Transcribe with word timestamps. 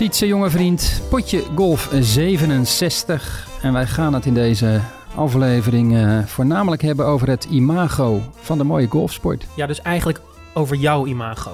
Sietse, 0.00 0.26
jonge 0.26 0.50
vriend, 0.50 1.02
potje 1.08 1.42
golf 1.54 1.90
67. 2.00 3.48
En 3.62 3.72
wij 3.72 3.86
gaan 3.86 4.14
het 4.14 4.26
in 4.26 4.34
deze 4.34 4.80
aflevering 5.14 5.92
uh, 5.92 6.24
voornamelijk 6.24 6.82
hebben 6.82 7.06
over 7.06 7.28
het 7.28 7.44
imago 7.44 8.20
van 8.34 8.58
de 8.58 8.64
mooie 8.64 8.86
golfsport. 8.86 9.46
Ja, 9.56 9.66
dus 9.66 9.82
eigenlijk 9.82 10.20
over 10.54 10.76
jouw 10.76 11.06
imago. 11.06 11.50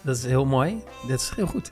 Dat 0.00 0.16
is 0.16 0.24
heel 0.24 0.44
mooi. 0.44 0.82
Dat 1.08 1.20
is 1.20 1.32
heel 1.36 1.46
goed. 1.46 1.70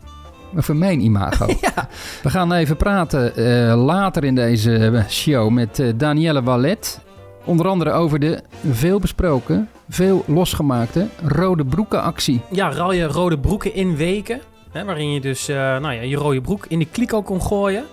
Over 0.57 0.77
mijn 0.77 1.01
imago. 1.01 1.47
ja. 1.75 1.89
We 2.23 2.31
gaan 2.31 2.53
even 2.53 2.77
praten 2.77 3.33
uh, 3.37 3.85
later 3.85 4.25
in 4.25 4.35
deze 4.35 5.05
show 5.09 5.51
met 5.51 5.79
uh, 5.79 5.93
Danielle 5.97 6.43
Wallet. 6.43 7.01
Onder 7.45 7.69
andere 7.69 7.91
over 7.91 8.19
de 8.19 8.43
veel 8.71 8.99
besproken, 8.99 9.69
veel 9.89 10.25
losgemaakte 10.27 11.09
rode 11.23 11.65
broeken 11.65 12.03
actie. 12.03 12.41
Ja, 12.51 12.73
ruil 12.73 12.93
je 12.93 13.05
rode 13.05 13.39
broeken 13.39 13.75
in 13.75 13.97
weken. 13.97 14.41
Hè, 14.77 14.85
waarin 14.85 15.13
je 15.13 15.21
dus 15.21 15.49
uh, 15.49 15.57
nou 15.57 15.93
ja, 15.93 16.01
je 16.03 16.17
rode 16.17 16.41
broek 16.41 16.67
in 16.67 16.79
de 16.79 16.87
kliko 16.87 17.23
kon 17.23 17.43
gooien. 17.43 17.85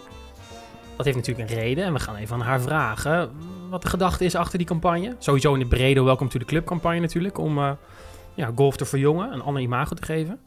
Dat 0.95 1.05
heeft 1.05 1.17
natuurlijk 1.17 1.49
een 1.49 1.57
reden. 1.57 1.83
En 1.83 1.93
we 1.93 1.99
gaan 1.99 2.15
even 2.15 2.35
aan 2.35 2.41
haar 2.41 2.61
vragen 2.61 3.31
wat 3.69 3.81
de 3.81 3.89
gedachte 3.89 4.25
is 4.25 4.35
achter 4.35 4.57
die 4.57 4.67
campagne. 4.67 5.15
Sowieso 5.19 5.53
in 5.53 5.59
de 5.59 5.65
brede 5.65 6.03
Welcome 6.03 6.29
to 6.29 6.39
the 6.39 6.45
Club 6.45 6.65
campagne 6.65 6.99
natuurlijk. 6.99 7.37
Om 7.37 7.57
uh, 7.57 7.71
ja, 8.33 8.51
golf 8.55 8.77
te 8.77 8.85
verjongen, 8.85 9.33
een 9.33 9.41
ander 9.41 9.61
imago 9.61 9.95
te 9.95 10.05
geven. 10.05 10.39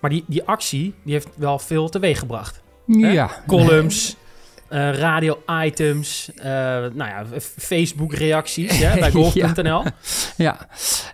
Maar 0.00 0.10
die, 0.10 0.24
die 0.26 0.44
actie 0.44 0.94
die 1.04 1.12
heeft 1.12 1.28
wel 1.36 1.58
veel 1.58 1.88
teweeg 1.88 2.18
gebracht. 2.18 2.62
Ja. 2.86 3.26
Hè? 3.26 3.46
Columns, 3.46 4.16
uh, 4.72 4.94
radio-items, 4.94 6.30
uh, 6.36 6.44
nou 6.44 6.96
ja, 6.96 7.24
Facebook-reacties 7.40 8.78
bij 8.78 9.10
golf.nl. 9.20 9.82
ja. 9.82 9.92
ja. 10.36 10.58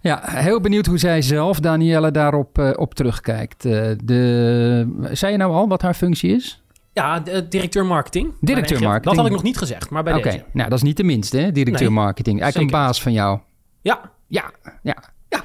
Ja. 0.03 0.21
heel 0.25 0.61
benieuwd 0.61 0.87
hoe 0.87 0.99
zij 0.99 1.23
zelf, 1.23 1.61
Danielle, 1.61 2.11
daarop 2.11 2.59
uh, 2.59 2.71
op 2.77 2.95
terugkijkt. 2.95 3.63
de, 3.63 5.09
zei 5.13 5.33
je 5.33 5.39
nou 5.39 5.53
al 5.53 5.69
wat 5.69 5.83
haar 5.83 5.95
functie 5.95 6.35
is? 6.35 6.63
Ja, 6.93 7.23
directeur 7.49 7.87
marketing. 7.87 8.33
Directeur 8.41 8.81
marketing. 8.81 9.05
Dat 9.05 9.17
had 9.17 9.27
ik 9.27 9.33
nog 9.33 9.43
niet 9.43 9.59
gezegd, 9.59 9.91
maar 9.91 10.03
bij 10.03 10.15
Oké, 10.15 10.31
deze. 10.31 10.45
nou 10.53 10.69
dat 10.69 10.79
is 10.79 10.85
niet 10.85 10.97
de 10.97 11.05
minste, 11.05 11.39
hè? 11.39 11.53
Directeur 11.53 11.87
Nee, 11.87 11.97
marketing. 11.99 12.41
Eigenlijk 12.41 12.73
een 12.73 12.79
baas 12.81 13.03
van 13.03 13.13
jou. 13.13 13.39
Ja, 13.83 14.01
Ja, 14.27 14.51
ja. 14.83 14.97
Ja. 15.29 15.45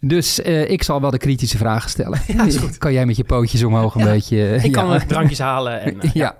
Dus 0.00 0.42
eh, 0.42 0.70
ik 0.70 0.82
zal 0.82 1.00
wel 1.00 1.10
de 1.10 1.18
kritische 1.18 1.56
vragen 1.58 1.90
stellen. 1.90 2.20
Ja, 2.26 2.44
is 2.44 2.56
goed. 2.56 2.78
kan 2.78 2.92
jij 2.92 3.06
met 3.06 3.16
je 3.16 3.24
pootjes 3.24 3.62
omhoog 3.64 3.94
een 3.94 4.04
Ja, 4.04 4.10
beetje... 4.10 4.48
eh, 4.48 4.64
ik 4.64 4.72
kan 4.72 4.88
ja. 4.88 4.98
drankjes 4.98 5.38
halen. 5.38 5.80
En, 5.80 6.00
eh, 6.00 6.10
ja. 6.22 6.36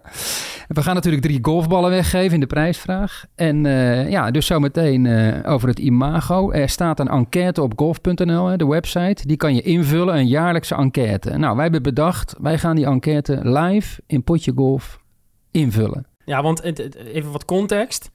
We 0.68 0.82
gaan 0.82 0.94
natuurlijk 0.94 1.22
drie 1.22 1.38
golfballen 1.42 1.90
weggeven 1.90 2.34
in 2.34 2.40
de 2.40 2.46
prijsvraag. 2.46 3.24
En 3.34 3.64
ja, 4.10 4.30
dus 4.30 4.46
zometeen 4.46 5.06
over 5.44 5.68
het 5.68 5.78
imago. 5.78 6.50
Er 6.50 6.68
staat 6.68 7.00
een 7.00 7.08
enquête 7.08 7.62
op 7.62 7.72
golf.nl, 7.76 8.56
de 8.56 8.66
website. 8.66 9.26
Die 9.26 9.36
kan 9.36 9.54
je 9.54 9.62
invullen, 9.62 10.14
een 10.16 10.28
jaarlijkse 10.28 10.74
enquête. 10.74 11.38
Nou, 11.38 11.54
wij 11.54 11.62
hebben 11.62 11.82
bedacht, 11.82 12.34
wij 12.40 12.58
gaan 12.58 12.76
die 12.76 12.86
enquête 12.86 13.40
live 13.42 14.00
in 14.06 14.22
Potje 14.24 14.52
Golf 14.54 15.00
invullen. 15.50 16.06
Ja, 16.24 16.42
want 16.42 16.62
even 17.12 17.32
wat 17.32 17.44
context. 17.44 18.10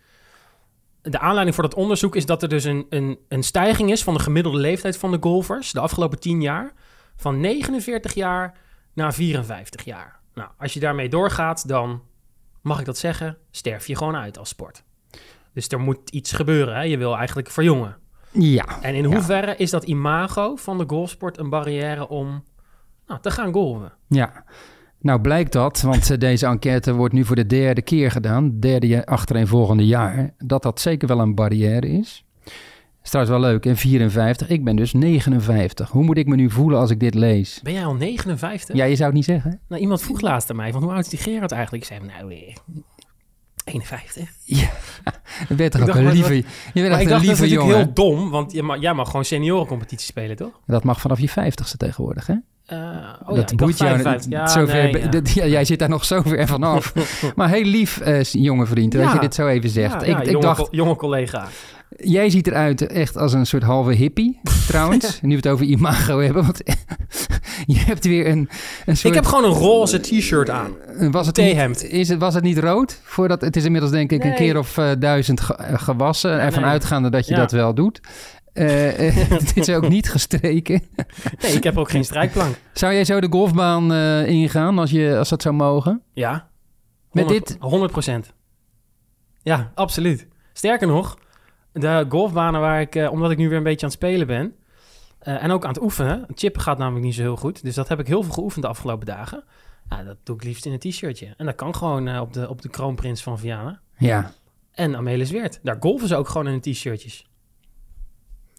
De 1.09 1.19
aanleiding 1.19 1.55
voor 1.55 1.63
dat 1.63 1.73
onderzoek 1.73 2.15
is 2.15 2.25
dat 2.25 2.41
er 2.43 2.49
dus 2.49 2.63
een, 2.63 2.85
een, 2.89 3.19
een 3.27 3.43
stijging 3.43 3.91
is 3.91 4.03
van 4.03 4.13
de 4.13 4.19
gemiddelde 4.19 4.57
leeftijd 4.57 4.97
van 4.97 5.11
de 5.11 5.17
golfers 5.19 5.71
de 5.71 5.79
afgelopen 5.79 6.19
10 6.19 6.41
jaar. 6.41 6.73
Van 7.15 7.39
49 7.39 8.13
jaar 8.13 8.57
naar 8.93 9.13
54 9.13 9.83
jaar. 9.85 10.19
Nou, 10.33 10.49
als 10.57 10.73
je 10.73 10.79
daarmee 10.79 11.09
doorgaat, 11.09 11.67
dan 11.67 12.01
mag 12.61 12.79
ik 12.79 12.85
dat 12.85 12.97
zeggen, 12.97 13.37
sterf 13.51 13.87
je 13.87 13.95
gewoon 13.95 14.15
uit 14.15 14.37
als 14.37 14.49
sport. 14.49 14.83
Dus 15.53 15.67
er 15.67 15.79
moet 15.79 16.09
iets 16.09 16.31
gebeuren. 16.31 16.75
Hè? 16.75 16.81
Je 16.81 16.97
wil 16.97 17.17
eigenlijk 17.17 17.51
verjongen. 17.51 17.97
Ja. 18.31 18.81
En 18.81 18.95
in 18.95 19.09
Ja. 19.09 19.15
hoeverre 19.15 19.55
is 19.55 19.69
dat 19.69 19.83
imago 19.83 20.55
van 20.55 20.77
de 20.77 20.83
golfsport 20.87 21.37
een 21.37 21.49
barrière 21.49 22.07
om 22.07 22.43
nou, 23.07 23.21
te 23.21 23.31
gaan 23.31 23.53
golven? 23.53 23.93
Ja, 24.07 24.43
nou 25.05 25.21
blijkt 25.21 25.51
dat, 25.51 25.81
want 25.81 26.09
eh, 26.09 26.17
deze 26.17 26.45
enquête 26.45 26.93
wordt 26.93 27.13
nu 27.13 27.25
voor 27.25 27.35
de 27.35 27.45
derde 27.45 27.81
keer 27.81 28.11
gedaan, 28.11 28.59
derde 28.59 29.05
achtereenvolgende 29.05 29.85
jaar, 29.85 30.33
dat 30.37 30.63
dat 30.63 30.81
zeker 30.81 31.07
wel 31.07 31.19
een 31.19 31.35
barrière 31.35 31.87
is. 31.87 32.25
Is 33.03 33.09
trouwens 33.09 33.37
wel 33.37 33.49
leuk, 33.49 33.63
hè? 33.63 33.75
54. 33.75 34.49
Ik 34.49 34.63
ben 34.63 34.75
dus 34.75 34.93
59. 34.93 35.89
Hoe 35.89 36.03
moet 36.03 36.17
ik 36.17 36.27
me 36.27 36.35
nu 36.35 36.49
voelen 36.49 36.79
als 36.79 36.89
ik 36.89 36.99
dit 36.99 37.13
lees? 37.13 37.59
Ben 37.63 37.73
jij 37.73 37.85
al 37.85 37.93
59? 37.93 38.75
Ja, 38.75 38.85
je 38.85 38.95
zou 38.95 39.07
het 39.07 39.15
niet 39.15 39.25
zeggen. 39.25 39.59
Nou, 39.67 39.81
iemand 39.81 40.01
vroeg 40.01 40.21
laatst 40.21 40.49
aan 40.49 40.55
mij, 40.55 40.71
van 40.71 40.83
hoe 40.83 40.91
oud 40.91 41.03
is 41.03 41.09
die 41.09 41.19
Gerard 41.19 41.51
eigenlijk? 41.51 41.83
Ik 41.83 41.89
zei, 41.89 42.05
nou, 42.05 42.33
eh, 42.33 42.55
51. 43.65 44.29
Ja, 44.43 44.69
je 45.49 45.55
bent 45.55 45.71
toch 45.71 45.81
ook 45.81 45.95
een 45.95 46.11
lieve, 46.11 46.35
je 46.35 46.43
bent 46.73 46.85
echt 46.87 47.01
ik 47.01 47.07
een 47.07 47.13
dacht, 47.13 47.25
dat 47.25 47.39
is 47.39 47.51
heel 47.51 47.93
dom, 47.93 48.29
want 48.29 48.51
je 48.51 48.63
mag, 48.63 48.79
jij 48.79 48.93
mag 48.93 49.07
gewoon 49.07 49.25
seniorencompetitie 49.25 50.07
spelen, 50.07 50.35
toch? 50.35 50.59
Dat 50.65 50.83
mag 50.83 51.01
vanaf 51.01 51.19
je 51.19 51.29
50ste 51.29 51.77
tegenwoordig, 51.77 52.27
hè? 52.27 52.35
Eh, 52.65 52.77
oh 53.25 53.35
dat 53.35 53.49
ja, 53.49 53.55
boeit 53.55 53.77
jou 53.77 53.89
55. 53.99 54.31
Ja, 54.31 54.47
zover. 54.47 54.73
nee, 54.83 54.99
ja. 55.01 55.07
dat- 55.07 55.31
ja, 55.31 55.45
jij 55.45 55.65
zit 55.65 55.79
daar 55.79 55.89
nog 55.89 56.05
zo 56.05 56.21
ver 56.21 56.47
vanaf. 56.47 56.93
maar 57.35 57.49
heel 57.49 57.63
lief, 57.63 57.97
eh, 57.99 58.23
jonge 58.23 58.65
vriend, 58.65 58.91
dat 58.91 59.11
je 59.13 59.19
dit 59.19 59.35
zo 59.35 59.47
even 59.47 59.69
zegt. 59.69 59.93
Ja, 59.93 59.99
ik, 59.99 60.07
ja, 60.07 60.21
ik 60.21 60.29
jonge, 60.29 60.41
dacht, 60.45 60.59
co- 60.61 60.67
jonge 60.71 60.95
collega. 60.95 61.47
Jij 61.97 62.29
ziet 62.29 62.47
eruit 62.47 62.87
echt 62.87 63.17
als 63.17 63.33
een 63.33 63.45
soort 63.45 63.63
halve 63.63 63.91
hippie, 63.91 64.39
trouwens. 64.67 65.19
Nu 65.21 65.29
we 65.29 65.35
het 65.35 65.47
over 65.47 65.65
imago 65.65 66.19
hebben. 66.19 66.43
Want 66.43 66.61
je 67.75 67.77
hebt 67.77 68.05
weer 68.05 68.27
een, 68.27 68.49
een 68.85 68.97
soort... 68.97 69.13
Ik 69.15 69.21
heb 69.21 69.25
gewoon 69.25 69.43
een 69.51 69.57
roze 69.57 69.99
t-shirt 69.99 70.49
aan. 70.49 70.71
was 71.11 71.25
het 71.25 71.35
theehemd. 71.35 71.81
Niet, 71.83 71.91
is 71.91 72.09
het, 72.09 72.19
was 72.19 72.33
het 72.33 72.43
niet 72.43 72.57
rood? 72.57 72.99
Voordat, 73.03 73.41
het 73.41 73.55
is 73.55 73.65
inmiddels 73.65 73.91
denk 73.91 74.11
ik 74.11 74.23
een 74.23 74.35
keer 74.35 74.57
of 74.57 74.77
eh, 74.77 74.89
duizend 74.99 75.41
ge- 75.41 75.57
gewassen. 75.73 76.39
Ervan 76.39 76.61
nee. 76.61 76.71
uitgaande 76.71 77.09
dat 77.09 77.27
je 77.27 77.33
Ja. 77.33 77.39
dat 77.39 77.51
wel 77.51 77.73
doet. 77.73 77.99
Eh, 78.55 79.07
eh, 79.07 79.29
het 79.39 79.57
is 79.57 79.69
ook 79.69 79.89
niet 79.89 80.09
gestreken. 80.09 80.81
Nee, 81.41 81.51
ik 81.51 81.63
heb 81.63 81.77
ook 81.77 81.89
geen 81.89 82.03
strijkplank. 82.05 82.55
Zou 82.73 82.93
jij 82.93 83.05
zo 83.05 83.19
de 83.19 83.27
golfbaan 83.29 83.93
eh, 83.93 84.27
ingaan 84.27 84.79
als, 84.79 84.91
je, 84.91 85.17
als 85.17 85.29
dat 85.29 85.41
zou 85.41 85.55
mogen? 85.55 86.01
Ja. 86.13 86.49
Met 87.11 87.23
100 87.23 87.47
dit? 87.47 87.57
100 87.59 87.91
procent. 87.91 88.33
Ja, 89.41 89.71
absoluut. 89.75 90.27
Sterker 90.53 90.87
nog, 90.87 91.17
de 91.71 92.05
golfbanen 92.09 92.61
waar 92.61 92.81
ik, 92.81 92.95
eh, 92.95 93.11
omdat 93.11 93.31
ik 93.31 93.37
nu 93.37 93.47
weer 93.49 93.57
een 93.57 93.63
beetje 93.63 93.85
aan 93.85 93.91
het 93.91 94.01
spelen 94.01 94.27
ben... 94.27 94.55
eh, 95.19 95.43
en 95.43 95.51
ook 95.51 95.63
aan 95.63 95.73
het 95.73 95.81
oefenen. 95.81 96.25
Chippen 96.33 96.61
gaat 96.61 96.77
namelijk 96.77 97.05
niet 97.05 97.15
zo 97.15 97.21
heel 97.21 97.35
goed. 97.37 97.63
Dus 97.63 97.75
dat 97.75 97.87
heb 97.87 97.99
ik 97.99 98.07
heel 98.07 98.23
veel 98.23 98.33
geoefend 98.33 98.63
de 98.63 98.69
afgelopen 98.69 99.05
dagen. 99.05 99.43
Ja, 99.89 100.03
dat 100.03 100.17
doe 100.23 100.35
ik 100.35 100.43
liefst 100.43 100.65
in 100.65 100.71
een 100.71 100.79
t-shirtje. 100.79 101.33
En 101.37 101.45
dat 101.45 101.55
kan 101.55 101.75
gewoon 101.75 102.07
eh, 102.07 102.21
op, 102.21 102.33
de, 102.33 102.49
op 102.49 102.61
de 102.61 102.69
kroonprins 102.69 103.23
van 103.23 103.39
Vianen. 103.39 103.79
Ja. 103.97 104.31
En 104.71 104.95
Amelis 104.95 105.31
Weert. 105.31 105.59
Daar 105.63 105.77
golven 105.79 106.07
ze 106.07 106.15
ook 106.15 106.27
gewoon 106.27 106.47
in 106.47 106.53
een 106.53 106.61
t-shirtjes. 106.73 107.29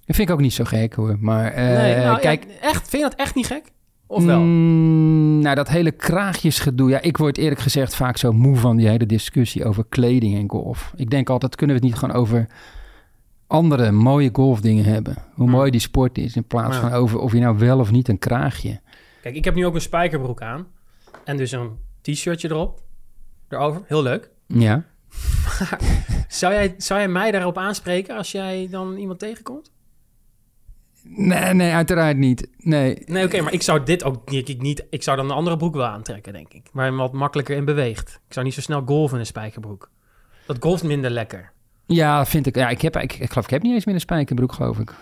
Dat 0.07 0.17
vind 0.17 0.29
ik 0.29 0.35
ook 0.35 0.41
niet 0.41 0.53
zo 0.53 0.65
gek 0.65 0.95
hoor. 0.95 1.17
Maar 1.21 1.53
eh, 1.53 1.65
nee, 1.65 1.97
nou, 1.97 2.21
kijk, 2.21 2.45
ja, 2.45 2.69
echt, 2.69 2.89
vind 2.89 3.03
je 3.03 3.09
dat 3.09 3.19
echt 3.19 3.35
niet 3.35 3.47
gek? 3.47 3.73
Of 4.07 4.25
wel? 4.25 4.41
Mm, 4.41 5.39
nou, 5.39 5.55
dat 5.55 5.69
hele 5.69 5.91
kraagjesgedoe. 5.91 6.91
Ja, 6.91 7.01
ik 7.01 7.17
word 7.17 7.39
eerlijk 7.39 7.61
gezegd 7.61 7.97
vaak 7.97 8.17
zo 8.17 8.33
moe 8.33 8.57
van 8.57 8.77
die 8.77 8.89
hele 8.89 9.07
discussie 9.07 9.65
over 9.65 9.85
kleding 9.89 10.37
en 10.39 10.51
golf. 10.51 10.93
Ik 10.97 11.11
denk 11.11 11.31
altijd, 11.31 11.57
kunnen 11.57 11.77
we 11.77 11.83
het 11.83 11.91
niet 11.93 12.01
gewoon 12.01 12.15
over 12.17 12.47
andere 13.47 13.91
mooie 13.93 14.31
golfdingen 14.33 14.85
hebben? 14.85 15.15
Hoe 15.35 15.45
Hmm. 15.45 15.51
mooi 15.55 15.71
die 15.71 15.81
sport 15.81 16.19
is, 16.19 16.37
in 16.37 16.45
plaats 16.47 16.75
Ja. 16.77 16.81
van 16.81 16.93
over 16.93 17.19
of 17.19 17.33
je 17.33 17.39
nou 17.39 17.59
wel 17.59 17.79
of 17.79 17.91
niet 17.91 18.09
een 18.09 18.19
kraagje. 18.19 18.81
Kijk, 19.23 19.35
ik 19.35 19.45
heb 19.45 19.55
nu 19.55 19.67
ook 19.67 19.75
een 19.75 19.81
spijkerbroek 19.81 20.43
aan. 20.43 20.67
En 21.25 21.37
dus 21.37 21.53
een 21.53 21.71
t-shirtje 22.01 22.49
erop. 22.51 22.81
Erover. 23.49 23.83
Heel 23.87 24.03
leuk. 24.03 24.31
Ja. 24.47 24.85
Zou 26.29 26.53
jij, 26.53 26.75
zou 26.79 27.01
jij 27.01 27.09
mij 27.09 27.31
daarop 27.31 27.59
aanspreken 27.59 28.17
als 28.17 28.33
jij 28.33 28.69
dan 28.71 28.97
iemand 28.97 29.19
tegenkomt? 29.19 29.71
Nee, 31.09 31.55
nee, 31.55 31.73
uiteraard 31.73 32.17
niet. 32.17 32.49
Nee. 32.59 33.03
Nee, 33.07 33.25
oké, 33.25 33.41
maar 33.41 33.53
ik 33.53 33.63
zou 33.63 33.83
dit 33.83 34.05
ook 34.05 34.31
niet, 34.31 34.49
ik 34.49 34.61
niet... 34.63 34.87
Ik 34.91 35.03
zou 35.03 35.17
dan 35.17 35.27
een 35.27 35.37
andere 35.37 35.57
broek 35.57 35.75
wel 35.75 35.85
aantrekken, 35.87 36.33
denk 36.33 36.53
ik. 36.53 36.67
Waar 36.73 36.87
je 36.91 36.97
wat 36.97 37.13
makkelijker 37.13 37.57
in 37.57 37.65
beweegt. 37.65 38.21
Ik 38.27 38.33
zou 38.33 38.45
niet 38.45 38.55
zo 38.55 38.61
snel 38.61 38.83
golven 38.87 39.15
in 39.15 39.21
een 39.21 39.27
spijkerbroek. 39.27 39.91
Dat 40.47 40.57
golft 40.61 40.83
minder 40.85 41.11
lekker. 41.11 41.53
Ja, 41.87 42.27
vind 42.27 42.47
ik. 42.47 42.57
Ja, 42.57 42.69
ik, 42.69 42.81
heb, 42.81 42.97
ik, 42.97 43.13
ik 43.13 43.29
geloof, 43.31 43.45
ik 43.45 43.51
heb 43.51 43.63
niet 43.63 43.73
eens 43.75 43.85
meer 43.85 43.95
een 43.95 44.01
spijkerbroek, 44.01 44.53
geloof 44.53 44.79
ik. 44.79 44.95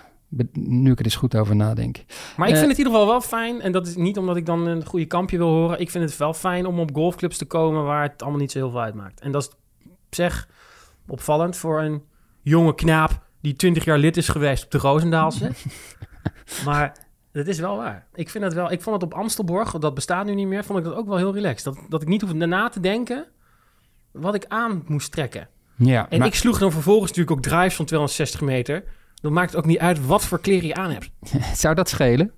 Nu 0.52 0.90
ik 0.92 0.98
er 0.98 1.04
eens 1.04 1.16
goed 1.16 1.36
over 1.36 1.56
nadenk. 1.56 1.96
Maar 2.36 2.48
ik 2.48 2.54
Eh, 2.54 2.60
vind 2.60 2.70
het 2.70 2.78
in 2.78 2.84
ieder 2.84 2.92
geval 2.92 3.06
wel 3.06 3.20
fijn. 3.20 3.60
En 3.60 3.72
dat 3.72 3.86
is 3.86 3.96
niet 3.96 4.18
omdat 4.18 4.36
ik 4.36 4.46
dan 4.46 4.66
een 4.66 4.84
goede 4.86 5.06
kampje 5.06 5.36
wil 5.38 5.48
horen. 5.48 5.80
Ik 5.80 5.90
vind 5.90 6.04
het 6.04 6.16
wel 6.16 6.34
fijn 6.34 6.66
om 6.66 6.78
op 6.78 6.90
golfclubs 6.94 7.38
te 7.38 7.44
komen 7.44 7.84
waar 7.84 8.02
het 8.02 8.22
allemaal 8.22 8.40
niet 8.40 8.52
zo 8.52 8.58
heel 8.58 8.70
veel 8.70 8.80
uitmaakt. 8.80 9.20
En 9.20 9.32
dat 9.32 9.42
is 9.42 9.50
zich 10.10 10.48
opvallend 11.08 11.56
voor 11.56 11.80
een 11.82 12.02
jonge 12.42 12.74
knaap 12.74 13.22
die 13.44 13.56
20 13.56 13.84
jaar 13.84 13.98
lid 13.98 14.16
is 14.16 14.28
geweest 14.28 14.64
op 14.64 14.70
de 14.70 14.78
Roosendaalse. 14.78 15.50
maar 16.66 16.96
dat 17.32 17.46
is 17.46 17.58
wel 17.58 17.76
waar. 17.76 18.06
Ik 18.14 18.30
vind 18.30 18.44
het 18.44 18.52
wel. 18.54 18.70
Ik 18.72 18.82
vond 18.82 19.02
het 19.02 19.12
op 19.12 19.18
Amstelborg, 19.18 19.70
dat 19.78 19.94
bestaat 19.94 20.26
nu 20.26 20.34
niet 20.34 20.46
meer, 20.46 20.64
vond 20.64 20.78
ik 20.78 20.84
dat 20.84 20.94
ook 20.94 21.06
wel 21.06 21.16
heel 21.16 21.34
relaxed. 21.34 21.64
Dat, 21.74 21.84
dat 21.88 22.02
ik 22.02 22.08
niet 22.08 22.20
hoefde 22.20 22.46
na 22.46 22.68
te 22.68 22.80
denken 22.80 23.26
wat 24.10 24.34
ik 24.34 24.44
aan 24.48 24.84
moest 24.86 25.12
trekken. 25.12 25.48
Ja, 25.76 26.06
En 26.10 26.18
maar- 26.18 26.26
ik 26.26 26.34
sloeg 26.34 26.58
dan 26.58 26.72
vervolgens 26.72 27.10
natuurlijk 27.10 27.36
ook 27.36 27.42
drives 27.42 27.74
van 27.74 27.84
260 27.84 28.40
meter. 28.40 28.84
Dan 29.24 29.32
maakt 29.32 29.50
het 29.50 29.58
ook 29.60 29.66
niet 29.66 29.78
uit 29.78 30.06
wat 30.06 30.24
voor 30.24 30.40
kleren 30.40 30.66
je 30.66 30.74
aan 30.74 30.90
hebt. 30.90 31.10
Zou 31.62 31.74
dat 31.74 31.88
schelen? 31.88 32.32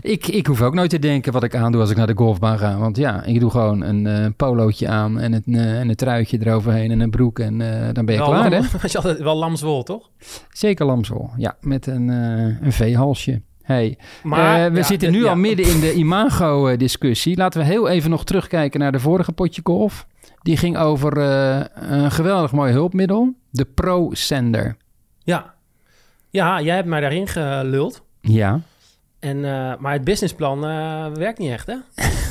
ik, 0.00 0.26
ik 0.26 0.46
hoef 0.46 0.62
ook 0.62 0.74
nooit 0.74 0.90
te 0.90 0.98
denken 0.98 1.32
wat 1.32 1.42
ik 1.42 1.54
aandoe 1.54 1.80
als 1.80 1.90
ik 1.90 1.96
naar 1.96 2.06
de 2.06 2.16
golfbaan 2.16 2.58
ga. 2.58 2.78
Want 2.78 2.96
ja, 2.96 3.24
ik 3.24 3.40
doe 3.40 3.50
gewoon 3.50 3.82
een 3.82 4.06
eh, 4.06 4.26
polootje 4.36 4.88
aan 4.88 5.20
en, 5.20 5.32
het, 5.32 5.42
eh, 5.46 5.80
en 5.80 5.88
een 5.88 5.96
truitje 5.96 6.38
eroverheen 6.40 6.90
en 6.90 7.00
een 7.00 7.10
broek. 7.10 7.38
En 7.38 7.60
eh, 7.60 7.94
dan 7.94 8.04
ben 8.04 8.14
je 8.14 8.20
Wel, 8.20 8.30
klaar, 8.30 8.50
hè? 8.50 8.58
lam, 8.58 8.66
als 8.82 8.92
je 8.92 8.98
altijd 8.98 9.18
wel 9.18 9.36
lamswol, 9.36 9.82
toch? 9.82 10.10
Zeker 10.50 10.86
lamswol. 10.86 11.30
Ja, 11.36 11.56
met 11.60 11.86
een, 11.86 12.08
een 12.08 12.72
veehalsje. 12.72 13.42
Hey, 13.62 13.98
Maar 14.22 14.72
we 14.72 14.78
ja, 14.78 14.84
zitten 14.84 15.12
nu 15.12 15.22
ja. 15.22 15.30
al 15.30 15.36
midden 15.36 15.66
in 15.66 15.80
de 15.80 15.94
imago-discussie. 15.94 17.36
Laten 17.36 17.60
we 17.60 17.66
heel 17.66 17.88
even 17.88 18.10
nog 18.10 18.24
terugkijken 18.24 18.80
naar 18.80 18.92
de 18.92 19.00
vorige 19.00 19.32
potje 19.32 19.60
golf. 19.64 20.06
Die 20.42 20.56
ging 20.56 20.78
over 20.78 21.18
een 21.74 22.10
geweldig 22.10 22.52
mooi 22.52 22.72
hulpmiddel. 22.72 23.34
De 23.50 23.64
Pro 23.64 24.08
Sender. 24.12 24.76
Ja. 25.26 25.54
ja, 26.30 26.60
jij 26.60 26.74
hebt 26.74 26.88
mij 26.88 27.00
daarin 27.00 27.26
geluld. 27.28 28.02
Ja. 28.20 28.60
En, 29.18 29.44
eh, 29.44 29.76
maar 29.78 29.92
het 29.92 30.04
businessplan 30.04 30.66
eh, 30.66 31.06
werkt 31.14 31.38
niet 31.38 31.50
echt, 31.50 31.66
hè? 31.66 31.76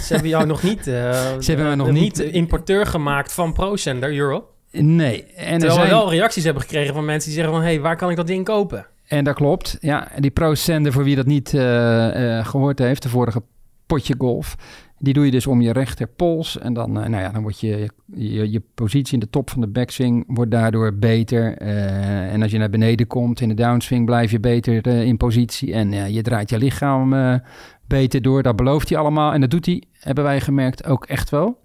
Ze 0.02 0.14
hebben 0.14 0.30
jou 0.30 0.46
nog 0.46 0.64
niet, 0.64 0.80
eh, 0.88 0.94
Ze 1.40 1.52
hebben 1.52 1.68
me 1.70 1.76
nog 1.76 1.92
niet- 1.92 2.20
importeur 2.20 2.86
gemaakt 2.86 3.34
van 3.34 3.54
ProSender 3.54 4.18
Europe. 4.18 4.46
Nee. 4.72 5.24
En, 5.24 5.54
er 5.54 5.60
Terwijl 5.60 5.74
zijn, 5.74 5.88
we 5.88 5.94
wel 5.96 6.10
reacties 6.10 6.44
hebben 6.44 6.62
gekregen 6.62 6.94
van 6.94 7.06
mensen 7.06 7.30
die 7.30 7.40
zeggen 7.40 7.56
van... 7.58 7.66
hé, 7.66 7.74
hey, 7.74 7.82
waar 7.82 7.96
kan 7.98 8.10
ik 8.10 8.16
dat 8.16 8.28
ding 8.28 8.46
kopen? 8.46 8.86
en 9.08 9.24
dat 9.24 9.36
klopt. 9.36 9.78
Ja, 9.80 10.08
die 10.20 10.32
Pro 10.32 10.54
Sender, 10.56 10.92
voor 10.92 11.04
wie 11.04 11.16
dat 11.16 11.26
niet 11.26 11.54
eh, 11.54 12.38
eh, 12.40 12.46
gehoord 12.46 12.80
heeft, 12.80 13.02
de 13.04 13.10
vorige 13.10 13.42
potje 13.86 14.16
golf. 14.18 14.56
Die 15.00 15.14
doe 15.14 15.26
je 15.26 15.32
dus 15.32 15.48
om 15.48 15.62
je 15.62 15.72
rechterpols. 15.72 16.60
En 16.60 16.74
dan, 16.74 17.00
eh, 17.00 17.10
nou 17.10 17.24
ja, 17.24 17.30
dan 17.30 17.42
wordt 17.42 17.60
je, 17.60 17.90
je, 18.16 18.62
positie 18.76 19.14
in 19.14 19.20
de 19.20 19.30
top 19.30 19.50
van 19.50 19.62
de 19.62 19.68
backswing 19.68 20.24
wordt 20.28 20.52
daardoor 20.52 20.94
beter. 20.94 21.58
Eh, 21.58 22.34
en 22.34 22.42
als 22.42 22.52
je 22.52 22.58
naar 22.58 22.70
beneden 22.70 23.08
komt 23.08 23.42
in 23.42 23.50
de 23.50 23.56
downswing, 23.56 24.06
blijf 24.06 24.32
je 24.32 24.40
beter 24.40 24.88
eh, 24.88 25.04
in 25.04 25.18
positie. 25.18 25.74
En 25.74 26.14
je 26.14 26.22
draait 26.22 26.50
je 26.50 26.58
lichaam 26.58 27.42
beter 27.88 28.22
door. 28.22 28.44
Dat 28.44 28.56
belooft 28.56 28.90
hij 28.90 28.98
allemaal. 28.98 29.34
En 29.34 29.42
dat 29.42 29.50
doet 29.50 29.66
hij, 29.66 29.84
hebben 30.00 30.24
wij 30.24 30.42
gemerkt, 30.42 30.86
ook 30.86 31.06
echt 31.06 31.30
wel. 31.30 31.64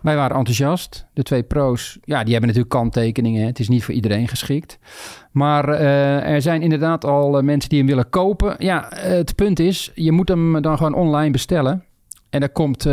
Wij 0.00 0.16
waren 0.16 0.36
enthousiast. 0.36 1.06
De 1.14 1.22
twee 1.22 1.42
pro's, 1.42 1.98
ja, 2.04 2.22
die 2.22 2.32
hebben 2.32 2.48
natuurlijk 2.48 2.74
kanttekeningen. 2.74 3.46
Het 3.46 3.58
is 3.58 3.68
niet 3.68 3.84
voor 3.84 3.94
iedereen 3.94 4.28
geschikt. 4.28 4.78
Maar 5.30 5.68
er 5.68 6.42
zijn 6.42 6.62
inderdaad 6.62 7.04
al 7.04 7.42
mensen 7.42 7.70
die 7.70 7.78
hem 7.78 7.88
willen 7.88 8.10
kopen. 8.10 8.54
Ja, 8.58 8.86
het 8.90 9.34
punt 9.34 9.58
is, 9.58 9.92
je 9.94 10.12
moet 10.12 10.28
hem 10.28 10.62
dan 10.62 10.76
gewoon 10.76 10.94
online 10.94 11.30
bestellen. 11.30 11.84
En 12.32 12.40
daar 12.40 12.48
komt 12.48 12.86
eh, 12.86 12.92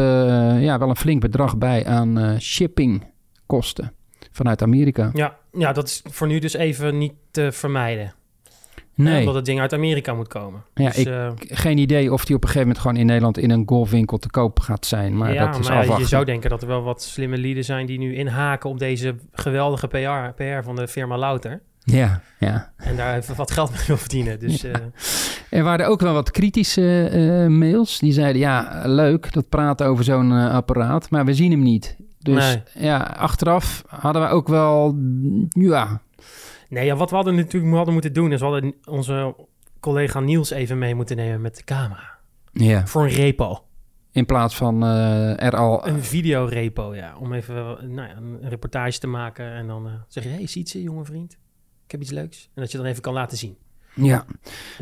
ja, 0.64 0.78
wel 0.80 0.90
een 0.90 0.96
flink 0.96 1.22
bedrag 1.22 1.58
bij 1.58 1.86
aan 1.86 2.18
eh, 2.20 2.38
shippingkosten 2.40 3.94
vanuit 4.32 4.62
Amerika. 4.62 5.10
Ja, 5.14 5.38
ja, 5.52 5.72
dat 5.74 5.88
is 5.88 6.02
voor 6.10 6.28
nu 6.28 6.40
dus 6.40 6.54
even 6.54 6.98
niet 6.98 7.14
te 7.32 7.52
vermijden. 7.52 8.06
Hè, 8.06 9.04
Nee, 9.04 9.20
Omdat 9.20 9.36
het 9.36 9.46
ding 9.46 9.60
uit 9.60 9.74
Amerika 9.74 10.14
moet 10.14 10.28
komen. 10.28 10.64
Ja, 10.74 10.86
dus, 10.86 10.98
ik- 10.98 11.08
eh, 11.08 11.32
geen 11.38 11.78
idee 11.78 12.14
of 12.14 12.26
die 12.26 12.36
op 12.36 12.42
een 12.44 12.48
gegeven 12.48 12.68
moment 12.68 12.84
gewoon 12.86 12.98
in 12.98 13.06
Nederland 13.06 13.38
in 13.38 13.50
een 13.52 13.64
golfwinkel 13.66 14.18
te 14.18 14.30
koop 14.30 14.60
gaat 14.60 14.86
zijn. 14.86 15.18
Maar 15.18 15.34
ja, 15.34 15.46
dat 15.46 15.60
is 15.60 15.68
maar 15.68 15.78
afwachten. 15.78 16.04
je 16.04 16.10
zou 16.10 16.26
denken 16.26 16.50
dat 16.50 16.62
er 16.62 16.68
wel 16.68 16.82
wat 16.84 17.02
slimme 17.02 17.38
lieden 17.38 17.64
zijn... 17.66 17.86
die 17.86 17.98
nu 17.98 18.16
inhaken 18.16 18.70
op 18.70 18.80
deze 18.80 19.16
geweldige 19.32 19.88
PR, 19.88 20.34
PR 20.44 20.64
van 20.64 20.76
de 20.76 20.88
firma 20.88 21.18
Louter. 21.18 21.62
Ja, 21.92 22.22
ja. 22.40 22.72
En 22.78 22.96
daar 22.96 23.18
even 23.18 23.36
wat 23.36 23.52
geld 23.52 23.72
mee 23.72 23.84
wil 23.88 23.98
verdienen. 23.98 24.40
Dus 24.40 24.64
eh, 24.64 24.76
Er 25.50 25.64
waren 25.64 25.88
ook 25.88 26.02
wel 26.02 26.14
wat 26.14 26.32
kritische 26.32 27.10
eh, 27.10 27.48
mails. 27.48 28.00
Die 28.00 28.12
zeiden, 28.12 28.42
ja, 28.42 28.82
leuk, 28.86 29.34
dat 29.34 29.50
praten 29.50 29.88
over 29.88 30.04
zo'n 30.04 30.32
eh, 30.32 30.54
apparaat, 30.54 31.10
maar 31.10 31.26
we 31.26 31.34
zien 31.34 31.52
hem 31.52 31.62
niet. 31.62 31.96
Dus 32.20 32.36
Nee. 32.46 32.64
ja, 32.86 32.98
achteraf 32.98 33.84
hadden 33.88 34.22
we 34.22 34.28
ook 34.28 34.48
wel, 34.48 34.96
ja, 35.50 36.02
nee, 36.70 36.86
ja, 36.86 36.96
wat 36.96 37.10
we 37.10 37.16
hadden 37.16 37.36
natuurlijk 37.36 37.74
hadden 37.74 37.94
moeten 37.94 38.14
doen... 38.14 38.32
is 38.32 38.40
we 38.40 38.46
hadden 38.46 38.74
onze 38.86 39.36
collega 39.80 40.20
Niels 40.20 40.50
even 40.50 40.78
mee 40.78 40.96
moeten 40.96 41.16
nemen 41.16 41.42
met 41.42 41.56
de 41.58 41.64
camera. 41.64 42.18
ja. 42.52 42.88
Voor 42.88 43.04
een 43.04 43.10
repo. 43.10 43.64
in 44.12 44.26
plaats 44.26 44.56
van 44.56 44.84
eh, 44.84 45.44
er 45.44 45.56
al... 45.56 45.88
Een 45.88 46.04
videorepo, 46.04 46.96
ja. 46.96 47.16
Om 47.20 47.34
even 47.34 47.56
nou 47.94 48.08
ja, 48.08 48.16
een 48.16 48.50
reportage 48.50 49.00
te 49.00 49.08
maken. 49.08 49.54
En 49.54 49.68
dan 49.68 49.88
eh, 49.88 49.94
zeg 50.08 50.24
je, 50.24 50.30
hey, 50.30 50.48
ziet 50.48 50.70
ze, 50.70 50.82
jonge 50.82 51.06
vriend? 51.06 51.38
Ik 51.90 51.96
heb 51.96 52.02
iets 52.04 52.12
leuks. 52.20 52.50
En 52.56 52.62
dat 52.62 52.72
je 52.72 52.78
dan 52.78 52.86
even 52.86 53.02
kan 53.02 53.14
laten 53.14 53.38
zien. 53.38 53.56
ja, 53.94 54.26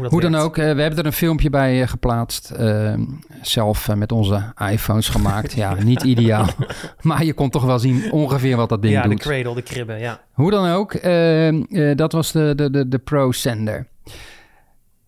Hoe, 0.10 0.22
dan 0.22 0.36
ook, 0.36 0.58
eh, 0.58 0.64
we 0.74 0.82
hebben 0.82 1.00
er 1.00 1.06
een 1.06 1.14
filmpje 1.14 1.50
bij 1.50 1.82
eh, 1.82 1.88
geplaatst. 1.88 2.52
eh, 2.52 2.94
zelf 3.42 3.88
eh, 3.88 3.96
met 3.96 4.12
onze 4.12 4.54
iPhones 4.72 5.10
gemaakt. 5.10 5.54
ja, 5.64 5.74
niet 5.84 6.04
ideaal. 6.04 6.48
maar 7.02 7.24
je 7.24 7.34
kon 7.34 7.50
toch 7.50 7.64
wel 7.66 7.80
zien 7.80 8.12
ongeveer 8.12 8.56
wat 8.56 8.70
dat 8.70 8.82
ding 8.82 8.94
Ja, 8.94 9.02
de 9.02 9.10
doet. 9.10 9.20
cradle, 9.20 9.56
de 9.56 9.62
kribbe, 9.62 9.94
ja. 9.94 10.22
Hoe 10.34 10.52
dan 10.52 10.70
ook, 10.70 10.94
eh, 10.94 11.48
eh, 11.48 11.98
dat 11.98 12.12
was 12.12 12.32
de, 12.32 12.54
de, 12.56 12.70
de, 12.72 12.88
de 12.88 12.98
Pro 12.98 13.32
Sender. 13.32 13.88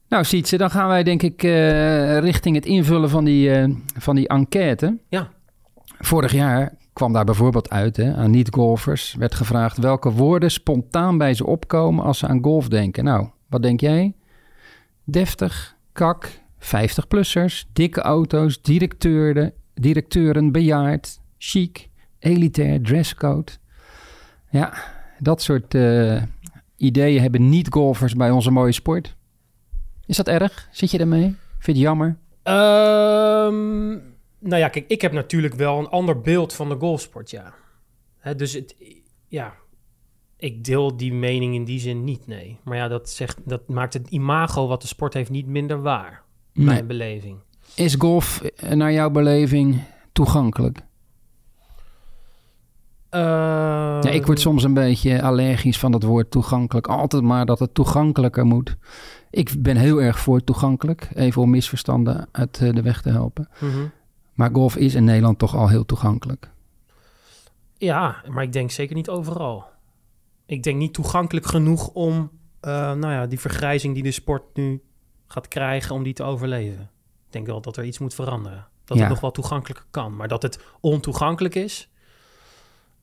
Nou, 0.10 0.24
Sietse, 0.24 0.58
dan 0.58 0.70
gaan 0.72 0.88
wij 0.88 1.04
denk 1.04 1.22
ik 1.24 1.42
richting 2.22 2.56
het 2.56 2.66
invullen 2.66 3.10
van 3.10 3.24
die, 3.26 3.76
van 3.98 4.16
die 4.16 4.28
enquête. 4.28 4.98
Ja. 5.10 5.30
Vorig 6.00 6.32
jaar 6.32 6.74
kwam 7.00 7.14
daar 7.14 7.26
bijvoorbeeld 7.26 7.70
uit 7.70 7.98
hè, 7.98 8.16
aan 8.16 8.32
niet-golfers. 8.32 9.14
Werd 9.14 9.36
gevraagd 9.36 9.78
welke 9.78 10.12
woorden 10.12 10.52
spontaan 10.52 11.18
bij 11.18 11.34
ze 11.34 11.46
opkomen 11.46 12.04
als 12.06 12.18
ze 12.18 12.28
aan 12.28 12.44
golf 12.44 12.68
denken. 12.68 13.04
Nou, 13.04 13.28
wat 13.48 13.62
denk 13.62 13.80
jij? 13.80 14.14
Deftig, 15.04 15.76
kak, 15.92 16.40
50-plussers, 16.60 17.66
dikke 17.74 18.02
auto's, 18.02 18.62
directeuren, 18.62 19.54
directeuren, 19.74 20.52
bejaard, 20.52 21.20
chic, 21.38 21.90
elitair, 22.20 22.82
dresscode. 22.82 23.52
Ja, 24.50 24.74
dat 25.20 25.42
soort 25.42 25.76
eh, 25.76 26.22
ideeën 26.78 27.22
hebben 27.22 27.50
niet-golfers 27.50 28.16
bij 28.16 28.32
onze 28.32 28.52
mooie 28.52 28.72
sport. 28.72 29.16
Is 30.06 30.18
dat 30.18 30.28
erg? 30.28 30.68
Zit 30.72 30.92
je 30.92 30.98
daarmee? 30.98 31.36
Vind 31.60 31.66
je 31.66 31.72
het 31.72 31.82
jammer? 31.82 32.18
Ehm, 32.44 33.98
nou 34.40 34.58
ja, 34.62 34.68
kijk, 34.68 34.86
ik 34.88 35.02
heb 35.02 35.12
natuurlijk 35.12 35.54
wel 35.54 35.80
een 35.80 35.88
ander 35.90 36.22
beeld 36.22 36.54
van 36.54 36.70
de 36.70 36.76
golfsport, 36.80 37.30
ja. 37.30 37.54
Hè, 38.18 38.36
dus 38.36 38.54
het, 38.54 38.76
ja, 39.28 39.54
ik 40.38 40.64
deel 40.64 40.98
die 40.98 41.14
mening 41.14 41.56
in 41.56 41.64
die 41.64 41.80
zin 41.80 42.04
niet, 42.04 42.28
nee. 42.28 42.60
Maar 42.64 42.78
ja, 42.78 42.88
dat, 42.88 43.10
zegt, 43.10 43.38
dat 43.46 43.68
maakt 43.68 43.94
het 43.94 44.10
imago 44.10 44.68
wat 44.68 44.82
de 44.82 44.88
sport 44.88 45.14
heeft 45.14 45.30
niet 45.30 45.48
minder 45.48 45.82
waar, 45.82 46.24
Nee. 46.54 46.66
mijn 46.66 46.88
beleving. 46.88 47.38
Is 47.76 47.96
golf 47.96 48.42
eh, 48.42 48.72
naar 48.72 48.92
jouw 48.94 49.10
beleving 49.10 49.82
toegankelijk? 50.12 50.80
Ehm, 53.10 53.22
Ja, 54.08 54.10
ik 54.10 54.26
word 54.26 54.40
soms 54.40 54.64
een 54.64 54.74
beetje 54.74 55.22
allergisch 55.22 55.80
van 55.80 55.92
dat 55.92 56.04
woord 56.04 56.32
toegankelijk. 56.32 56.88
Altijd 56.88 57.24
maar 57.24 57.46
dat 57.46 57.60
het 57.60 57.74
toegankelijker 57.74 58.46
moet. 58.46 58.78
Ik 59.30 59.56
ben 59.60 59.78
heel 59.78 60.02
erg 60.02 60.20
voor 60.20 60.44
toegankelijk. 60.44 61.10
Even 61.14 61.42
om 61.42 61.50
misverstanden 61.50 62.28
uit 62.32 62.60
eh, 62.62 62.74
de 62.74 62.82
weg 62.82 63.02
te 63.02 63.10
helpen. 63.10 63.50
mhm. 63.60 63.86
Maar 64.40 64.50
golf 64.54 64.76
is 64.76 64.96
in 64.96 65.04
Nederland 65.04 65.40
toch 65.40 65.56
al 65.56 65.68
heel 65.68 65.86
toegankelijk. 65.86 66.52
Ja, 67.78 68.24
maar 68.30 68.44
ik 68.44 68.54
denk 68.54 68.72
zeker 68.72 68.96
niet 68.96 69.10
overal. 69.10 69.66
Ik 70.46 70.64
denk 70.64 70.78
niet 70.78 70.94
toegankelijk 70.94 71.46
genoeg 71.46 71.88
om, 71.88 72.32
eh, 72.60 72.72
nou 72.72 73.14
ja, 73.14 73.26
die 73.26 73.40
vergrijzing 73.40 73.94
die 73.94 74.04
de 74.04 74.12
sport 74.12 74.44
nu 74.56 74.82
gaat 75.28 75.48
krijgen, 75.48 75.96
om 75.96 76.04
die 76.04 76.14
te 76.14 76.24
overleven. 76.24 76.82
Ik 77.26 77.32
denk 77.32 77.46
wel 77.46 77.62
dat 77.62 77.78
er 77.78 77.84
iets 77.84 78.00
moet 78.00 78.14
veranderen. 78.14 78.68
Dat 78.86 78.98
Ja. 78.98 79.04
het 79.04 79.12
nog 79.12 79.22
wel 79.22 79.32
toegankelijker 79.32 79.86
kan. 79.92 80.16
Maar 80.16 80.28
dat 80.28 80.42
het 80.42 80.60
ontoegankelijk 80.80 81.56
is, 81.56 81.90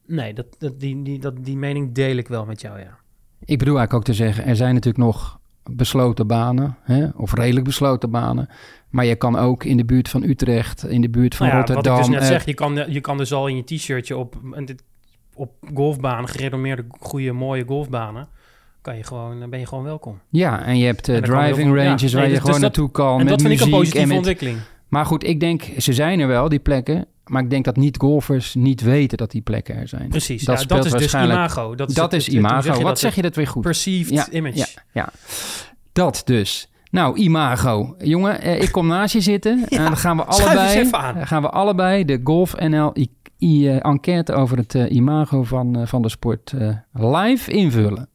nee, 0.07 0.35
dat, 0.35 0.47
dat, 0.59 0.81
die, 0.81 1.03
die, 1.03 1.19
dat, 1.19 1.45
die 1.45 1.57
mening 1.57 1.95
deel 1.95 2.17
ik 2.17 2.29
wel 2.29 2.45
met 2.45 2.61
jou, 2.61 2.79
ja. 2.79 2.99
Ik 3.41 3.59
bedoel 3.59 3.77
eigenlijk 3.79 3.93
ook 3.95 4.15
te 4.15 4.25
zeggen, 4.25 4.45
er 4.45 4.57
zijn 4.57 4.75
natuurlijk 4.75 5.05
nog 5.05 5.39
besloten 5.71 6.27
banen, 6.27 6.77
hè, 6.83 7.09
of 7.09 7.35
redelijk 7.35 7.65
besloten 7.65 8.11
banen. 8.11 8.49
Maar 8.91 9.05
je 9.05 9.17
kan 9.17 9.37
ook 9.37 9.65
in 9.65 9.77
de 9.77 9.85
buurt 9.85 10.09
van 10.09 10.23
Utrecht, 10.23 10.85
in 10.89 11.01
de 11.01 11.09
buurt 11.09 11.35
van 11.35 11.47
Nou 11.47 11.59
ja, 11.59 11.65
wat 11.65 11.75
Rotterdam. 11.75 12.01
ik 12.01 12.07
dus 12.07 12.15
net 12.15 12.23
eh, 12.23 12.29
zeg, 12.37 12.45
je 12.47 12.55
kan, 12.55 12.93
je 12.93 13.01
kan 13.01 13.17
dus 13.17 13.33
al 13.33 13.47
in 13.47 13.57
je 13.57 13.65
t-shirtje 13.65 14.17
op, 14.17 14.37
op 15.35 15.51
golfbanen, 15.75 16.29
gerenommeerde, 16.29 16.85
goede, 17.01 17.33
mooie 17.33 17.65
golfbanen, 17.67 18.29
kan 18.83 18.97
je 18.97 19.03
gewoon, 19.05 19.51
ben 19.51 19.59
je 19.59 19.67
gewoon 19.67 19.85
welkom. 19.85 20.21
ja, 20.31 20.63
en 20.63 20.79
je 20.79 20.85
hebt 20.87 21.09
eh, 21.09 21.17
En 21.17 21.23
driving 21.23 21.57
veel- 21.73 21.77
ranges 21.85 22.11
ja, 22.11 22.17
waar 22.17 22.27
je 22.27 22.31
dus- 22.33 22.39
gewoon 22.39 22.53
dus 22.61 22.63
dat- 22.63 22.77
naartoe 22.77 22.91
kan 22.91 23.11
en 23.11 23.17
met 23.25 23.29
dat 23.29 23.41
vind 23.43 23.53
ik 23.53 23.61
een 23.61 23.71
positieve 23.71 24.07
met 24.07 24.17
ontwikkeling. 24.17 24.59
Maar 24.89 25.07
goed, 25.07 25.25
ik 25.25 25.41
denk, 25.41 25.63
ze 25.79 25.93
zijn 25.93 26.21
er 26.21 26.27
wel, 26.27 26.49
die 26.49 26.59
plekken. 26.59 27.07
Maar 27.25 27.43
ik 27.43 27.51
denk 27.51 27.65
dat 27.65 27.77
niet-golfers 27.77 28.55
niet 28.55 28.81
weten 28.81 29.19
dat 29.19 29.31
die 29.31 29.41
plekken 29.43 29.77
er 29.77 29.89
zijn. 29.89 30.09
Precies, 30.09 30.45
Dat 30.45 30.61
ja, 30.61 30.67
dat 30.67 30.85
is 30.85 30.93
dus 30.93 31.15
imago. 31.15 31.75
Dat 31.75 31.89
is, 31.89 31.95
Dat 31.95 32.05
het- 32.13 32.21
is 32.21 32.27
het- 32.27 32.35
hoe 32.37 32.45
imago. 32.45 32.83
Wat 32.83 32.99
zeg 32.99 33.15
je 33.15 33.23
dat 33.23 33.37
weer 33.37 33.47
goed? 33.47 33.63
Perceived 33.63 34.13
Ja, 34.15 34.29
image. 34.31 34.57
Ja, 34.59 34.67
ja, 34.93 35.09
dat 35.93 36.23
dus. 36.25 36.69
Nou, 36.91 37.17
imago. 37.17 37.95
Jongen, 37.99 38.41
eh, 38.41 38.63
ik 38.63 38.73
kom 38.73 38.87
naast 38.87 39.13
je 39.13 39.21
zitten. 39.21 39.65
en 39.69 39.85
dan 39.85 39.97
gaan 39.97 40.17
we 40.17 40.25
allebei, 40.25 40.91
gaan 41.25 41.43
we 41.43 41.51
allebei 41.51 42.05
de 42.05 42.21
Golf 42.25 42.55
NL 42.61 42.91
I- 42.99 43.11
I- 43.39 43.69
eh, 43.69 43.77
enquête 43.87 44.33
over 44.33 44.57
het 44.57 44.75
eh, 44.75 44.91
imago 44.91 45.43
van, 45.43 45.77
eh, 45.77 45.87
van 45.87 46.03
de 46.03 46.09
sport 46.09 46.53
eh, 46.59 46.69
live 46.93 47.51
invullen. 47.51 48.09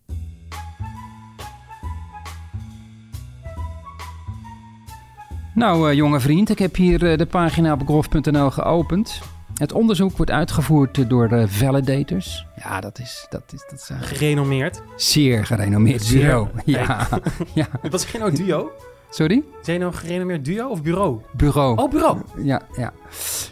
Nou, 5.55 5.89
eh, 5.89 5.95
jonge 5.95 6.19
vriend, 6.19 6.49
ik 6.49 6.59
heb 6.59 6.75
hier 6.75 7.11
eh, 7.11 7.17
de 7.17 7.25
pagina 7.25 7.73
op 7.73 7.81
golf.nl 7.85 8.51
geopend. 8.51 9.21
Het 9.61 9.71
onderzoek 9.73 10.17
wordt 10.17 10.31
uitgevoerd 10.31 11.09
door 11.09 11.47
validators. 11.47 12.45
Ja, 12.55 12.79
dat 12.79 12.99
is, 12.99 13.25
dat 13.29 13.43
is, 13.53 13.65
dat 13.69 13.79
is 13.79 13.89
een 13.89 13.99
Gerenommeerd. 14.01 14.81
zeer 14.95 15.45
gerenommeerd 15.45 16.09
bureau. 16.09 16.47
Ja, 16.65 17.07
ja. 17.53 17.67
Wat 17.81 17.93
is 17.93 18.05
geen 18.05 18.33
duo? 18.35 18.71
Sorry? 19.09 19.43
Zijn 19.61 19.79
nou 19.79 19.93
gerenommeerd 19.93 20.45
duo 20.45 20.67
of 20.67 20.81
bureau? 20.81 21.21
Bureau. 21.37 21.77
Oh, 21.81 21.89
bureau. 21.91 22.17
Ja, 22.43 22.61
ja. 22.77 22.93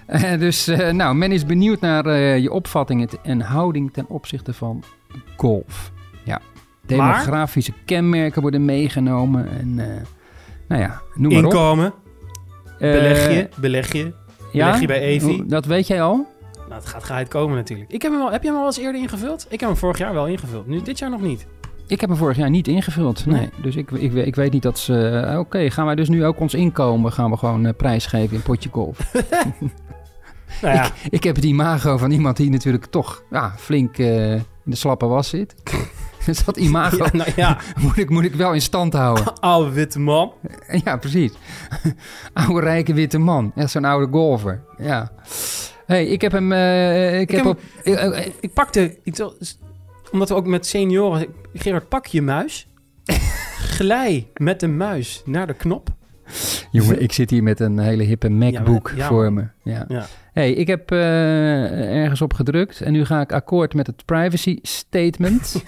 Eh, 0.05 0.39
dus, 0.39 0.67
eh, 0.67 0.91
nou, 0.91 1.15
men 1.15 1.31
is 1.31 1.45
benieuwd 1.45 1.79
naar 1.79 2.05
eh, 2.05 2.37
je 2.37 2.51
opvattingen 2.51 3.07
te- 3.07 3.19
en 3.23 3.41
houding 3.41 3.93
ten 3.93 4.05
opzichte 4.07 4.53
van 4.53 4.83
golf. 5.37 5.91
Ja. 6.23 6.41
Demografische 6.85 7.73
kenmerken 7.85 8.41
worden 8.41 8.65
meegenomen. 8.65 9.49
En 9.59 9.75
Nou 10.67 10.81
ja, 10.81 11.01
noem 11.15 11.33
maar 11.33 11.43
op. 11.45 11.51
Inkomen, 11.51 11.93
beleg 12.79 13.33
je, 13.33 13.49
beleg 13.55 13.93
je. 13.93 14.13
Ja? 14.51 14.75
je 14.75 14.87
bij 14.87 14.99
Evi. 15.01 15.43
Dat 15.47 15.65
weet 15.65 15.87
jij 15.87 16.01
al? 16.01 16.27
Nou, 16.55 16.73
het 16.81 16.85
gaat 16.89 17.03
geheid 17.03 17.27
komen 17.27 17.55
natuurlijk. 17.55 17.91
Ik 17.91 18.01
heb 18.01 18.11
hem 18.11 18.21
al, 18.21 18.31
heb 18.31 18.43
je 18.43 18.49
hem 18.49 18.57
al 18.57 18.65
eens 18.65 18.77
eerder 18.77 19.01
ingevuld? 19.01 19.45
Ik 19.49 19.59
heb 19.59 19.69
hem 19.69 19.77
vorig 19.77 19.97
jaar 19.97 20.13
wel 20.13 20.27
ingevuld. 20.27 20.67
Nu 20.67 20.81
dit 20.81 20.99
jaar 20.99 21.09
nog 21.09 21.21
niet. 21.21 21.45
Ik 21.87 22.01
heb 22.01 22.09
hem 22.09 22.17
vorig 22.19 22.37
jaar 22.37 22.49
niet 22.49 22.67
ingevuld. 22.67 23.25
Nee. 23.25 23.39
Nee. 23.39 23.49
Dus 23.61 23.75
ik, 23.75 23.91
ik, 23.91 24.13
ik 24.13 24.35
weet 24.35 24.51
niet 24.51 24.61
dat 24.63 24.79
ze... 24.79 25.07
eh, 25.09 25.39
Oké, 25.39 25.69
gaan 25.69 25.85
wij 25.85 25.95
dus 25.95 26.09
nu 26.09 26.25
ook 26.25 26.39
ons 26.39 26.53
inkomen... 26.53 27.11
gaan 27.11 27.29
we 27.31 27.37
gewoon 27.37 27.65
eh, 27.65 27.73
prijsgeven 27.77 28.35
in 28.35 28.41
potje 28.41 28.69
golf. 28.71 28.97
Nou 30.61 30.75
ja, 30.75 30.89
ik 31.09 31.23
heb 31.23 31.35
het 31.35 31.45
imago 31.45 31.97
van 31.97 32.11
iemand 32.11 32.37
die 32.37 32.49
natuurlijk 32.49 32.85
toch 32.85 33.23
ja, 33.29 33.53
flink 33.57 33.97
eh, 33.97 34.33
in 34.33 34.43
de 34.63 34.75
slappe 34.75 35.05
was 35.05 35.29
zit. 35.29 35.55
dus 36.35 36.43
dat 36.45 36.57
imago 36.57 36.97
ja, 36.97 37.09
nou 37.11 37.31
ja, 37.35 37.57
moet, 37.81 37.97
ik, 37.97 38.09
moet 38.09 38.23
ik 38.23 38.35
wel 38.35 38.53
in 38.53 38.61
stand 38.61 38.93
houden. 38.93 39.33
oude 39.39 39.71
witte 39.71 39.99
man. 39.99 40.31
ja, 40.83 40.97
precies. 40.97 41.31
oude 42.33 42.59
rijke 42.59 42.93
witte 42.93 43.17
man. 43.17 43.51
Echt 43.55 43.71
zo'n 43.71 43.85
oude 43.85 44.11
golfer. 44.11 44.61
Ja. 44.77 45.11
hey, 45.85 46.05
ik 46.05 46.21
heb 46.21 46.31
hem... 46.31 46.51
eh, 46.51 47.19
ik, 47.19 47.31
heb 47.31 47.45
op... 47.45 47.59
eh, 47.83 48.03
eh, 48.05 48.25
Ik, 48.25 48.33
ik 48.39 48.53
pakte, 48.53 48.97
ik, 49.03 49.29
omdat 50.11 50.29
we 50.29 50.35
ook 50.35 50.47
met 50.47 50.65
senioren... 50.65 51.27
Gerard, 51.53 51.89
pak 51.89 52.05
je 52.05 52.21
muis. 52.21 52.67
Glij 53.57 54.27
met 54.33 54.59
de 54.59 54.67
muis 54.67 55.21
naar 55.25 55.47
de 55.47 55.53
knop. 55.53 55.89
Jongen, 56.71 57.01
ik 57.01 57.11
zit 57.11 57.29
hier 57.29 57.43
met 57.43 57.59
een 57.59 57.79
hele 57.79 58.03
hippe 58.03 58.29
MacBook 58.29 58.89
maar- 58.89 58.97
ja, 58.97 59.07
voor 59.07 59.33
me. 59.33 59.47
Ja. 59.63 59.85
Ja. 59.87 60.05
hey, 60.33 60.51
ik 60.53 60.67
heb 60.67 60.91
ergens 60.91 62.21
op 62.21 62.33
gedrukt 62.33 62.81
en 62.81 62.91
nu 62.91 63.05
ga 63.05 63.21
ik 63.21 63.31
akkoord 63.33 63.73
met 63.73 63.87
het 63.87 64.05
privacy 64.05 64.59
statement. 64.61 65.63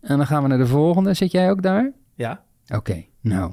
En 0.00 0.16
dan 0.16 0.26
gaan 0.26 0.42
we 0.42 0.48
naar 0.48 0.58
de 0.58 0.66
volgende. 0.66 1.14
Zit 1.14 1.30
jij 1.32 1.50
ook 1.50 1.62
daar? 1.62 1.92
Ja, 2.14 2.42
Oké, 2.74 3.04
nou. 3.20 3.52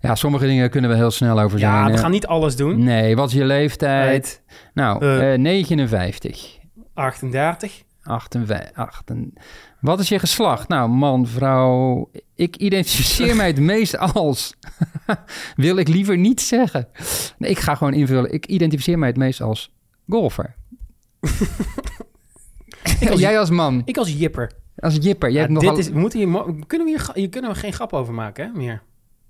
Ja, 0.00 0.14
sommige 0.14 0.46
dingen 0.46 0.70
kunnen 0.70 0.90
we 0.90 0.96
heel 0.96 1.10
snel 1.10 1.40
over 1.40 1.58
zijn. 1.58 1.72
ja 1.72 1.90
we 1.90 1.98
gaan 1.98 2.10
niet 2.10 2.26
alles 2.26 2.56
doen. 2.56 2.84
Nee, 2.84 3.16
wat 3.16 3.28
is 3.28 3.34
je 3.34 3.44
leeftijd? 3.44 4.42
Nou, 4.74 5.04
eh, 5.32 5.38
59. 5.38 6.58
38. 6.94 7.82
58. 8.02 8.72
achten- 8.76 9.32
Wat 9.80 10.00
is 10.00 10.08
je 10.08 10.18
geslacht? 10.18 10.68
Nou, 10.68 10.88
man, 10.90 11.26
vrouw. 11.26 12.10
Ik 12.34 12.56
identificeer 12.56 13.36
mij 13.36 13.46
het 13.46 13.60
meest 13.60 13.98
als. 13.98 14.54
Wil 15.56 15.76
ik 15.76 15.88
liever 15.88 16.18
niet 16.18 16.40
zeggen. 16.40 16.88
Nee, 17.38 17.50
ik 17.50 17.58
ga 17.58 17.74
gewoon 17.74 17.92
invullen. 17.94 18.32
Ik 18.32 18.46
identificeer 18.46 18.98
mij 18.98 19.08
het 19.08 19.16
meest 19.16 19.40
als 19.40 19.72
golfer. 20.08 20.54
Ik 23.00 23.10
als, 23.10 23.20
Jij 23.26 23.38
als 23.38 23.50
man, 23.50 23.82
ik 23.84 23.96
als 23.96 24.12
jipper. 24.12 24.50
Als 24.76 24.96
jipper. 25.00 25.30
Jij 25.30 25.40
Ja, 25.40 25.46
hebt 25.46 25.60
dit 25.60 25.62
nogal... 25.62 25.78
is, 25.78 25.88
we 25.88 25.98
moeten 25.98 26.18
hier, 26.18 26.42
kunnen 26.66 26.86
we 26.86 27.00
hier, 27.14 27.28
kunnen 27.28 27.50
we 27.50 27.56
geen 27.56 27.72
grap 27.72 27.92
over 27.92 28.14
maken, 28.14 28.44
hè? 28.44 28.58
Meer. 28.58 28.82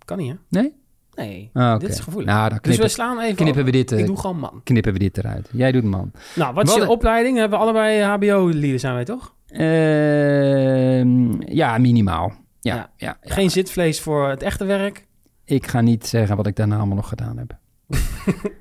Kan 0.04 0.18
niet, 0.18 0.30
hè? 0.30 0.36
Nee? 0.60 0.72
Nee. 1.14 1.50
Ah. 1.52 1.78
Dit 1.78 1.88
is 1.88 2.00
gevoelig. 2.00 2.28
Nou, 2.30 2.40
dan 2.40 2.50
dus 2.50 2.60
knippen, 2.60 2.84
we 2.84 2.90
slaan 2.90 3.20
even 3.20 3.36
knippen 3.36 3.64
we 3.64 3.70
dit, 3.70 3.92
eh, 3.92 3.98
Ik 3.98 4.06
doe 4.06 4.18
gewoon 4.18 4.38
man. 4.38 4.60
knippen 4.64 4.92
we 4.92 4.98
dit 4.98 5.18
eruit. 5.18 5.48
Jij 5.52 5.72
doet 5.72 5.84
man. 5.84 6.10
Nou, 6.34 6.54
wat 6.54 6.68
is 6.68 6.74
je 6.74 6.88
opleiding? 6.88 7.38
Hebben 7.38 7.58
we 7.58 7.64
allebei 7.64 8.02
HBO-lieden, 8.02 8.80
zijn 8.80 8.94
wij 8.94 9.04
toch? 9.04 9.34
Ehm, 9.46 11.42
ja, 11.52 11.78
minimaal. 11.78 12.32
Ja, 12.60 12.74
ja. 12.74 12.90
Ja. 12.96 13.18
ja. 13.22 13.34
Geen 13.34 13.50
zitvlees 13.50 14.00
voor 14.00 14.28
het 14.28 14.42
echte 14.42 14.64
werk? 14.64 15.06
Ik 15.44 15.66
ga 15.66 15.80
niet 15.80 16.06
zeggen 16.06 16.36
wat 16.36 16.46
ik 16.46 16.56
daarna 16.56 16.76
allemaal 16.76 16.96
nog 16.96 17.08
gedaan 17.08 17.38
heb. 17.38 17.56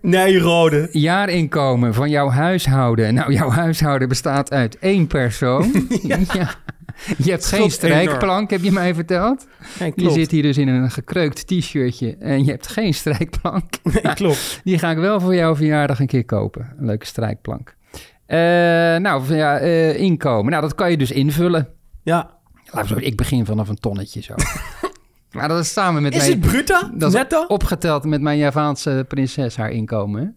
Nee, 0.01 0.39
rode. 0.39 0.89
Jaarinkomen 0.92 1.94
van 1.94 2.10
jouw 2.10 2.30
huishouden. 2.30 3.13
Nou, 3.13 3.34
jouw 3.34 3.50
huishouden 3.50 4.08
bestaat 4.08 4.51
uit 4.51 4.77
één 4.80 5.08
persoon. 5.08 5.88
ja. 6.01 6.50
Je 7.25 7.32
hebt 7.32 7.46
geen 7.46 7.72
strijkplank, 7.72 8.50
heb 8.50 8.64
je 8.64 8.72
mij 8.72 8.94
verteld. 8.94 9.48
Nee, 9.80 9.92
Je 9.96 10.10
zit 10.10 10.32
hier 10.32 10.42
dus 10.42 10.58
in 10.58 10.68
een 10.68 10.92
gekreukt 10.92 11.48
t-shirtje 11.48 12.16
en 12.18 12.46
je 12.46 12.52
hebt 12.52 12.68
geen 12.68 12.94
strijkplank. 12.94 13.64
Nee, 14.04 14.14
klopt. 14.14 14.60
Die 14.64 14.80
ga 14.80 14.92
ik 14.92 14.98
wel 14.98 15.20
voor 15.20 15.36
jouw 15.36 15.56
verjaardag 15.56 16.00
een 16.00 16.08
keer 16.08 16.25
kopen. 16.25 16.74
Een 16.78 16.86
leuke 16.86 17.06
strijkplank. 17.06 17.75
Eh, 18.25 18.38
nou, 18.98 19.36
ja, 19.36 19.58
eh, 19.60 20.00
inkomen. 20.00 20.52
Nou, 20.52 20.62
dat 20.62 20.75
kan 20.75 20.92
je 20.92 20.98
dus 20.98 21.12
invullen. 21.12 21.68
Ja. 22.04 22.34
Zo, 22.86 22.96
ik 22.98 23.18
begin 23.18 23.46
vanaf 23.46 23.70
een 23.70 23.80
tonnetje 23.80 24.22
zo. 24.22 24.34
maar 25.32 25.48
dat 25.48 25.60
is 25.60 25.72
samen 25.74 26.02
met 26.02 26.16
Is 26.16 26.28
mijn... 26.28 26.42
het? 26.42 26.68
Dat 26.94 27.10
is 27.10 27.16
Netto? 27.16 27.46
opgeteld 27.48 28.04
met 28.06 28.22
mijn 28.22 28.38
Javaanse 28.38 29.06
prinses 29.08 29.56
haar 29.56 29.72
inkomen. 29.72 30.22
hè? 30.22 30.28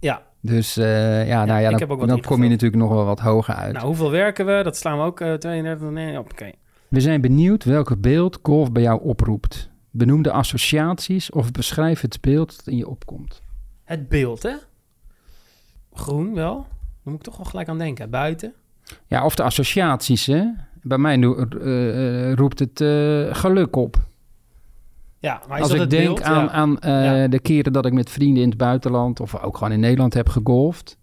Ja. 0.00 0.22
Dus 0.44 0.76
eh, 0.76 1.28
ja, 1.28 1.44
nou 1.44 1.60
ja, 1.60 1.70
dan, 2.06 2.20
kom 2.20 2.42
je 2.42 2.48
natuurlijk 2.48 2.82
nog 2.82 2.90
wel 2.90 3.04
wat 3.04 3.20
hoger 3.20 3.54
uit. 3.54 3.72
Nou, 3.72 3.86
hoeveel 3.86 4.10
werken 4.10 4.46
we? 4.46 4.60
Dat 4.62 4.76
slaan 4.76 4.98
we 4.98 5.04
ook 5.04 5.20
eh 5.20 5.34
32. 5.34 5.90
Nee, 5.90 6.18
oké. 6.18 6.50
We 6.88 7.00
zijn 7.00 7.20
benieuwd 7.20 7.64
welke 7.64 7.96
beeld 7.96 8.38
golf 8.42 8.72
bij 8.72 8.82
jou 8.82 9.02
oproept. 9.02 9.70
Benoem 9.90 10.22
de 10.22 10.30
associaties 10.30 11.30
of 11.30 11.50
beschrijf 11.50 12.00
het 12.00 12.18
beeld 12.20 12.56
dat 12.56 12.66
in 12.66 12.76
je 12.76 12.88
opkomt. 12.88 13.42
Het 13.84 14.08
beeld, 14.08 14.42
hè? 14.42 14.54
Groen 15.92 16.34
wel. 16.34 16.54
Daar 16.56 17.12
moet 17.12 17.14
ik 17.14 17.22
toch 17.22 17.36
wel 17.36 17.46
gelijk 17.46 17.68
aan 17.68 17.78
denken. 17.78 18.10
Buiten. 18.10 18.52
Ja, 19.06 19.24
of 19.24 19.34
de 19.34 19.42
associaties, 19.42 20.26
hè? 20.26 20.44
Bij 20.82 20.98
mij 20.98 21.18
eh, 21.20 22.30
eh, 22.30 22.34
roept 22.34 22.58
het 22.58 22.80
eh, 22.80 23.34
geluk 23.34 23.76
op. 23.76 23.96
Ja, 25.22 25.40
maar 25.48 25.60
Als 25.60 25.72
ik 25.72 25.80
het 25.80 25.90
denk 25.90 26.04
beeld? 26.04 26.22
aan, 26.22 26.44
Ja. 26.44 26.50
aan 26.50 26.78
eh, 26.78 27.04
Ja. 27.20 27.28
de 27.28 27.38
keren 27.40 27.72
dat 27.72 27.86
ik 27.86 27.92
met 27.92 28.10
vrienden 28.10 28.42
in 28.42 28.48
het 28.48 28.58
buitenland... 28.58 29.20
of 29.20 29.42
ook 29.42 29.56
gewoon 29.56 29.72
in 29.72 29.80
Nederland 29.80 30.14
heb 30.14 30.28
gegolfd. 30.28 30.98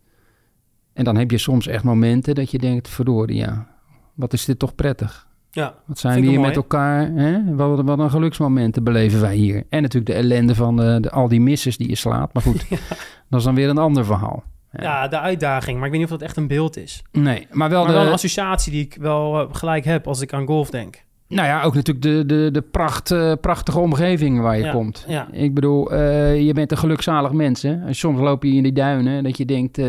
En 0.93 1.03
dan 1.03 1.15
heb 1.17 1.31
je 1.31 1.37
soms 1.37 1.67
echt 1.67 1.83
momenten 1.83 2.35
dat 2.35 2.51
je 2.51 2.57
denkt... 2.57 2.87
verdorie, 2.89 3.35
ja, 3.37 3.67
wat 4.13 4.33
is 4.33 4.45
dit 4.45 4.59
toch 4.59 4.75
prettig. 4.75 5.27
Ja. 5.51 5.73
Wat 5.85 5.99
zijn 5.99 6.13
we 6.21 6.27
hier 6.27 6.35
mooi. 6.37 6.47
met 6.47 6.55
elkaar? 6.55 7.11
Hè? 7.11 7.55
Wat, 7.55 7.81
wat 7.81 7.99
een 7.99 8.09
geluksmomenten 8.09 8.83
beleven 8.83 9.21
wij 9.21 9.35
hier. 9.35 9.63
En 9.69 9.81
natuurlijk 9.81 10.11
de 10.11 10.17
ellende 10.17 10.55
van 10.55 10.75
de, 10.75 10.97
de- 11.01 11.09
al 11.11 11.27
die 11.27 11.41
misses 11.41 11.77
die 11.77 11.89
je 11.89 11.95
slaat. 11.95 12.33
Maar 12.33 12.43
goed, 12.43 12.65
dat 13.29 13.39
is 13.39 13.43
dan 13.45 13.55
weer 13.55 13.69
een 13.69 13.77
ander 13.77 14.05
verhaal. 14.05 14.43
ja, 14.71 15.07
de 15.07 15.19
uitdaging. 15.19 15.77
Maar 15.77 15.85
ik 15.85 15.91
weet 15.91 16.01
niet 16.01 16.11
of 16.11 16.17
dat 16.17 16.27
echt 16.27 16.37
een 16.37 16.47
beeld 16.47 16.77
is. 16.77 17.03
Nee, 17.11 17.47
maar 17.51 17.69
wel 17.69 17.79
Maar 17.83 17.91
de... 17.91 17.97
wel 17.97 18.07
een 18.07 18.13
associatie 18.13 18.71
die 18.71 18.83
ik 18.85 18.97
wel 18.99 19.39
eh, 19.41 19.47
gelijk 19.55 19.85
heb 19.85 20.07
als 20.07 20.21
ik 20.21 20.33
aan 20.33 20.45
golf 20.45 20.69
denk. 20.69 21.03
Nou 21.29 21.47
ja, 21.47 21.63
ook 21.63 21.73
natuurlijk 21.75 22.05
de, 22.05 22.23
de, 22.25 22.49
de 22.51 22.61
pracht, 22.61 23.11
eh, 23.11 23.33
prachtige 23.41 23.79
omgeving 23.79 24.41
waar 24.41 24.57
je 24.57 24.63
Ja, 24.63 24.71
komt. 24.71 25.05
ja. 25.07 25.27
Ik 25.31 25.53
bedoel, 25.53 25.91
eh, 25.91 26.41
je 26.45 26.53
bent 26.53 26.71
een 26.71 26.77
gelukzalig 26.77 27.31
mens. 27.31 27.61
Hè? 27.61 27.85
En 27.85 27.95
soms 27.95 28.19
loop 28.19 28.43
je 28.43 28.53
in 28.53 28.63
die 28.63 28.73
duinen 28.73 29.23
dat 29.23 29.37
je 29.37 29.45
denkt... 29.45 29.77
eh, 29.77 29.85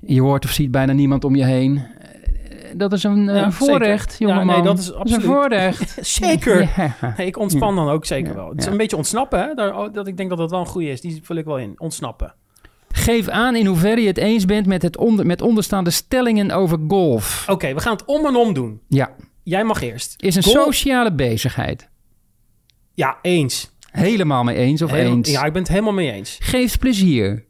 je 0.00 0.20
hoort 0.20 0.44
of 0.44 0.50
ziet 0.50 0.70
bijna 0.70 0.92
niemand 0.92 1.24
om 1.24 1.34
je 1.36 1.44
heen. 1.44 1.82
Dat 2.76 2.92
is 2.92 3.02
een, 3.02 3.24
Ja, 3.24 3.44
een 3.44 3.52
voorrecht, 3.52 4.16
jongeman. 4.18 4.46
nee, 4.46 4.62
dat 4.62 4.78
is 4.78 4.88
een 4.88 4.94
absoluut. 4.94 5.24
voorrecht. 5.24 5.98
Zeker. 6.22 6.68
Ik 7.16 7.38
ontspan 7.38 7.74
dan 7.76 7.88
ook 7.88 8.04
zeker 8.04 8.34
wel. 8.34 8.48
Het 8.48 8.58
is 8.60 8.66
een 8.66 8.76
beetje 8.76 8.96
ontsnappen, 8.96 9.40
hè? 9.40 9.54
Daar, 9.54 9.76
oh, 9.78 9.92
dat 9.92 10.06
ik 10.06 10.16
denk 10.16 10.28
dat 10.28 10.38
dat 10.38 10.50
wel 10.50 10.60
een 10.60 10.66
goede 10.66 10.88
is. 10.90 11.00
Die 11.00 11.20
vul 11.22 11.36
ik 11.36 11.44
wel 11.44 11.58
in. 11.58 11.74
Ontsnappen. 11.76 12.34
Geef 12.92 13.28
aan 13.28 13.56
in 13.56 13.66
hoeverre 13.66 14.00
je 14.00 14.06
het 14.06 14.18
eens 14.18 14.44
bent 14.44 14.66
met, 14.66 14.82
het 14.82 14.96
onder, 14.96 15.26
met 15.26 15.42
onderstaande 15.42 15.90
stellingen 15.90 16.50
over 16.50 16.78
golf. 16.88 17.44
Oké, 17.48 17.74
we 17.74 17.80
gaan 17.80 17.92
het 17.92 18.04
om 18.04 18.26
en 18.26 18.36
om 18.36 18.52
doen. 18.54 18.80
Ja, 18.88 19.10
Jij 19.42 19.64
mag 19.64 19.80
eerst. 19.82 20.22
is 20.22 20.34
een 20.36 20.42
sociale 20.42 21.12
bezigheid. 21.12 21.88
Ja, 22.94 23.18
eens. 23.22 23.70
Helemaal 23.90 24.44
mee 24.44 24.56
eens 24.56 24.82
of 24.82 24.92
eens? 24.92 25.30
Ja, 25.30 25.44
ik 25.44 25.52
ben 25.52 25.62
het 25.62 25.70
helemaal 25.70 25.92
mee 25.92 26.12
eens. 26.12 26.38
Geeft 26.42 26.78
plezier. 26.78 27.44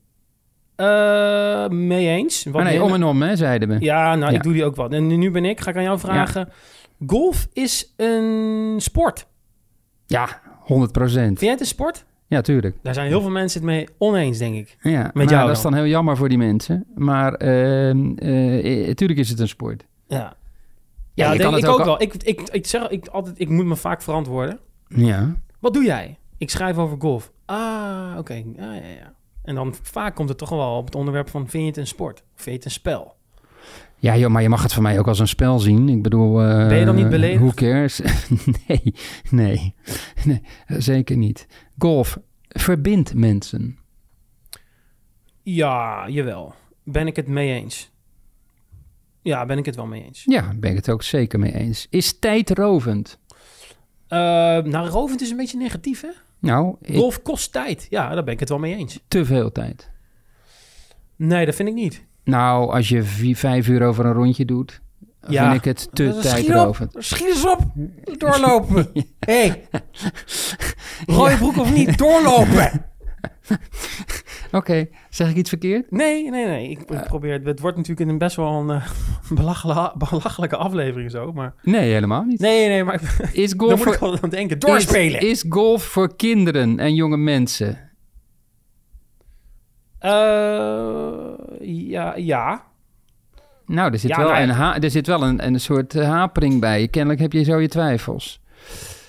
Eh, 0.77 1.69
mee 1.69 2.09
eens. 2.09 2.45
Wat 2.45 2.53
Maar 2.53 2.65
nee, 2.65 2.83
om 2.83 2.95
en 2.95 3.05
om, 3.05 3.23
hè, 3.23 3.37
zeiden 3.37 3.69
we. 3.69 3.77
Ja, 3.81 4.15
nou, 4.15 4.31
Ja. 4.33 4.37
ik 4.37 4.43
doe 4.43 4.53
die 4.53 4.65
ook 4.65 4.77
wel. 4.77 4.89
En 4.89 5.07
nu 5.19 5.31
ben 5.31 5.45
ik, 5.45 5.61
ga 5.61 5.71
ik 5.71 5.77
aan 5.77 5.83
jou 5.83 5.99
vragen. 5.99 6.49
Golf 7.07 7.49
is 7.53 7.95
een 7.97 8.75
sport. 8.79 9.27
Ja, 10.07 10.41
100 10.61 10.93
procent. 10.93 11.27
Vind 11.27 11.41
jij 11.41 11.51
het 11.51 11.61
een 11.61 11.67
sport? 11.67 12.05
Ja, 12.27 12.41
tuurlijk. 12.41 12.77
Daar 12.83 12.95
zijn 12.95 13.07
heel 13.07 13.21
veel 13.21 13.31
mensen 13.31 13.61
het 13.61 13.71
mee 13.71 13.89
oneens, 13.99 14.39
denk 14.39 14.55
ik. 14.55 14.77
Ja, 14.83 15.11
maar 15.15 15.25
jou 15.25 15.47
dat 15.47 15.57
is 15.57 15.63
dan? 15.63 15.75
heel 15.75 15.87
jammer 15.87 16.17
voor 16.17 16.29
die 16.29 16.39
mensen. 16.39 16.87
Maar 16.95 17.35
ehm 17.35 18.13
eh, 18.17 18.89
eh, 18.89 18.95
tuurlijk 18.95 19.19
is 19.19 19.29
het 19.29 19.39
een 19.41 19.49
sport. 19.49 19.87
Ja. 20.09 20.37
Ja, 21.21 21.37
denk 21.37 21.57
ik 21.57 21.67
ook 21.69 21.79
al- 21.79 21.85
wel. 21.85 22.03
Ik, 22.03 22.15
ik, 22.15 22.41
ik 22.41 22.67
zeg 22.67 22.89
ik, 22.89 23.07
altijd, 23.07 23.41
ik 23.41 23.49
moet 23.49 23.65
me 23.67 23.77
vaak 23.77 24.03
verantwoorden. 24.03 24.59
Ja. 24.89 25.35
Wat 25.59 25.75
doe 25.75 25.85
jij? 25.85 26.19
Ik 26.39 26.51
schrijf 26.51 26.77
over 26.79 26.97
golf. 27.01 27.33
Ah, 27.47 28.15
oké. 28.19 28.35
Ja, 28.35 28.75
ja, 28.75 28.87
ja. 29.01 29.15
En 29.45 29.55
dan 29.55 29.75
vaak 29.83 30.15
komt 30.15 30.29
het 30.29 30.39
toch 30.39 30.49
wel 30.49 30.77
op 30.77 30.85
het 30.85 30.95
onderwerp 30.95 31.29
van... 31.29 31.49
vind 31.49 31.63
je 31.63 31.69
het 31.69 31.79
een 31.79 31.87
sport? 31.87 32.19
Of 32.19 32.27
vind 32.43 32.45
je 32.45 32.53
het 32.53 32.65
een 32.65 32.71
spel? 32.71 33.15
Ja, 33.97 34.17
joh, 34.17 34.31
maar 34.31 34.43
je 34.43 34.49
mag 34.49 34.63
het 34.63 34.73
voor 34.75 34.83
mij 34.83 34.99
ook 34.99 35.09
als 35.09 35.19
een 35.19 35.29
spel 35.29 35.59
zien. 35.59 35.89
Ik 35.89 36.03
bedoel... 36.03 36.41
eh, 36.43 36.69
Ben 36.69 36.79
je 36.79 36.85
dan 36.85 36.95
niet 36.95 37.09
beledigd? 37.09 37.41
Who 37.43 37.51
cares? 37.55 38.01
nee, 38.67 38.95
nee, 39.31 39.75
nee, 40.25 40.43
zeker 40.67 41.17
niet. 41.17 41.47
Golf 41.79 42.19
verbindt 42.49 43.15
mensen. 43.15 43.79
Ja, 45.43 46.09
jawel. 46.09 46.55
Ben 46.85 47.07
ik 47.07 47.17
het 47.17 47.27
mee 47.27 47.53
eens? 47.61 47.90
Ja, 49.23 49.47
ben 49.47 49.59
ik 49.59 49.67
het 49.67 49.77
wel 49.77 49.87
mee 49.87 50.05
eens. 50.05 50.23
Ja, 50.27 50.41
daar 50.41 50.57
ben 50.59 50.71
ik 50.71 50.77
het 50.77 50.91
ook 50.91 51.03
zeker 51.03 51.39
mee 51.39 51.55
eens. 51.55 51.87
Is 51.91 52.19
tijdrovend? 52.19 53.19
Eh 54.09 54.19
nou, 54.59 54.89
rovend 54.89 55.21
is 55.21 55.31
een 55.31 55.37
beetje 55.37 55.57
negatief, 55.59 56.01
hè? 56.01 56.09
Nou, 56.39 56.77
ik, 56.83 56.95
Golf 56.97 57.23
kost 57.23 57.53
tijd. 57.53 57.87
Ja, 57.91 58.15
daar 58.15 58.25
ben 58.25 58.33
ik 58.35 58.41
het 58.41 58.49
wel 58.49 58.59
mee 58.59 58.77
eens. 58.77 59.01
te 59.09 59.25
veel 59.25 59.53
tijd. 59.53 59.91
Nee, 61.17 61.47
dat 61.47 61.55
vind 61.55 61.69
ik 61.69 61.75
niet. 61.75 62.05
Nou, 62.25 62.73
als 62.73 62.89
je 62.89 63.03
vier, 63.03 63.37
vijf 63.37 63.69
uur 63.69 63.83
over 63.83 64.05
een 64.07 64.13
rondje 64.13 64.45
doet, 64.45 64.81
Ja. 65.29 65.43
vind 65.51 65.55
ik 65.59 65.65
het 65.65 65.89
te 65.93 66.13
op. 66.17 66.21
tijdrovend. 66.21 66.95
Schiet 66.99 67.29
eens 67.29 67.47
op. 67.47 67.61
Doorlopen. 68.19 68.87
hey. 69.19 69.69
Rode 71.07 71.37
broek 71.37 71.57
of 71.59 71.75
niet, 71.75 71.99
doorlopen! 71.99 72.85
Oké, 74.53 74.89
zeg 75.11 75.31
ik 75.31 75.37
iets 75.37 75.49
verkeerd? 75.49 75.91
Nee, 75.91 76.31
nee, 76.31 76.47
nee. 76.47 76.71
Ik, 76.71 76.81
ik 76.81 77.03
probeer 77.05 77.33
het. 77.33 77.45
Het 77.45 77.61
wordt 77.61 77.77
natuurlijk 77.77 78.11
een 78.11 78.19
best 78.19 78.37
wel 78.37 78.53
een 78.53 78.71
eh, 78.71 78.89
belachelijke, 79.99 80.57
aflevering 80.57 81.11
zo, 81.11 81.33
maar... 81.33 81.55
Nee, 81.63 81.93
helemaal 81.93 82.23
niet. 82.23 82.41
Nee, 82.41 82.69
nee, 82.69 82.85
maar 82.85 83.01
Is 83.33 83.51
dan 83.57 83.59
golf 83.67 83.85
moet 83.85 83.95
ik 83.95 83.99
voor, 83.99 84.11
wel 84.11 84.23
aan 84.23 84.31
denken. 84.31 84.59
Doorspelen! 84.59 85.21
Is, 85.21 85.29
is 85.29 85.45
golf 85.49 85.83
voor 85.83 86.17
kinderen 86.17 86.79
en 86.79 86.95
jonge 86.95 87.17
mensen? 87.17 87.91
Eh, 89.99 90.11
ja, 91.61 92.17
ja. 92.17 92.65
Nou, 93.67 93.93
er 93.93 93.99
zit 93.99 94.11
Ja, 94.11 94.19
wel, 94.19 94.37
een, 94.37 94.83
er 94.83 94.91
zit 94.91 95.07
wel 95.07 95.23
een, 95.23 95.47
een 95.47 95.61
soort 95.61 95.95
eh, 95.95 96.09
hapering 96.09 96.61
bij. 96.61 96.89
Kennelijk 96.89 97.21
heb 97.21 97.33
je 97.33 97.43
zo 97.43 97.59
je 97.59 97.69
twijfels. 97.69 98.41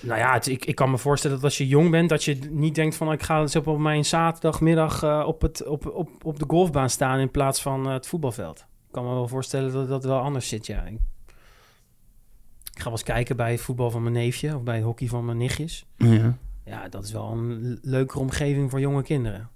Nou 0.02 0.18
ja, 0.18 0.32
het- 0.32 0.46
ik, 0.46 0.64
ik 0.64 0.74
kan 0.74 0.90
me 0.90 0.98
voorstellen 0.98 1.36
dat 1.36 1.44
als 1.44 1.58
je 1.58 1.66
jong 1.68 1.90
bent, 1.90 2.08
dat 2.08 2.24
je 2.24 2.38
niet 2.50 2.74
denkt 2.74 2.96
van 2.96 3.12
ik 3.12 3.22
ga 3.22 3.40
eens 3.40 3.56
op 3.56 3.78
mijn 3.78 4.04
zaterdagmiddag 4.04 5.02
eh, 5.02 5.24
op, 5.26 5.42
het, 5.42 5.66
op, 5.66 5.86
op, 5.86 6.10
op 6.24 6.38
de 6.38 6.44
golfbaan 6.48 6.90
staan 6.90 7.18
in 7.18 7.30
plaats 7.30 7.62
van 7.62 7.86
eh, 7.86 7.92
het 7.92 8.06
voetbalveld. 8.06 8.58
Ik 8.58 8.92
kan 8.92 9.04
me 9.04 9.10
wel 9.14 9.28
voorstellen 9.28 9.72
dat 9.72 9.88
dat 9.88 10.04
wel 10.04 10.18
anders 10.18 10.48
zit, 10.48 10.66
ja. 10.66 10.82
Ik, 10.84 10.98
ik 12.74 12.78
ga 12.78 12.84
wel 12.84 12.92
eens 12.92 13.02
kijken 13.02 13.36
bij 13.36 13.50
het 13.50 13.60
voetbal 13.60 13.90
van 13.90 14.02
mijn 14.02 14.14
neefje 14.14 14.56
of 14.56 14.62
bij 14.62 14.76
het 14.76 14.84
hockey 14.84 15.06
van 15.08 15.24
mijn 15.24 15.38
nichtjes. 15.38 15.86
Ja, 15.96 16.36
Ja, 16.64 16.88
dat 16.88 17.04
is 17.04 17.12
wel 17.12 17.30
een 17.32 17.60
le- 17.62 17.78
leukere 17.82 18.18
omgeving 18.20 18.70
voor 18.70 18.80
jonge 18.80 19.02
kinderen. 19.02 19.48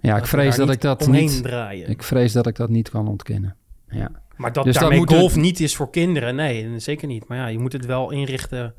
ja 0.00 0.16
ik 0.16 0.26
vrees 0.26 0.56
dat 0.56 0.70
ik 0.70 0.80
dat 0.80 1.06
niet... 1.06 1.42
draaien. 1.42 1.88
Ik 1.88 2.02
vrees 2.02 2.32
dat 2.32 2.46
ik 2.46 2.56
dat 2.56 2.68
niet 2.68 2.90
kan 2.90 3.08
ontkennen. 3.08 3.56
Ja. 3.88 4.10
Maar 4.36 4.52
dat 4.52 4.64
Dus 4.64 4.74
daarmee 4.76 5.00
het- 5.00 5.10
golf 5.12 5.36
niet 5.36 5.60
is 5.60 5.76
voor 5.76 5.90
kinderen, 5.90 6.34
nee, 6.34 6.78
zeker 6.78 7.08
niet. 7.08 7.28
Maar 7.28 7.38
ja, 7.38 7.46
je 7.46 7.58
moet 7.58 7.72
het 7.72 7.86
wel 7.86 8.10
inrichten. 8.10 8.74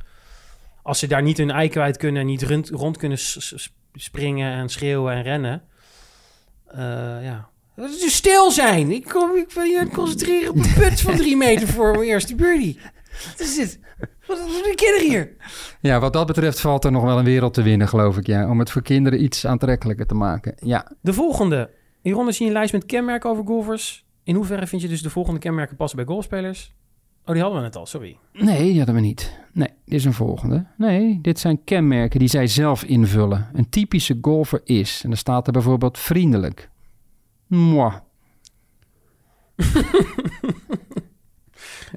Als 0.83 0.99
ze 0.99 1.07
daar 1.07 1.21
niet 1.21 1.37
hun 1.37 1.51
ei 1.51 1.69
kwijt 1.69 1.97
kunnen 1.97 2.21
en 2.21 2.27
niet 2.27 2.43
rond, 2.43 2.69
rond 2.69 2.97
kunnen 2.97 3.17
springen 3.93 4.51
en 4.53 4.69
schreeuwen 4.69 5.13
en 5.13 5.21
rennen. 5.23 5.61
eh, 6.67 6.79
ja. 7.23 7.49
Dus 7.75 8.15
stil 8.15 8.51
zijn. 8.51 8.91
Ik 8.91 9.03
kom 9.07 9.35
ik 9.35 9.51
wil 9.51 9.63
je 9.63 9.87
concentreren 9.93 10.49
op 10.49 10.55
een 10.55 10.73
put 10.73 11.01
van 11.01 11.15
drie 11.15 11.37
meter 11.37 11.67
voor 11.67 11.91
mijn 11.91 12.03
eerste 12.03 12.35
birdie. 12.35 12.79
Wat 13.29 13.39
is 13.39 13.55
dit? 13.55 13.79
Wat 14.27 14.37
wat 14.39 14.47
doen 14.47 14.61
de 14.61 14.73
kinderen 14.75 15.07
hier? 15.09 15.35
ja, 15.81 15.99
wat 15.99 16.13
dat 16.13 16.27
betreft 16.27 16.59
valt 16.59 16.85
er 16.85 16.91
nog 16.91 17.03
wel 17.03 17.17
een 17.17 17.25
wereld 17.25 17.53
te 17.53 17.61
winnen, 17.61 17.87
geloof 17.87 18.17
ik. 18.17 18.27
Ja, 18.27 18.49
om 18.49 18.59
het 18.59 18.71
voor 18.71 18.81
kinderen 18.81 19.23
iets 19.23 19.45
aantrekkelijker 19.45 20.05
te 20.05 20.13
maken. 20.13 20.53
Ja, 20.63 20.91
De 21.01 21.13
volgende. 21.13 21.69
Hieronder 22.01 22.33
zie 22.33 22.45
je 22.45 22.51
een 22.51 22.57
lijst 22.57 22.73
met 22.73 22.85
kenmerken 22.85 23.29
over 23.29 23.45
golfers. 23.45 24.05
In 24.23 24.35
hoeverre 24.35 24.67
vind 24.67 24.81
je 24.81 24.87
dus 24.87 25.01
de 25.01 25.09
volgende 25.09 25.39
kenmerken 25.39 25.75
passen 25.75 25.97
bij 25.97 26.05
golfspelers? 26.07 26.73
Oh, 27.29 27.35
die 27.35 27.43
hadden 27.43 27.61
we 27.61 27.67
net 27.67 27.75
al, 27.75 27.85
sorry. 27.85 28.17
Nee, 28.33 28.63
die 28.63 28.77
hadden 28.77 28.95
we 28.95 29.01
niet. 29.01 29.39
Nee, 29.53 29.67
dit 29.85 29.99
is 29.99 30.05
een 30.05 30.13
volgende. 30.13 30.65
Nee, 30.77 31.19
dit 31.21 31.39
zijn 31.39 31.63
kenmerken 31.63 32.19
die 32.19 32.27
zij 32.27 32.47
zelf 32.47 32.83
invullen. 32.83 33.47
Een 33.53 33.69
typische 33.69 34.17
golfer 34.21 34.61
is, 34.63 35.01
en 35.03 35.09
dan 35.09 35.17
staat 35.17 35.47
er 35.47 35.53
bijvoorbeeld 35.53 35.97
vriendelijk. 35.97 36.69
Mwah. 37.47 37.95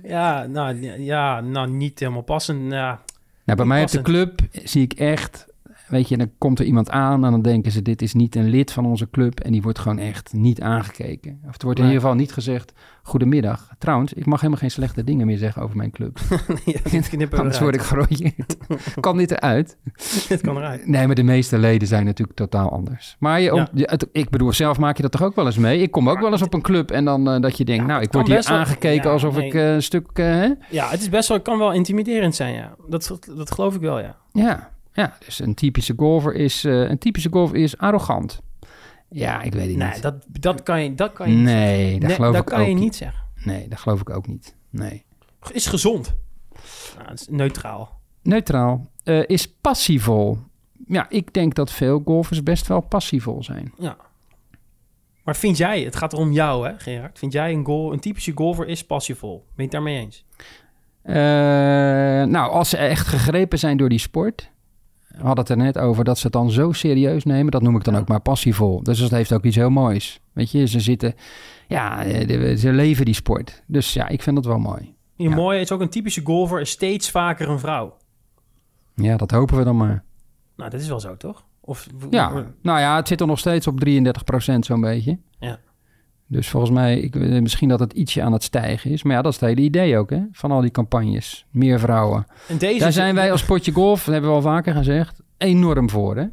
Ja, 0.02 0.46
nou, 0.46 1.00
ja, 1.02 1.40
nou 1.40 1.70
niet 1.70 1.98
helemaal 1.98 2.22
passend. 2.22 2.72
Ja, 2.72 3.00
Nou, 3.44 3.56
bij 3.58 3.66
mij 3.66 3.82
op 3.82 3.90
de 3.90 4.02
club 4.02 4.40
zie 4.50 4.82
ik 4.82 4.92
echt, 4.92 5.46
weet 5.92 6.08
je, 6.08 6.16
dan 6.16 6.30
komt 6.38 6.58
er 6.58 6.64
iemand 6.64 6.90
aan 6.90 7.24
en 7.24 7.30
dan 7.30 7.42
denken 7.42 7.72
ze, 7.72 7.82
dit 7.82 8.02
is 8.02 8.14
niet 8.14 8.34
een 8.36 8.48
lid 8.48 8.72
van 8.72 8.86
onze 8.86 9.10
club 9.10 9.40
en 9.40 9.52
die 9.52 9.62
wordt 9.62 9.78
gewoon 9.78 9.98
echt 9.98 10.32
niet 10.32 10.60
aangekeken. 10.60 11.40
Of 11.46 11.52
het 11.52 11.62
wordt 11.62 11.78
in 11.78 11.84
Nee. 11.84 11.94
ieder 11.94 12.08
geval 12.08 12.22
niet 12.22 12.32
gezegd, 12.32 12.72
goedemiddag. 13.02 13.68
Trouwens, 13.78 14.12
ik 14.12 14.26
mag 14.26 14.36
helemaal 14.40 14.60
geen 14.60 14.70
slechte 14.70 15.04
dingen 15.04 15.26
meer 15.26 15.38
zeggen 15.38 15.62
over 15.62 15.76
mijn 15.76 15.90
club. 15.90 16.18
ja 16.64 16.78
dit 17.10 17.34
Anders 17.34 17.58
word 17.58 17.74
ik 17.74 17.80
gerooieerd. 17.80 18.56
kan 19.00 19.16
dit 19.16 19.30
eruit? 19.30 19.76
Dit 20.28 20.40
kan 20.40 20.56
eruit. 20.56 20.86
Nee, 20.86 21.06
maar 21.06 21.14
de 21.14 21.22
meeste 21.22 21.58
leden 21.58 21.88
zijn 21.88 22.04
natuurlijk 22.04 22.36
totaal 22.38 22.70
anders. 22.70 23.16
Maar 23.18 23.40
je, 23.40 23.54
Ja. 23.54 23.68
je- 23.74 23.88
het- 23.90 24.08
ik 24.12 24.30
bedoel, 24.30 24.52
zelf 24.52 24.78
maak 24.78 24.96
je 24.96 25.02
dat 25.02 25.12
toch 25.12 25.22
ook 25.22 25.34
wel 25.34 25.46
eens 25.46 25.58
mee? 25.58 25.80
Ik 25.82 25.90
kom 25.90 26.08
ook 26.10 26.20
wel 26.20 26.32
eens 26.32 26.42
op 26.42 26.54
een 26.54 26.62
club 26.62 26.90
en 26.90 27.04
dan 27.04 27.30
eh, 27.30 27.40
dat 27.40 27.56
je 27.56 27.64
denkt, 27.64 27.82
Ja, 27.82 27.88
nou, 27.88 28.02
ik 28.02 28.12
word 28.12 28.26
hier 28.26 28.44
wel- 28.48 28.58
aangekeken 28.58 29.10
alsof 29.10 29.36
nee. 29.36 29.46
ik 29.46 29.54
eh, 29.54 29.72
een 29.74 29.82
stuk, 29.82 30.08
eh? 30.12 30.50
Ja, 30.70 30.88
het 30.88 31.00
is 31.00 31.08
best 31.08 31.28
wel, 31.28 31.40
kan 31.40 31.58
wel 31.58 31.72
intimiderend 31.72 32.34
zijn, 32.34 32.54
ja. 32.54 32.74
Dat, 32.88 33.18
dat 33.36 33.50
geloof 33.50 33.74
ik 33.74 33.80
wel, 33.80 33.98
ja. 34.00 34.16
Ja, 34.32 34.71
ja, 34.92 35.16
dus 35.24 35.38
een 35.38 35.54
typische 35.54 35.94
golfer 35.96 36.34
is, 36.34 36.64
eh, 36.64 36.80
een 36.88 36.98
typische 36.98 37.28
golfer 37.30 37.56
is 37.56 37.78
arrogant. 37.78 38.40
Ja, 39.08 39.42
ik 39.42 39.52
weet 39.52 39.68
het 39.68 39.76
Nee, 39.76 39.92
niet. 39.92 40.02
dat, 40.02 40.24
dat 40.28 40.62
kan 40.62 40.82
je, 40.82 40.94
dat 40.94 41.12
kan 41.12 41.30
je 41.30 41.34
niet 41.36 41.44
nee, 41.44 41.92
dat 41.98 42.08
Nee, 42.08 42.16
geloof 42.16 42.32
dat 42.32 42.42
ik 42.42 42.48
kan 42.48 42.60
ook 42.60 42.66
je 42.66 42.72
niet. 42.74 42.82
niet 42.82 42.96
zeggen. 42.96 43.22
Nee, 43.44 43.68
dat 43.68 43.78
geloof 43.78 44.00
ik 44.00 44.10
ook 44.10 44.26
niet. 44.26 44.54
Nee. 44.70 45.04
Is 45.52 45.66
gezond. 45.66 46.14
Nou, 46.98 47.12
is 47.12 47.26
neutraal. 47.30 48.00
Neutraal 48.22 48.86
eh, 49.04 49.22
is 49.26 49.48
passievol. 49.60 50.38
Ja, 50.86 51.06
ik 51.10 51.32
denk 51.34 51.54
dat 51.54 51.70
veel 51.72 52.02
golfers 52.04 52.42
best 52.42 52.66
wel 52.66 52.80
passievol 52.80 53.42
zijn. 53.42 53.72
Ja. 53.78 53.96
Maar 55.24 55.36
vind 55.36 55.56
jij, 55.56 55.82
het 55.82 55.96
gaat 55.96 56.14
om 56.14 56.32
jou, 56.32 56.66
hè, 56.68 56.78
Gerard? 56.78 57.18
Vind 57.18 57.32
jij 57.32 57.52
een, 57.52 57.64
goal, 57.64 57.92
een 57.92 58.00
typische 58.00 58.32
golfer 58.34 58.66
is 58.66 58.84
passievol? 58.86 59.36
Ben 59.38 59.52
je 59.56 59.62
het 59.62 59.70
daarmee 59.70 59.98
eens? 59.98 60.24
Eh, 61.02 61.14
nou, 62.30 62.50
als 62.50 62.68
ze 62.68 62.76
echt 62.76 63.06
gegrepen 63.06 63.58
zijn 63.58 63.76
door 63.76 63.88
die 63.88 63.98
sport. 63.98 64.50
We 65.16 65.22
hadden 65.26 65.38
het 65.44 65.48
er 65.48 65.56
net 65.56 65.78
over 65.78 66.04
dat 66.04 66.16
ze 66.18 66.22
het 66.24 66.32
dan 66.32 66.50
zo 66.50 66.72
serieus 66.72 67.24
nemen. 67.24 67.52
Dat 67.52 67.62
noem 67.62 67.76
ik 67.76 67.84
dan 67.84 67.96
ook 67.96 68.08
maar 68.08 68.20
passievol. 68.20 68.82
Dus 68.82 68.98
dat 68.98 69.10
heeft 69.10 69.32
ook 69.32 69.44
iets 69.44 69.56
heel 69.56 69.70
moois. 69.70 70.20
Weet 70.32 70.50
je, 70.50 70.66
ze 70.66 70.80
zitten. 70.80 71.14
Ja, 71.68 72.04
eh, 72.04 72.56
ze 72.56 72.72
leven 72.72 73.04
die 73.04 73.14
sport. 73.14 73.62
Dus 73.66 73.92
ja, 73.92 74.08
ik 74.08 74.22
vind 74.22 74.36
dat 74.36 74.44
wel 74.44 74.58
mooi. 74.58 74.94
Je 75.16 75.28
Ja. 75.28 75.34
mooie 75.34 75.60
is 75.60 75.72
ook 75.72 75.80
een 75.80 75.88
typische 75.88 76.20
golfer 76.24 76.60
is 76.60 76.70
steeds 76.70 77.10
vaker 77.10 77.48
een 77.48 77.58
vrouw. 77.58 77.96
Ja, 78.94 79.16
dat 79.16 79.30
hopen 79.30 79.56
we 79.56 79.64
dan 79.64 79.76
maar. 79.76 80.04
Nou, 80.56 80.70
dat 80.70 80.80
is 80.80 80.88
wel 80.88 81.00
zo, 81.00 81.16
toch? 81.16 81.44
Of, 81.60 81.86
Ja, 82.10 82.46
nou 82.62 82.78
ja, 82.80 82.96
het 82.96 83.08
zit 83.08 83.20
er 83.20 83.26
nog 83.26 83.38
steeds 83.38 83.66
op 83.66 83.80
33% 83.80 84.64
zo'n 84.64 84.80
beetje. 84.80 85.18
Ja. 85.38 85.58
Dus 86.32 86.48
volgens 86.48 86.72
mij, 86.72 86.98
ik, 86.98 87.16
eh, 87.16 87.40
misschien 87.40 87.68
dat 87.68 87.80
het 87.80 87.92
ietsje 87.92 88.22
aan 88.22 88.32
het 88.32 88.42
stijgen 88.42 88.90
is. 88.90 89.02
Maar 89.02 89.16
ja, 89.16 89.22
dat 89.22 89.32
is 89.32 89.40
het 89.40 89.48
hele 89.48 89.60
idee 89.60 89.98
ook, 89.98 90.10
hè? 90.10 90.20
Van 90.32 90.50
al 90.50 90.60
die 90.60 90.70
campagnes. 90.70 91.46
Meer 91.50 91.78
vrouwen. 91.78 92.26
En 92.48 92.58
deze 92.58 92.78
Daar 92.78 92.92
zijn 92.92 93.14
wij 93.14 93.32
als 93.32 93.44
potje 93.44 93.72
golf, 93.72 94.04
dat 94.04 94.12
hebben 94.12 94.30
we 94.30 94.36
al 94.36 94.42
vaker 94.42 94.74
gezegd, 94.74 95.20
enorm 95.38 95.90
voor, 95.90 96.16
hè? 96.16 96.24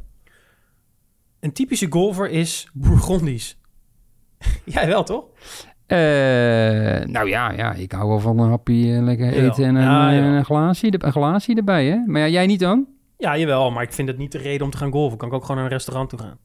Een 1.40 1.52
typische 1.52 1.86
golfer 1.90 2.30
is 2.30 2.68
Bourgondisch. 2.72 3.58
Jij 4.64 4.86
wel, 4.86 5.02
toch? 5.02 5.24
Eh, 5.86 5.98
nou 7.06 7.28
ja, 7.28 7.52
ja, 7.52 7.72
ik 7.72 7.92
hou 7.92 8.08
wel 8.08 8.20
van 8.20 8.38
een 8.38 8.48
hapje 8.48 8.96
eh, 8.96 9.02
lekker 9.02 9.32
eten 9.32 9.64
en 9.64 9.74
een, 9.74 9.82
Ja, 9.82 10.12
een, 10.12 10.44
glaasje, 10.44 10.92
een 10.98 11.12
glaasje 11.12 11.54
erbij, 11.54 11.86
hè? 11.86 12.02
Maar 12.06 12.20
ja, 12.20 12.28
jij 12.28 12.46
niet 12.46 12.60
dan? 12.60 12.86
Ja, 13.16 13.38
jawel, 13.38 13.70
maar 13.70 13.82
ik 13.82 13.92
vind 13.92 14.08
het 14.08 14.18
niet 14.18 14.32
de 14.32 14.38
reden 14.38 14.64
om 14.64 14.70
te 14.70 14.76
gaan 14.76 14.92
golfen. 14.92 15.18
Kan 15.18 15.28
ik 15.28 15.34
ook 15.34 15.40
gewoon 15.40 15.56
naar 15.56 15.64
een 15.64 15.72
restaurant 15.72 16.08
toe 16.08 16.18
gaan. 16.18 16.38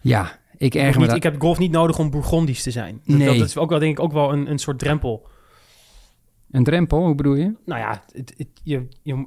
Ja, 0.00 0.40
ik 0.62 0.74
erger 0.74 1.00
me 1.00 1.06
niet, 1.06 1.16
ik 1.16 1.22
heb 1.22 1.40
golf 1.40 1.58
niet 1.58 1.70
nodig 1.70 1.98
om 1.98 2.10
Bourgondisch 2.10 2.62
te 2.62 2.70
zijn. 2.70 3.00
Dat, 3.04 3.16
Nee. 3.16 3.38
dat 3.38 3.46
is 3.48 3.56
ook 3.56 3.70
wel, 3.70 3.78
denk 3.78 3.98
ik, 3.98 4.04
ook 4.04 4.12
wel 4.12 4.32
een, 4.32 4.50
een 4.50 4.58
soort 4.58 4.78
drempel. 4.78 5.28
Een 6.50 6.64
drempel, 6.64 7.04
hoe 7.06 7.14
bedoel 7.14 7.34
je? 7.34 7.54
Nou 7.64 7.80
ja, 7.80 8.02
het, 8.12 8.34
het- 8.36 8.48
je, 8.62 8.86
je, 9.02 9.26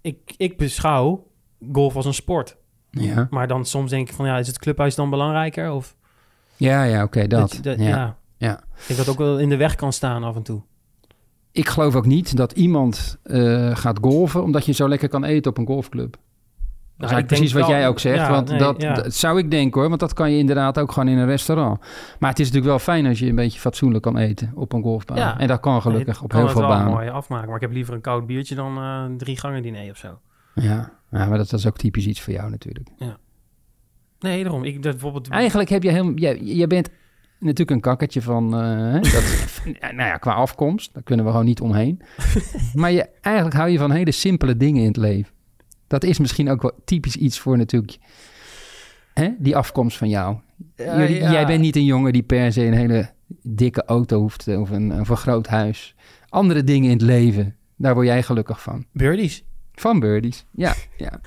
ik, 0.00 0.34
ik 0.36 0.56
beschouw 0.56 1.26
golf 1.72 1.96
als 1.96 2.04
een 2.06 2.14
sport. 2.14 2.56
Ja, 2.90 3.26
Maar 3.30 3.46
dan 3.48 3.64
soms 3.64 3.90
denk 3.90 4.08
ik 4.08 4.14
van, 4.14 4.26
ja, 4.26 4.38
is 4.38 4.46
het 4.46 4.58
clubhuis 4.58 4.94
dan 4.94 5.10
belangrijker? 5.10 5.72
Of 5.72 5.96
ja, 6.56 6.82
ja 6.84 7.02
oké, 7.02 7.26
dat. 7.26 7.58
dat- 7.62 7.78
ja. 7.78 7.88
ja. 7.88 8.16
ja. 8.36 8.58
Ik 8.58 8.86
denk 8.86 8.98
dat 8.98 9.08
ook 9.08 9.18
wel 9.18 9.38
in 9.38 9.48
de 9.48 9.56
weg 9.56 9.74
kan 9.74 9.92
staan 9.92 10.22
af 10.24 10.36
en 10.36 10.42
toe. 10.42 10.62
Ik 11.52 11.68
geloof 11.68 11.94
ook 11.96 12.06
niet 12.06 12.36
dat 12.36 12.52
iemand 12.52 13.18
eh, 13.22 13.76
gaat 13.76 13.98
golven 14.00 14.42
omdat 14.42 14.66
je 14.66 14.72
zo 14.72 14.88
lekker 14.88 15.08
kan 15.08 15.24
eten 15.24 15.50
op 15.50 15.58
een 15.58 15.66
golfclub. 15.66 16.16
Dat 17.02 17.10
is 17.10 17.16
Nou, 17.16 17.26
denk 17.26 17.26
precies 17.26 17.52
wat 17.52 17.68
wel- 17.68 17.78
jij 17.78 17.88
ook 17.88 17.98
zegt. 17.98 18.16
ja, 18.16 18.30
want 18.30 18.48
nee, 18.48 18.58
dat, 18.58 18.82
ja. 18.82 18.94
dat 18.94 19.14
zou 19.14 19.38
ik 19.38 19.50
denken 19.50 19.80
hoor. 19.80 19.88
Want 19.88 20.00
dat 20.00 20.12
kan 20.12 20.30
je 20.32 20.38
inderdaad 20.38 20.78
ook 20.78 20.92
gewoon 20.92 21.08
in 21.08 21.18
een 21.18 21.26
restaurant. 21.26 21.80
Maar 22.18 22.30
het 22.30 22.38
is 22.38 22.46
natuurlijk 22.46 22.66
wel 22.66 22.78
fijn 22.78 23.06
als 23.06 23.18
je 23.18 23.26
een 23.26 23.34
beetje 23.34 23.60
fatsoenlijk 23.60 24.02
kan 24.02 24.16
eten 24.16 24.52
op 24.54 24.72
een 24.72 24.82
golfbaan. 24.82 25.16
Ja. 25.16 25.38
En 25.38 25.48
dat 25.48 25.60
kan 25.60 25.80
gelukkig 25.82 26.14
Nee, 26.14 26.22
op 26.22 26.28
kan 26.28 26.38
heel 26.38 26.48
het 26.48 26.58
veel 26.58 26.66
wel 26.68 26.76
banen. 26.76 26.92
mooi 26.92 27.08
afmaken. 27.08 27.46
Maar 27.46 27.56
ik 27.56 27.62
heb 27.62 27.72
liever 27.72 27.94
een 27.94 28.00
koud 28.00 28.26
biertje 28.26 28.54
dan 28.54 28.76
eh, 28.76 29.04
drie 29.16 29.38
gangen 29.38 29.62
diner 29.62 29.90
of 29.90 29.96
zo. 29.96 30.18
Ja. 30.54 30.92
ja, 31.10 31.26
maar 31.26 31.38
dat, 31.38 31.50
dat 31.50 31.58
is 31.60 31.66
ook 31.66 31.76
typisch 31.76 32.06
iets 32.06 32.20
voor 32.20 32.32
jou 32.32 32.50
natuurlijk. 32.50 32.88
Nee, 34.20 34.42
daarom. 34.42 34.64
Ik, 34.64 34.82
dat 34.82 34.92
bijvoorbeeld... 34.92 35.28
Eigenlijk 35.28 35.68
heb 35.70 35.82
je 35.82 35.90
helemaal... 35.90 36.14
Jij, 36.14 36.38
jij 36.38 36.66
bent 36.66 36.88
natuurlijk 37.38 37.70
een 37.70 37.80
kakkertje 37.80 38.22
van... 38.22 38.44
eh, 38.44 38.92
dat, 39.12 39.22
nou 39.80 39.96
ja, 40.08 40.16
qua 40.16 40.32
afkomst. 40.32 40.94
Daar 40.94 41.02
kunnen 41.02 41.24
we 41.24 41.30
gewoon 41.30 41.46
niet 41.46 41.60
omheen. 41.60 42.00
maar 42.74 42.92
je, 42.92 43.08
eigenlijk 43.20 43.56
hou 43.56 43.68
je 43.70 43.78
van 43.78 43.90
hele 43.90 44.10
simpele 44.10 44.56
dingen 44.56 44.80
in 44.80 44.86
het 44.88 44.96
leven. 44.96 45.32
Dat 45.92 46.04
is 46.04 46.18
misschien 46.18 46.50
ook 46.50 46.62
wel 46.62 46.72
typisch 46.84 47.16
iets 47.16 47.38
voor 47.38 47.56
natuurlijk... 47.56 47.98
Hè, 49.14 49.28
die 49.38 49.56
afkomst 49.56 49.96
van 49.96 50.08
jou. 50.08 50.36
Jullie- 50.76 51.14
ja. 51.20 51.32
Jij 51.32 51.46
bent 51.46 51.60
niet 51.60 51.76
een 51.76 51.84
jongen 51.84 52.12
die 52.12 52.22
per 52.22 52.52
se 52.52 52.64
een 52.64 52.72
hele 52.72 53.10
dikke 53.42 53.84
auto 53.84 54.20
hoeft... 54.20 54.48
of 54.48 54.70
een, 54.70 54.90
een 54.90 55.06
groot 55.06 55.46
huis. 55.46 55.94
Andere 56.28 56.64
dingen 56.64 56.90
in 56.90 56.96
het 56.96 57.06
leven. 57.06 57.56
Daar 57.76 57.94
word 57.94 58.06
jij 58.06 58.22
gelukkig 58.22 58.62
van. 58.62 58.84
Birdies. 58.92 59.44
Van 59.74 60.00
birdies, 60.00 60.44
ja. 60.50 60.74
ja. 60.96 61.20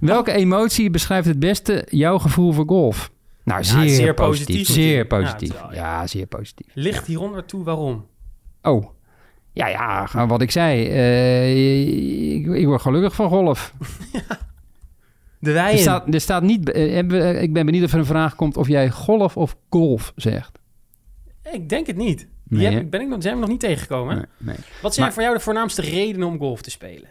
Welke 0.00 0.32
emotie 0.32 0.90
beschrijft 0.90 1.26
het 1.28 1.38
beste 1.38 1.86
jouw 1.90 2.18
gevoel 2.18 2.52
voor 2.52 2.66
golf? 2.66 3.10
Nou, 3.44 3.64
zeer, 3.64 3.88
zeer 3.88 4.14
positief. 4.14 4.56
positief 4.56 4.74
Zeer 4.74 5.06
positief. 5.06 5.52
Ja, 5.52 5.72
Ja, 5.72 6.06
zeer 6.06 6.26
positief. 6.26 6.66
Ligt 6.74 7.06
hieronder 7.06 7.44
toe 7.44 7.64
waarom? 7.64 8.06
Oh, 8.62 8.86
ja, 9.52 9.66
ja, 9.68 10.26
wat 10.26 10.40
ik 10.42 10.50
zei. 10.50 10.86
Eh, 10.88 12.34
ik, 12.34 12.46
ik 12.46 12.66
word 12.66 12.80
gelukkig 12.82 13.14
van 13.14 13.28
golf. 13.28 13.72
De 15.38 15.48
Er 15.48 15.52
wei 15.52 15.72
in. 15.72 15.78
staat, 15.78 16.14
er 16.14 16.20
staat 16.20 16.42
niet... 16.42 16.70
eh, 16.72 17.42
ik 17.42 17.52
ben 17.52 17.66
benieuwd 17.66 17.84
of 17.84 17.92
er 17.92 17.98
een 17.98 18.04
vraag 18.04 18.34
komt 18.34 18.56
of 18.56 18.68
jij 18.68 18.90
golf 18.90 19.36
of 19.36 19.56
golf 19.70 20.12
zegt. 20.16 20.58
Ik 21.52 21.68
denk 21.68 21.86
het 21.86 21.96
niet. 21.96 22.28
Die 22.44 22.58
Nee, 22.58 22.74
heb, 22.74 22.90
ben 22.90 23.00
ik 23.00 23.08
nog, 23.08 23.22
zijn 23.22 23.34
we 23.34 23.40
nog 23.40 23.48
niet 23.50 23.60
tegengekomen. 23.60 24.14
hè? 24.14 24.20
Nee, 24.20 24.26
nee. 24.38 24.56
Wat 24.82 24.94
zijn 24.94 25.04
Maar- 25.06 25.14
voor 25.14 25.22
jou 25.22 25.34
de 25.36 25.42
voornaamste 25.42 25.82
redenen 25.82 26.28
om 26.28 26.38
golf 26.38 26.62
te 26.62 26.70
spelen? 26.70 27.08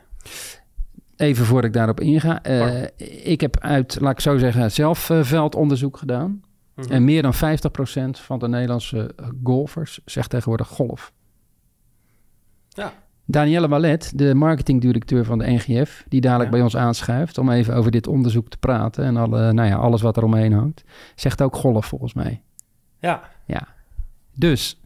Even 1.16 1.46
voordat 1.46 1.66
ik 1.70 1.74
daarop 1.74 2.00
inga. 2.00 2.44
eh, 2.44 2.84
ik 3.24 3.42
heb 3.42 3.60
uit, 3.60 3.98
laat 4.02 4.12
ik 4.12 4.20
zo 4.20 4.38
zeggen, 4.38 4.72
zelf 4.72 5.00
veldonderzoek 5.22 5.98
gedaan. 5.98 6.42
Mhm. 6.76 6.92
En 6.92 7.04
meer 7.04 7.22
dan 7.22 7.34
50% 7.34 8.20
van 8.20 8.40
de 8.40 8.48
Nederlandse 8.48 9.12
golfers 9.44 10.00
zegt 10.06 10.30
tegenwoordig 10.30 10.68
golf. 10.68 11.12
Ja. 12.80 12.94
Danielle 13.26 13.68
Wallet, 13.68 14.12
de 14.16 14.34
marketingdirecteur 14.36 15.26
van 15.26 15.38
de 15.38 15.48
NGF, 15.52 16.06
die 16.08 16.22
dadelijk 16.22 16.50
Ja. 16.50 16.56
bij 16.56 16.62
ons 16.66 16.78
aanschuift 16.78 17.38
om 17.38 17.50
even 17.52 17.76
over 17.76 17.92
dit 17.92 18.08
onderzoek 18.08 18.50
te 18.50 18.58
praten 18.58 19.04
en 19.06 19.18
alle, 19.18 19.52
nou 19.54 19.68
ja, 19.68 19.76
alles 19.76 20.02
wat 20.02 20.18
er 20.18 20.24
omheen 20.24 20.54
hangt, 20.54 20.84
zegt 21.16 21.42
ook 21.42 21.56
golf 21.56 21.86
volgens 21.86 22.14
mij. 22.14 22.42
Ja, 23.00 23.22
Ja. 23.46 23.68
Dus 24.36 24.82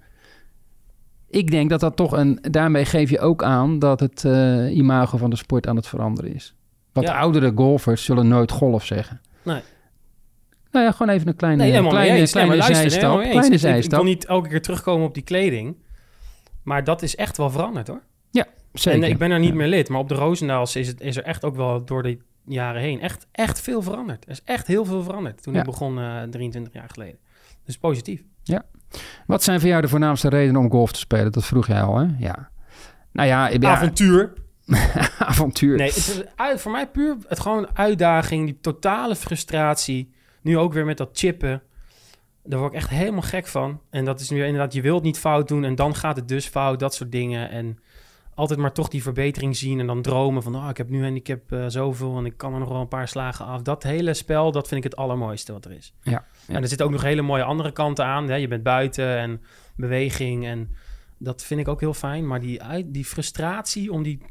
ik 1.29 1.51
denk 1.51 1.69
dat 1.69 1.79
dat 1.79 1.95
toch 1.95 2.11
een. 2.11 2.39
Daarmee 2.41 2.85
geef 2.85 3.09
je 3.09 3.19
ook 3.19 3.43
aan 3.43 3.79
dat 3.79 3.99
het 3.99 4.25
eh, 4.25 4.75
imago 4.75 5.17
van 5.17 5.29
de 5.29 5.35
sport 5.35 5.67
aan 5.67 5.75
het 5.75 5.87
veranderen 5.87 6.33
is. 6.33 6.55
Wat 6.91 7.03
Ja. 7.03 7.19
oudere 7.19 7.51
golfers 7.55 8.03
zullen 8.03 8.27
nooit 8.27 8.51
golf 8.51 8.85
zeggen. 8.85 9.21
Nee. 9.43 9.61
Nou 10.71 10.85
ja, 10.85 10.91
gewoon 10.91 11.13
even 11.15 11.27
een 11.27 11.35
kleine, 11.35 11.61
nee, 11.63 11.71
kleine. 11.71 12.13
Nee, 12.17 12.27
kleine 12.27 12.55
luister, 12.55 12.75
zijstap. 12.75 13.19
Kleine 13.19 13.55
Ik- 13.55 13.61
Ik, 13.61 13.83
ik 13.83 13.89
wil 13.91 14.03
niet 14.03 14.25
elke 14.25 14.49
keer 14.49 14.61
terugkomen 14.61 15.07
op 15.07 15.13
die 15.13 15.23
kleding. 15.23 15.75
Maar 16.63 16.83
dat 16.83 17.01
is 17.01 17.15
echt 17.15 17.37
wel 17.37 17.49
veranderd, 17.49 17.87
hoor. 17.87 18.01
Zeker. 18.73 18.99
En 18.99 19.05
eh, 19.05 19.11
ik 19.13 19.17
ben 19.17 19.31
er 19.31 19.39
niet 19.39 19.49
Ja. 19.49 19.55
meer 19.55 19.67
lid. 19.67 19.89
Maar 19.89 19.99
op 19.99 20.09
de 20.09 20.15
Roosendaals 20.15 20.75
is, 20.75 20.87
het, 20.87 21.01
is 21.01 21.15
er 21.17 21.23
echt 21.23 21.43
ook 21.43 21.55
wel 21.55 21.85
door 21.85 22.03
de 22.03 22.17
jaren 22.45 22.81
heen 22.81 23.01
echt, 23.01 23.27
echt 23.31 23.61
veel 23.61 23.81
veranderd. 23.81 24.25
Er 24.25 24.31
is 24.31 24.41
echt 24.43 24.67
heel 24.67 24.85
veel 24.85 25.03
veranderd 25.03 25.43
toen 25.43 25.53
Ja. 25.53 25.59
ik 25.59 25.65
begon 25.65 25.99
eh 25.99 26.21
23 26.21 26.73
jaar 26.73 26.89
geleden. 26.89 27.17
Dus 27.65 27.77
positief. 27.77 28.21
Wat 29.27 29.43
zijn 29.43 29.59
voor 29.59 29.69
jou 29.69 29.81
de 29.81 29.87
voornaamste 29.87 30.29
redenen 30.29 30.61
om 30.61 30.69
golf 30.71 30.91
te 30.91 30.99
spelen? 30.99 31.31
Dat 31.31 31.45
vroeg 31.45 31.67
jij 31.67 31.81
al, 31.81 31.97
hè? 31.97 32.05
Ja. 32.17 32.49
Nou 33.11 33.27
ja, 33.27 33.49
ik 33.49 33.59
ben 33.59 33.69
Avontuur. 33.69 34.33
avontuur. 35.19 35.77
Nee, 35.77 35.87
het 35.87 35.97
is 35.97 36.21
uit, 36.35 36.61
voor 36.61 36.71
mij 36.71 36.87
puur 36.87 37.15
het 37.27 37.39
gewoon 37.39 37.67
uitdaging, 37.77 38.45
die 38.45 38.57
totale 38.61 39.15
frustratie. 39.15 40.13
Nu 40.41 40.57
ook 40.57 40.73
weer 40.73 40.85
met 40.85 40.97
dat 40.97 41.09
chippen. 41.13 41.61
Daar 42.43 42.59
word 42.59 42.71
ik 42.71 42.77
echt 42.77 42.89
helemaal 42.89 43.21
gek 43.21 43.47
van. 43.47 43.81
En 43.89 44.05
dat 44.05 44.19
is 44.19 44.29
nu 44.29 44.43
inderdaad, 44.45 44.73
je 44.73 44.81
wilt 44.81 45.03
niet 45.03 45.19
fout 45.19 45.47
doen 45.47 45.63
en 45.63 45.75
dan 45.75 45.95
gaat 45.95 46.15
het 46.15 46.27
dus 46.27 46.47
fout, 46.47 46.79
dat 46.79 46.93
soort 46.93 47.11
dingen. 47.11 47.49
En 47.49 47.79
altijd 48.35 48.59
maar 48.59 48.71
toch 48.73 48.87
die 48.87 49.01
verbetering 49.03 49.57
zien 49.57 49.79
en 49.79 49.87
dan 49.87 50.01
dromen 50.01 50.43
van, 50.43 50.55
oh, 50.55 50.69
ik 50.69 50.77
heb 50.77 50.89
nu 50.89 51.03
handicap 51.03 51.51
eh 51.51 51.65
zoveel 51.67 52.17
en 52.17 52.25
ik 52.25 52.37
kan 52.37 52.53
er 52.53 52.59
nog 52.59 52.69
wel 52.69 52.81
een 52.81 52.87
paar 52.87 53.07
slagen 53.07 53.45
af. 53.45 53.61
Dat 53.61 53.83
hele 53.83 54.13
spel, 54.13 54.51
dat 54.51 54.67
vind 54.67 54.85
ik 54.85 54.91
het 54.91 54.99
allermooiste 54.99 55.51
wat 55.53 55.65
er 55.65 55.71
is. 55.71 55.93
Ja, 56.01 56.11
ja. 56.11 56.55
En 56.55 56.61
er 56.61 56.67
zitten 56.67 56.85
ook 56.85 56.91
nog 56.91 57.01
hele 57.01 57.21
mooie 57.21 57.43
andere 57.43 57.71
kanten 57.71 58.05
aan. 58.05 58.29
Hè? 58.29 58.35
Je 58.35 58.47
bent 58.47 58.63
buiten 58.63 59.17
en 59.17 59.41
beweging 59.75 60.45
en 60.45 60.75
dat 61.17 61.43
vind 61.43 61.59
ik 61.59 61.67
ook 61.67 61.79
heel 61.79 61.93
fijn. 61.93 62.27
Maar 62.27 62.39
die, 62.39 62.63
uit, 62.63 62.93
die 62.93 63.05
frustratie 63.05 63.91
om 63.91 64.03
die 64.03 64.21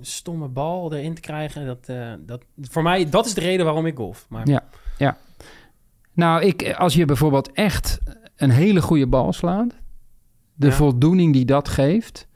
stomme 0.00 0.48
bal 0.48 0.94
erin 0.94 1.14
te 1.14 1.20
krijgen, 1.20 1.66
dat, 1.66 1.88
eh, 1.88 2.12
dat, 2.18 2.44
voor 2.60 2.82
mij, 2.82 3.08
dat 3.08 3.26
is 3.26 3.34
de 3.34 3.40
reden 3.40 3.64
waarom 3.64 3.86
ik 3.86 3.96
golf. 3.96 4.26
Maar, 4.28 4.48
Ja. 4.98 5.16
Nou, 6.16 6.42
ik, 6.44 6.72
als 6.78 6.94
je 6.94 7.04
bijvoorbeeld 7.04 7.52
echt 7.52 7.98
een 8.36 8.50
hele 8.50 8.82
goede 8.82 9.06
bal 9.06 9.32
slaat, 9.32 9.74
de 10.54 10.66
Ja. 10.66 10.72
voldoening 10.72 11.32
die 11.32 11.44
dat 11.44 11.68
geeft. 11.68 12.28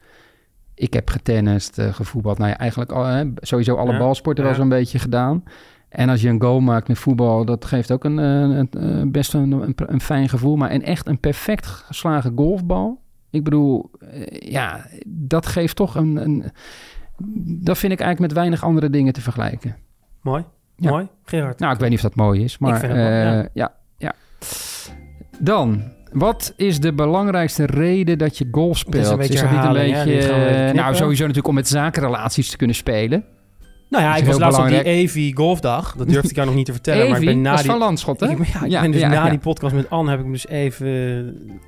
Ik 0.73 0.93
heb 0.93 1.09
getennist, 1.09 1.77
eh, 1.77 1.93
gevoetbald, 1.93 2.37
nou 2.37 2.49
ja, 2.49 2.57
eigenlijk 2.57 2.91
al, 2.91 3.03
hè, 3.05 3.25
sowieso 3.35 3.75
alle 3.75 3.91
Ja. 3.91 3.97
balsporten 3.97 4.43
wel 4.43 4.53
zo'n 4.53 4.69
beetje 4.69 4.99
gedaan. 4.99 5.43
En 5.89 6.09
als 6.09 6.21
je 6.21 6.29
een 6.29 6.41
goal 6.41 6.59
maakt 6.59 6.87
met 6.87 6.97
voetbal, 6.97 7.45
dat 7.45 7.65
geeft 7.65 7.91
ook 7.91 8.03
een, 8.03 8.19
eh, 8.19 8.25
een, 8.41 8.69
eh, 8.71 9.11
best 9.11 9.33
een, 9.33 9.51
een, 9.51 9.73
een 9.75 10.01
fijn 10.01 10.29
gevoel. 10.29 10.55
Maar 10.55 10.69
en 10.69 10.81
echt 10.83 11.07
een 11.07 11.19
perfect 11.19 11.65
geslagen 11.65 12.33
golfbal. 12.35 13.01
Ik 13.29 13.43
bedoel, 13.43 13.91
ja, 14.29 14.85
dat 15.07 15.45
geeft 15.45 15.75
toch 15.75 15.95
een, 15.95 16.15
een. 16.15 16.43
Dat 17.63 17.77
vind 17.77 17.93
ik 17.93 17.99
eigenlijk 17.99 18.19
met 18.19 18.33
weinig 18.33 18.63
andere 18.63 18.89
dingen 18.89 19.13
te 19.13 19.21
vergelijken. 19.21 19.75
Mooi, 20.21 20.43
Ja. 20.81 20.89
mooi. 20.89 21.07
Gerard. 21.25 21.59
Nou, 21.59 21.73
ik 21.73 21.79
weet 21.79 21.89
niet 21.89 21.97
of 21.97 22.03
dat 22.03 22.15
mooi 22.15 22.43
is, 22.43 22.57
maar 22.57 22.83
eh, 22.83 22.95
ja. 22.95 23.49
ja. 23.53 23.71
ja, 23.97 24.13
Dan, 25.39 25.83
wat 26.11 26.53
is 26.55 26.79
de 26.79 26.93
belangrijkste 26.93 27.65
reden 27.65 28.17
dat 28.17 28.37
je 28.37 28.47
golf 28.51 28.77
speelt? 28.77 28.95
Het 28.95 29.05
is 29.05 29.11
een 29.11 29.17
beetje 29.17 29.41
dat 29.41 29.51
niet 29.51 29.59
een 29.63 29.95
hè? 29.95 30.03
beetje, 30.03 30.33
eh, 30.33 30.73
nou 30.73 30.95
sowieso 30.95 31.21
natuurlijk 31.21 31.47
om 31.47 31.55
met 31.55 31.67
zakenrelaties 31.67 32.49
te 32.49 32.57
kunnen 32.57 32.75
spelen. 32.75 33.23
nou 33.89 34.03
ja, 34.03 34.15
ik 34.15 34.25
was 34.25 34.37
laatst 34.37 34.59
op 34.59 34.67
die. 34.67 34.83
EVI 34.83 35.33
golfdag. 35.33 35.95
Dat 35.95 36.07
durfde 36.07 36.29
ik 36.29 36.35
jou 36.35 36.47
nog 36.47 36.55
niet 36.55 36.65
te 36.65 36.71
vertellen. 36.71 37.09
maar 37.09 37.19
ik 37.19 37.25
ben 37.25 37.41
na 37.41 37.55
die... 37.55 37.65
van 37.65 37.77
Landschot, 37.77 38.19
hè? 38.19 38.29
Ik, 38.29 38.45
ja, 38.45 38.63
ik 38.63 38.71
Ja, 38.71 38.81
ben 38.81 38.91
dus 38.91 39.01
ja, 39.01 39.07
na 39.07 39.23
ja. 39.23 39.29
die 39.29 39.39
podcast 39.39 39.75
met 39.75 39.89
Anne 39.89 40.11
heb 40.11 40.19
ik 40.19 40.31
dus 40.31 40.47
even... 40.47 40.87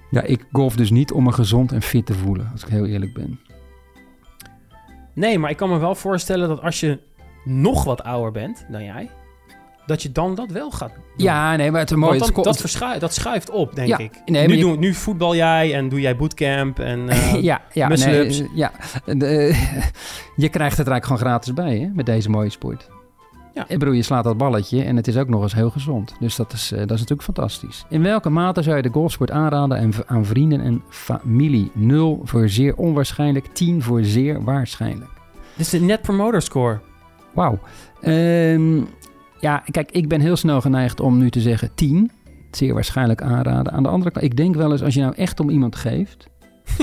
Ja, 0.09 0.21
ik 0.21 0.45
golf 0.51 0.75
dus 0.75 0.91
niet 0.91 1.11
om 1.11 1.23
me 1.23 1.31
gezond 1.31 1.71
en 1.71 1.81
fit 1.81 2.05
te 2.05 2.13
voelen, 2.13 2.49
als 2.51 2.63
ik 2.63 2.69
heel 2.69 2.85
eerlijk 2.85 3.13
ben. 3.13 3.39
Nee, 5.13 5.39
maar 5.39 5.49
ik 5.49 5.57
kan 5.57 5.69
me 5.69 5.77
wel 5.77 5.95
voorstellen 5.95 6.47
dat 6.47 6.61
als 6.61 6.79
je 6.79 6.99
nog 7.45 7.83
wat 7.83 8.03
ouder 8.03 8.31
bent 8.31 8.65
dan 8.69 8.83
jij, 8.83 9.09
dat 9.85 10.01
je 10.03 10.11
dan 10.11 10.35
dat 10.35 10.51
wel 10.51 10.71
gaat 10.71 10.93
doen. 10.93 11.03
Ja, 11.15 11.55
nee, 11.55 11.71
maar 11.71 11.79
het 11.79 11.91
is 11.91 11.97
mooi. 11.97 12.09
Want 12.11 12.25
het 12.25 12.33
dan, 12.35 12.43
ko- 12.43 12.49
dat, 12.49 12.59
verschui- 12.59 12.99
dat 12.99 13.13
schuift 13.13 13.49
op, 13.49 13.75
denk 13.75 13.87
Ja, 13.87 13.97
ik. 13.97 14.21
nee, 14.25 14.47
nu, 14.47 14.57
je- 14.57 14.77
nu 14.77 14.93
voetbal 14.93 15.35
jij 15.35 15.73
en 15.75 15.89
doe 15.89 15.99
jij 16.01 16.15
bootcamp 16.15 16.79
en... 16.79 17.09
eh, 17.09 17.41
ja, 17.41 17.61
ja, 17.73 17.87
nee, 17.87 18.27
eh, 18.27 18.45
ja. 18.55 18.71
De- 19.05 19.81
je 20.35 20.49
krijgt 20.49 20.77
het 20.77 20.87
eigenlijk 20.87 21.05
gewoon 21.05 21.17
gratis 21.21 21.53
bij, 21.53 21.77
hè, 21.77 21.87
met 21.93 22.05
deze 22.05 22.29
mooie 22.29 22.49
sport. 22.49 22.89
Ja. 23.53 23.65
Ik 23.67 23.79
bedoel, 23.79 23.93
je 23.93 24.01
slaat 24.01 24.23
dat 24.23 24.37
balletje 24.37 24.83
en 24.83 24.95
het 24.95 25.07
is 25.07 25.17
ook 25.17 25.27
nog 25.29 25.41
eens 25.41 25.53
heel 25.53 25.69
gezond. 25.69 26.15
Dus 26.19 26.35
dat 26.35 26.53
is, 26.53 26.71
eh, 26.71 26.77
dat 26.79 26.91
is 26.91 26.99
natuurlijk 26.99 27.21
fantastisch. 27.23 27.85
In 27.89 28.03
welke 28.03 28.29
mate 28.29 28.61
zou 28.61 28.75
je 28.75 28.81
de 28.81 28.89
golfsport 28.89 29.31
aanraden 29.31 29.77
en 29.77 29.91
aan 30.05 30.25
vrienden 30.25 30.61
en 30.61 30.83
familie? 30.89 31.71
0 31.73 32.21
voor 32.23 32.49
zeer 32.49 32.75
onwaarschijnlijk, 32.75 33.45
10 33.47 33.81
voor 33.81 34.03
zeer 34.03 34.43
waarschijnlijk. 34.43 35.09
Dit 35.55 35.65
is 35.65 35.69
de 35.69 35.79
net 35.79 36.01
promoter 36.01 36.41
score. 36.41 36.79
Wauw. 37.33 37.59
Ehm, 38.01 38.77
ja, 39.39 39.63
kijk, 39.71 39.91
ik 39.91 40.07
ben 40.07 40.21
heel 40.21 40.35
snel 40.35 40.61
geneigd 40.61 40.99
om 40.99 41.17
nu 41.17 41.29
te 41.29 41.39
zeggen 41.41 41.69
10. 41.75 42.11
Zeer 42.51 42.73
waarschijnlijk 42.73 43.21
aanraden. 43.21 43.73
Aan 43.73 43.83
de 43.83 43.89
andere 43.89 44.11
kant, 44.11 44.25
ik 44.25 44.37
denk 44.37 44.55
wel 44.55 44.71
eens, 44.71 44.83
als 44.83 44.93
je 44.93 45.01
nou 45.01 45.13
echt 45.15 45.39
om 45.39 45.49
iemand 45.49 45.75
geeft... 45.75 46.27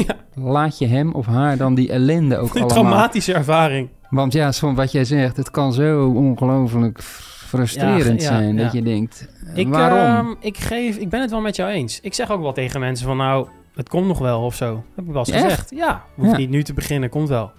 Ja. 0.07 0.15
laat 0.35 0.79
je 0.79 0.87
hem 0.87 1.13
of 1.13 1.27
haar 1.27 1.57
dan 1.57 1.75
die 1.75 1.91
ellende 1.93 2.37
ook 2.39 2.55
Een 2.55 2.63
allemaal... 2.63 2.69
traumatische 2.83 3.35
ervaring. 3.35 3.89
Want 4.11 4.33
ja, 4.33 4.53
van 4.53 4.75
wat 4.75 4.93
jij 4.93 5.05
zegt, 5.05 5.37
het 5.37 5.51
kan 5.51 5.73
zo 5.73 6.09
ongelooflijk 6.09 7.03
frustrerend 7.03 8.23
Ja, 8.23 8.31
ja, 8.33 8.37
zijn... 8.39 8.57
dat 8.57 8.73
je 8.73 8.83
denkt, 8.83 9.29
eh, 9.47 9.57
Ik, 9.57 9.69
waarom? 9.69 10.27
ehm, 10.27 10.35
ik, 10.41 10.57
geef, 10.59 10.97
ik 10.97 11.09
ben 11.09 11.21
het 11.21 11.31
wel 11.31 11.41
met 11.41 11.57
jou 11.57 11.71
eens. 11.71 12.01
Ik 12.01 12.15
zeg 12.15 12.31
ook 12.31 12.41
wel 12.41 12.53
tegen 12.53 12.81
mensen 12.81 13.07
van 13.07 13.17
nou, 13.17 13.49
het 13.75 13.89
komt 13.89 14.07
nog 14.07 14.19
wel 14.19 14.41
of 14.41 14.55
zo. 14.55 14.85
Heb 14.97 15.05
ik 15.05 15.11
wel 15.11 15.19
eens 15.19 15.31
Echt? 15.31 15.43
gezegd. 15.45 15.71
Ja, 15.71 16.05
hoef 16.15 16.37
niet 16.37 16.51
nu 16.51 16.63
te 16.63 16.73
beginnen, 16.75 17.09
komt 17.09 17.29
wel. 17.29 17.51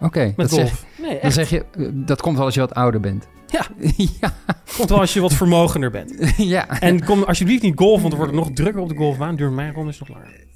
Oké, 0.00 0.32
Met 0.36 0.50
zeg, 0.50 0.84
nee, 1.02 1.18
dan 1.22 1.32
zeg 1.32 1.50
je, 1.50 1.64
eh, 1.78 1.86
dat 1.92 2.20
komt 2.20 2.36
wel 2.36 2.44
als 2.44 2.54
je 2.54 2.60
wat 2.60 2.74
ouder 2.74 3.00
bent. 3.00 3.28
Ja. 3.46 3.66
ja. 4.20 4.34
Komt 4.76 4.88
wel 4.88 5.00
als 5.00 5.12
je 5.12 5.20
wat 5.20 5.32
vermogender 5.32 5.90
bent. 5.90 6.34
ja. 6.36 6.80
En 6.80 7.04
kom 7.04 7.22
alsjeblieft 7.22 7.62
niet 7.62 7.78
golf, 7.78 8.00
want 8.00 8.12
er 8.12 8.18
wordt 8.18 8.34
nog 8.34 8.50
drukker 8.52 8.82
op 8.82 8.88
de 8.88 8.96
golfbaan. 8.96 9.36
Duurt 9.36 9.52
mijn 9.52 9.72
ronde 9.72 9.90
is 9.90 9.98
nog 9.98 10.08
langer. 10.08 10.46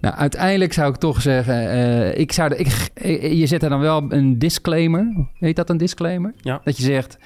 Nou, 0.00 0.14
uiteindelijk 0.14 0.72
zou 0.72 0.92
ik 0.92 0.96
toch 0.96 1.22
zeggen, 1.22 1.70
eh, 1.70 2.18
ik 2.18 2.32
zou 2.32 2.48
de, 2.48 2.56
ik, 2.56 2.90
eh, 2.94 3.38
je 3.38 3.46
zet 3.46 3.62
er 3.62 3.68
dan 3.68 3.80
wel 3.80 4.04
een 4.08 4.38
disclaimer. 4.38 5.26
Heet 5.38 5.56
dat 5.56 5.70
een 5.70 5.76
disclaimer? 5.76 6.34
Ja. 6.36 6.60
Dat 6.64 6.76
je 6.76 6.82
zegt, 6.82 7.18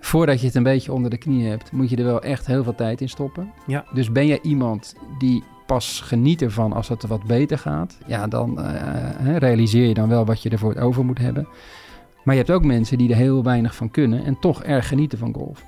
voordat 0.00 0.40
je 0.40 0.46
het 0.46 0.54
een 0.54 0.62
beetje 0.62 0.92
onder 0.92 1.10
de 1.10 1.18
knie 1.18 1.48
hebt, 1.48 1.72
moet 1.72 1.90
je 1.90 1.96
er 1.96 2.04
wel 2.04 2.22
echt 2.22 2.46
heel 2.46 2.62
veel 2.62 2.74
tijd 2.74 3.00
in 3.00 3.08
stoppen. 3.08 3.52
Ja. 3.66 3.84
Dus 3.92 4.12
ben 4.12 4.26
je 4.26 4.38
iemand 4.42 4.94
die 5.18 5.42
pas 5.72 6.00
geniet 6.00 6.42
ervan 6.42 6.72
als 6.72 6.88
het 6.88 7.06
wat 7.06 7.24
beter 7.24 7.58
gaat, 7.58 7.98
ja, 8.06 8.26
dan 8.26 8.60
eh, 8.60 9.36
realiseer 9.36 9.86
je 9.86 9.94
dan 9.94 10.08
wel 10.08 10.24
wat 10.24 10.42
je 10.42 10.50
ervoor 10.50 10.76
over 10.76 11.04
moet 11.04 11.18
hebben. 11.18 11.48
Maar 12.24 12.34
je 12.34 12.40
hebt 12.40 12.52
ook 12.52 12.64
mensen 12.64 12.98
die 12.98 13.10
er 13.10 13.16
heel 13.16 13.42
weinig 13.42 13.74
van 13.74 13.90
kunnen 13.90 14.24
en 14.24 14.38
toch 14.40 14.62
erg 14.62 14.88
genieten 14.88 15.18
van 15.18 15.34
golf. 15.34 15.64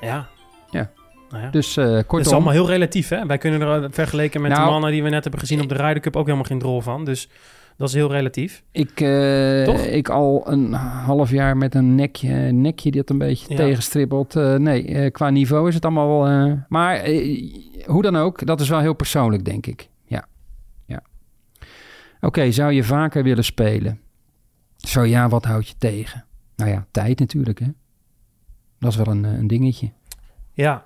Ja. 0.00 0.26
Ja. 0.70 0.90
Nou 1.30 1.42
ja. 1.42 1.50
Dus 1.50 1.76
eh 1.76 1.84
kortom, 1.84 2.18
Het 2.18 2.26
is 2.26 2.32
allemaal 2.32 2.52
heel 2.52 2.66
relatief, 2.66 3.08
hè? 3.08 3.26
Wij 3.26 3.38
kunnen 3.38 3.60
er 3.60 3.82
eh, 3.82 3.88
vergeleken 3.90 4.40
met 4.40 4.50
Nou, 4.50 4.64
de 4.64 4.70
mannen 4.70 4.90
die 4.90 5.02
we 5.02 5.08
net 5.08 5.22
hebben 5.22 5.40
gezien 5.40 5.60
op 5.60 5.68
de 5.68 5.74
Ryder 5.74 6.00
Cup 6.00 6.16
ook 6.16 6.24
helemaal 6.24 6.46
geen 6.46 6.58
drol 6.58 6.80
van. 6.80 7.04
Dus 7.04 7.28
dat 7.76 7.88
is 7.88 7.94
heel 7.94 8.10
relatief. 8.10 8.64
Ik, 8.70 9.00
eh, 9.00 9.94
ik 9.96 10.08
al 10.08 10.50
een 10.50 10.72
half 10.72 11.30
jaar 11.30 11.56
met 11.56 11.74
een 11.74 11.94
nekje, 11.94 12.34
nekje 12.34 12.90
die 12.90 13.00
het 13.00 13.10
een 13.10 13.18
beetje 13.18 13.46
Ja. 13.48 13.56
tegenstribbelt. 13.56 14.36
Eh, 14.36 14.54
nee, 14.54 14.86
eh, 14.86 15.12
qua 15.12 15.30
niveau 15.30 15.68
is 15.68 15.74
het 15.74 15.84
allemaal 15.84 16.22
wel... 16.22 16.58
maar 16.68 17.04
hoe 17.86 18.02
dan 18.02 18.16
ook, 18.16 18.46
dat 18.46 18.60
is 18.60 18.68
wel 18.68 18.80
heel 18.80 18.94
persoonlijk, 18.94 19.44
denk 19.44 19.66
ik. 19.66 19.88
Ja. 20.04 20.24
ja. 20.86 21.02
Oké, 22.20 22.50
zou 22.50 22.72
je 22.72 22.84
vaker 22.84 23.22
willen 23.22 23.44
spelen? 23.44 24.00
Zo 24.76 25.04
ja, 25.04 25.28
wat 25.28 25.44
houd 25.44 25.68
je 25.68 25.74
tegen? 25.78 26.24
Nou 26.56 26.70
ja, 26.70 26.86
tijd 26.90 27.18
natuurlijk, 27.18 27.58
hè. 27.58 27.68
Dat 28.78 28.90
is 28.90 28.96
wel 28.96 29.06
een, 29.06 29.24
een 29.24 29.46
dingetje. 29.46 29.90
Ja. 30.52 30.84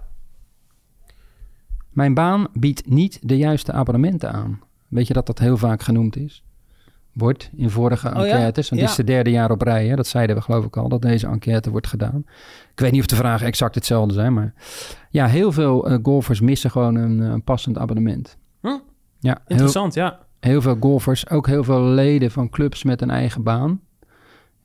Mijn 1.90 2.14
baan 2.14 2.46
biedt 2.52 2.88
niet 2.88 3.18
de 3.22 3.36
juiste 3.36 3.72
abonnementen 3.72 4.32
aan. 4.32 4.60
Weet 4.88 5.06
je 5.06 5.12
dat 5.12 5.26
dat 5.26 5.38
heel 5.38 5.56
vaak 5.56 5.82
genoemd 5.82 6.16
is? 6.16 6.44
Wordt 7.20 7.50
in 7.56 7.70
vorige 7.70 8.08
Oh 8.08 8.26
ja? 8.26 8.32
enquêtes. 8.32 8.68
Want 8.68 8.80
Ja. 8.80 8.86
dit 8.86 8.98
is 8.98 9.04
de 9.06 9.12
derde 9.12 9.30
jaar 9.30 9.50
op 9.50 9.62
rij. 9.62 9.86
Hè? 9.86 9.96
Dat 9.96 10.06
zeiden 10.06 10.36
we 10.36 10.42
geloof 10.42 10.64
ik 10.64 10.76
al, 10.76 10.88
dat 10.88 11.02
deze 11.02 11.26
enquête 11.26 11.70
wordt 11.70 11.86
gedaan. 11.86 12.24
Ik 12.72 12.80
weet 12.80 12.92
niet 12.92 13.00
of 13.00 13.06
de 13.06 13.16
vragen 13.16 13.46
exact 13.46 13.74
hetzelfde 13.74 14.14
zijn, 14.14 14.32
maar 14.34 14.54
ja, 15.10 15.26
heel 15.26 15.52
veel 15.52 15.88
eh, 15.88 15.98
golfers 16.02 16.40
missen 16.40 16.70
gewoon 16.70 16.94
een, 16.94 17.20
eh, 17.22 17.28
een 17.28 17.42
passend 17.44 17.78
abonnement. 17.78 18.36
Hm? 18.60 18.66
Ja, 18.66 18.78
heel, 19.20 19.36
Interessant, 19.46 19.94
ja. 19.94 20.18
heel 20.40 20.62
veel 20.62 20.76
golfers, 20.80 21.30
ook 21.30 21.46
heel 21.46 21.64
veel 21.64 21.82
leden 21.82 22.30
van 22.30 22.48
clubs 22.50 22.84
met 22.84 23.02
een 23.02 23.10
eigen 23.10 23.42
baan. 23.42 23.80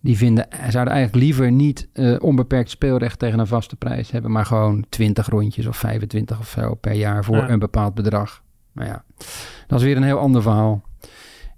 Die 0.02 0.18
vinden, 0.18 0.48
zouden 0.70 0.94
eigenlijk 0.94 1.26
liever 1.26 1.52
niet 1.52 1.88
eh, 1.94 2.16
onbeperkt 2.20 2.70
speelrecht 2.70 3.20
tegen 3.20 3.40
een 3.40 3.48
vaste 3.48 3.76
prijs 3.76 4.12
hebben, 4.12 4.32
maar 4.32 4.46
gewoon 4.46 4.86
20 4.90 5.28
rondjes 5.30 5.66
of 5.66 5.78
25 5.78 6.40
of 6.40 6.48
zo 6.48 6.74
per 6.76 6.94
jaar 6.94 7.24
voor 7.24 7.36
Ja. 7.36 7.50
een 7.50 7.60
bepaald 7.60 7.94
bedrag. 7.94 8.44
Maar 8.72 8.86
ja, 8.86 9.04
dat 9.68 9.80
is 9.80 9.86
weer 9.86 9.98
een 9.98 10.04
heel 10.04 10.20
ander 10.20 10.42
verhaal. 10.42 10.84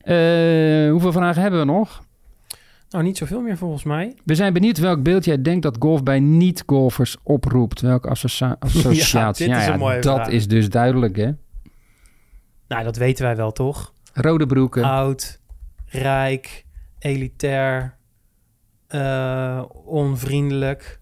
Eh, 0.08 0.92
hoeveel 0.92 1.12
vragen 1.12 1.42
hebben 1.42 1.60
we 1.60 1.66
nog? 1.66 2.06
Nou, 2.90 3.04
niet 3.04 3.18
zoveel 3.18 3.42
meer 3.42 3.58
volgens 3.58 3.84
mij. 3.84 4.16
We 4.26 4.36
zijn 4.36 4.54
benieuwd 4.54 4.78
welk 4.78 5.04
beeld 5.04 5.26
jij 5.26 5.42
denkt 5.42 5.64
dat 5.64 5.76
golf 5.80 6.04
bij 6.04 6.20
niet-golfers 6.20 7.18
oproept. 7.24 7.82
Welke 7.82 8.08
associa- 8.10 8.56
associatie? 8.60 9.48
dit 9.48 9.58
is 9.58 9.66
een 9.68 9.80
mooie 9.80 10.02
dat 10.02 10.16
vraag. 10.16 10.28
is 10.30 10.48
dus 10.48 10.70
duidelijk, 10.70 11.16
hè? 11.16 11.32
Nou, 12.68 12.84
dat 12.84 12.96
weten 12.98 13.26
wij 13.26 13.36
wel, 13.36 13.52
toch? 13.52 13.94
Rode 14.14 14.46
broeken. 14.46 14.84
Oud, 14.84 15.40
rijk, 15.86 16.66
elitair, 17.00 17.96
eh, 18.88 19.64
onvriendelijk, 19.86 21.00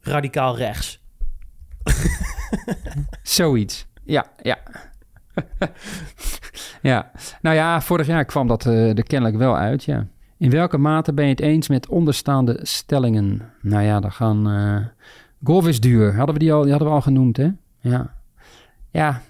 radicaal 0.00 0.56
rechts. 0.56 1.00
Zoiets. 3.22 3.86
Ja, 4.04 4.32
ja. 4.42 4.58
ja. 6.82 7.10
Nou 7.42 7.56
ja, 7.56 7.80
vorig 7.80 8.06
jaar 8.06 8.24
kwam 8.24 8.46
dat 8.46 8.66
eh, 8.66 8.88
er 8.96 9.02
kennelijk 9.02 9.38
wel 9.38 9.56
uit, 9.56 9.84
ja. 9.84 10.06
In 10.38 10.50
welke 10.50 10.78
mate 10.78 11.12
ben 11.12 11.24
je 11.24 11.30
het 11.30 11.40
eens 11.40 11.68
met 11.68 11.88
onderstaande 11.88 12.58
stellingen? 12.62 13.42
Nou 13.60 13.82
ja, 13.84 14.00
dan 14.00 14.12
gaan... 14.12 14.48
eh, 14.50 14.86
golf 15.44 15.68
is 15.68 15.80
duur. 15.80 16.14
Hadden 16.14 16.34
we 16.34 16.40
die 16.40 16.52
al, 16.52 16.60
die 16.62 16.70
hadden 16.70 16.88
we 16.88 16.94
al 16.94 17.00
genoemd, 17.00 17.36
hè? 17.36 17.48
Ja. 17.80 18.14
Ja. 18.90 19.22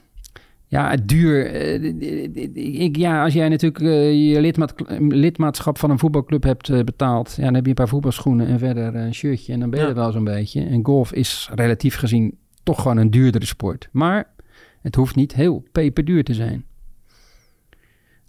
Ja, 0.67 0.97
duur. 1.05 1.47
eh, 1.47 2.81
ik, 2.83 2.97
ja, 2.97 3.23
als 3.25 3.33
jij 3.33 3.49
natuurlijk 3.49 3.79
je 4.15 4.41
lidmaat, 4.41 4.75
lidmaatschap 4.99 5.79
van 5.79 5.91
een 5.91 5.99
voetbalclub 5.99 6.43
hebt 6.43 6.85
betaald... 6.85 7.35
Ja, 7.37 7.45
dan 7.45 7.55
heb 7.55 7.63
je 7.63 7.69
een 7.69 7.75
paar 7.75 7.89
voetbalschoenen 7.89 8.47
en 8.47 8.59
verder 8.59 8.95
een 8.95 9.15
shirtje... 9.15 9.53
en 9.53 9.61
dan 9.61 9.71
ben 9.71 9.79
je 9.79 9.85
Ja. 9.85 9.91
er 9.91 9.97
wel 9.99 10.13
zo'n 10.13 10.25
beetje. 10.25 10.65
En 10.65 10.85
golf 10.85 11.13
is 11.13 11.51
relatief 11.55 11.97
gezien 11.97 12.39
toch 12.63 12.83
gewoon 12.83 12.97
een 12.97 13.11
duurdere 13.11 13.47
sport. 13.47 13.89
Maar 13.93 14.31
het 14.83 14.95
hoeft 14.95 15.15
niet 15.17 15.35
heel 15.35 15.65
peperduur 15.73 16.25
te 16.25 16.35
zijn. 16.35 16.65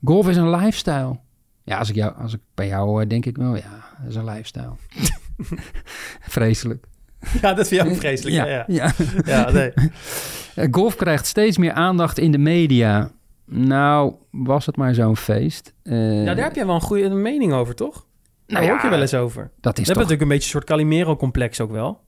Golf 0.03 0.29
is 0.29 0.37
een 0.37 0.49
lifestyle. 0.49 1.19
Ja, 1.63 1.77
als 1.77 1.89
ik, 1.89 1.95
jou, 1.95 2.13
als 2.17 2.33
ik 2.33 2.39
bij 2.55 2.67
jou 2.67 2.87
hoor, 2.87 3.07
denk 3.07 3.25
ik 3.25 3.37
wel, 3.37 3.55
ja, 3.55 3.85
dat 3.99 4.09
is 4.09 4.15
een 4.15 4.25
lifestyle. 4.25 4.73
Vreselijk. 6.19 6.85
Ja, 7.41 7.53
dat 7.53 7.67
vind 7.67 7.81
jij 7.81 7.91
ook 7.91 7.97
vreselijk. 7.97 8.35
Ja, 8.35 8.45
ja. 8.45 8.63
ja. 8.67 8.91
ja 9.25 9.51
nee. 9.51 9.73
Eh, 10.55 10.67
Golf 10.71 10.95
krijgt 10.95 11.25
steeds 11.25 11.57
meer 11.57 11.71
aandacht 11.71 12.17
in 12.17 12.31
de 12.31 12.37
media. 12.37 13.11
Nou, 13.45 14.13
was 14.31 14.65
het 14.65 14.75
maar 14.77 14.93
zo'n 14.93 15.17
feest. 15.17 15.73
Eh, 15.83 16.23
Ja, 16.23 16.33
daar 16.33 16.43
heb 16.43 16.55
jij 16.55 16.65
wel 16.65 16.75
een 16.75 16.81
goede 16.81 17.09
mening 17.09 17.53
over, 17.53 17.75
toch? 17.75 17.93
Daar 17.93 18.61
Nou 18.61 18.65
hoor 18.65 18.75
ja, 18.75 18.83
je 18.83 18.89
wel 18.89 19.01
eens 19.01 19.13
over. 19.13 19.51
dat 19.59 19.79
is 19.79 19.87
We 19.87 19.93
hebben 19.93 19.95
natuurlijk 19.95 20.21
een 20.21 20.27
beetje 20.27 20.43
een 20.43 20.49
soort 20.49 20.65
Calimero-complex 20.65 21.61
ook 21.61 21.71
wel. 21.71 22.01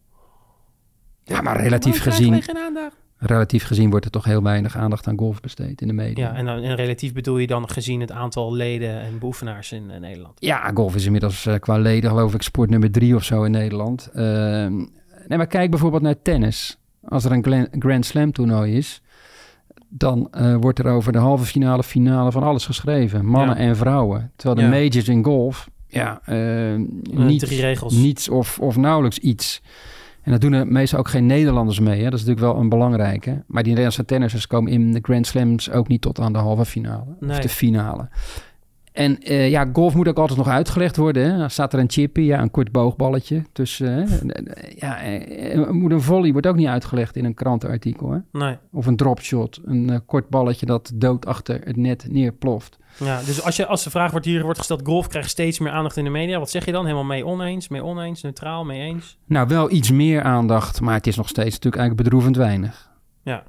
Ja, 1.24 1.42
maar 1.42 1.62
relatief 1.62 2.02
gezien, 2.02 2.42
geen 2.42 2.58
aandacht? 2.58 2.96
Relatief 3.18 3.64
gezien 3.64 3.90
wordt 3.90 4.06
er 4.06 4.12
toch 4.12 4.26
heel 4.26 4.44
weinig 4.44 4.78
aandacht 4.78 5.08
aan 5.08 5.18
golf 5.18 5.40
besteed 5.42 5.82
in 5.82 5.88
de 5.88 5.94
media. 5.94 6.28
Ja, 6.28 6.36
en, 6.36 6.46
dan, 6.46 6.62
en 6.62 6.76
relatief 6.76 7.14
bedoel 7.14 7.38
je 7.38 7.48
dan 7.48 7.70
gezien 7.70 8.00
het 8.02 8.12
aantal 8.12 8.54
leden 8.54 9.02
en 9.02 9.20
beoefenaars 9.20 9.72
in 9.72 9.92
eh, 9.92 10.00
Nederland. 10.00 10.34
Ja, 10.40 10.72
golf 10.74 10.96
is 10.96 11.06
inmiddels 11.06 11.46
eh, 11.46 11.56
qua 11.60 11.78
leden 11.78 12.10
geloof 12.10 12.34
ik 12.34 12.42
sport 12.42 12.70
nummer 12.70 12.92
drie 12.92 13.16
of 13.16 13.24
zo 13.24 13.44
in 13.44 13.52
Nederland. 13.52 14.10
Ehm, 14.14 14.76
nee, 15.28 15.38
maar 15.38 15.48
kijk 15.48 15.70
bijvoorbeeld 15.70 16.02
naar 16.02 16.22
tennis. 16.22 16.78
Als 17.08 17.26
er 17.26 17.32
een 17.32 17.68
Grand 17.80 18.06
Slam 18.06 18.32
toernooi 18.32 18.78
is, 18.78 19.02
dan 19.90 20.28
eh, 20.32 20.56
wordt 20.56 20.80
er 20.80 20.88
over 20.88 21.12
de 21.12 21.18
halve 21.18 21.46
finale, 21.46 21.84
finale 21.84 22.32
van 22.32 22.44
alles 22.44 22.66
geschreven. 22.66 23.26
Mannen 23.26 23.58
Ja. 23.58 23.62
en 23.64 23.76
vrouwen. 23.76 24.32
Terwijl 24.36 24.60
de 24.70 24.76
Ja. 24.76 24.82
majors 24.82 25.08
in 25.08 25.24
golf, 25.24 25.70
ja, 25.88 26.22
eh, 26.26 26.74
Eh, 26.74 26.80
niet, 27.12 27.40
drie 27.40 27.62
regels. 27.62 27.94
niets 27.94 28.30
of, 28.30 28.60
of 28.60 28.76
nauwelijks 28.78 29.18
iets. 29.20 29.62
En 30.26 30.32
dat 30.32 30.42
doen 30.42 30.54
er 30.54 30.68
meestal 30.68 31.00
ook 31.00 31.08
geen 31.08 31.26
Nederlanders 31.26 31.80
mee. 31.80 31.98
Hè? 31.98 32.10
Dat 32.10 32.20
is 32.20 32.26
natuurlijk 32.26 32.54
wel 32.54 32.64
een 32.64 32.70
belangrijke. 32.70 33.44
Maar 33.48 33.64
die 33.64 33.72
Nederlandse 33.72 34.06
tennissers 34.06 34.48
komen 34.48 34.72
in 34.72 34.92
de 34.92 35.00
Grand 35.02 35.28
Slams 35.28 35.72
ook 35.72 35.88
niet 35.88 36.02
tot 36.02 36.20
aan 36.20 36.34
de 36.34 36.40
halve 36.40 36.66
finale. 36.66 37.16
Of 37.22 37.40
de 37.40 37.50
finale. 37.50 38.10
En 38.96 39.20
eh, 39.20 39.50
ja, 39.50 39.70
golf 39.74 39.96
moet 39.96 40.08
ook 40.08 40.18
altijd 40.18 40.38
nog 40.38 40.48
uitgelegd 40.48 40.98
worden. 40.98 41.32
Hè? 41.32 41.38
Dan 41.38 41.50
staat 41.50 41.74
er 41.74 41.80
een 41.80 41.90
chippy, 41.90 42.22
ja, 42.22 42.42
een 42.42 42.52
kort 42.52 42.72
boogballetje? 42.72 43.44
Ja, 44.76 45.02
eh, 45.02 45.54
eh, 45.54 45.70
moet 45.70 45.92
een 45.92 46.02
volley 46.02 46.32
wordt 46.32 46.48
ook 46.48 46.56
niet 46.56 46.68
uitgelegd 46.68 47.16
in 47.16 47.26
een 47.26 47.34
krantenartikel. 47.34 48.12
Hè? 48.12 48.20
Nee. 48.32 48.58
Of 48.72 48.86
een 48.86 48.96
dropshot, 48.96 49.60
een 49.66 50.02
kort 50.06 50.30
balletje 50.30 50.66
dat 50.66 50.92
dood 50.94 51.26
achter 51.26 51.62
het 51.64 51.76
net 51.76 52.08
neerploft. 52.10 52.78
Ja, 52.98 53.22
dus 53.24 53.42
als, 53.42 53.56
je, 53.56 53.66
als 53.66 53.84
de 53.84 53.90
vraag 53.90 54.12
wordt 54.12 54.26
hier 54.26 54.44
wordt 54.44 54.58
gesteld, 54.60 54.82
golf 54.84 55.08
krijgt 55.08 55.30
steeds 55.30 55.60
meer 55.60 55.72
aandacht 55.72 55.98
in 55.98 56.04
de 56.04 56.10
media. 56.10 56.40
Wat 56.40 56.50
zeg 56.50 56.66
je 56.66 56.72
dan? 56.72 56.84
Helemaal 56.84 57.04
mee 57.04 57.26
oneens, 57.26 57.68
mee 57.68 57.84
oneens, 57.84 58.22
neutraal, 58.22 58.66
mee 58.66 58.82
eens? 58.82 59.18
Nou, 59.26 59.48
wel 59.48 59.72
iets 59.72 59.92
meer 59.92 60.22
aandacht, 60.22 60.82
maar 60.82 60.94
het 60.94 61.08
is 61.08 61.16
nog 61.16 61.28
steeds 61.28 61.54
natuurlijk 61.54 61.82
eigenlijk 61.82 62.04
bedroevend 62.04 62.38
weinig. 62.38 62.90
Ja, 63.24 63.44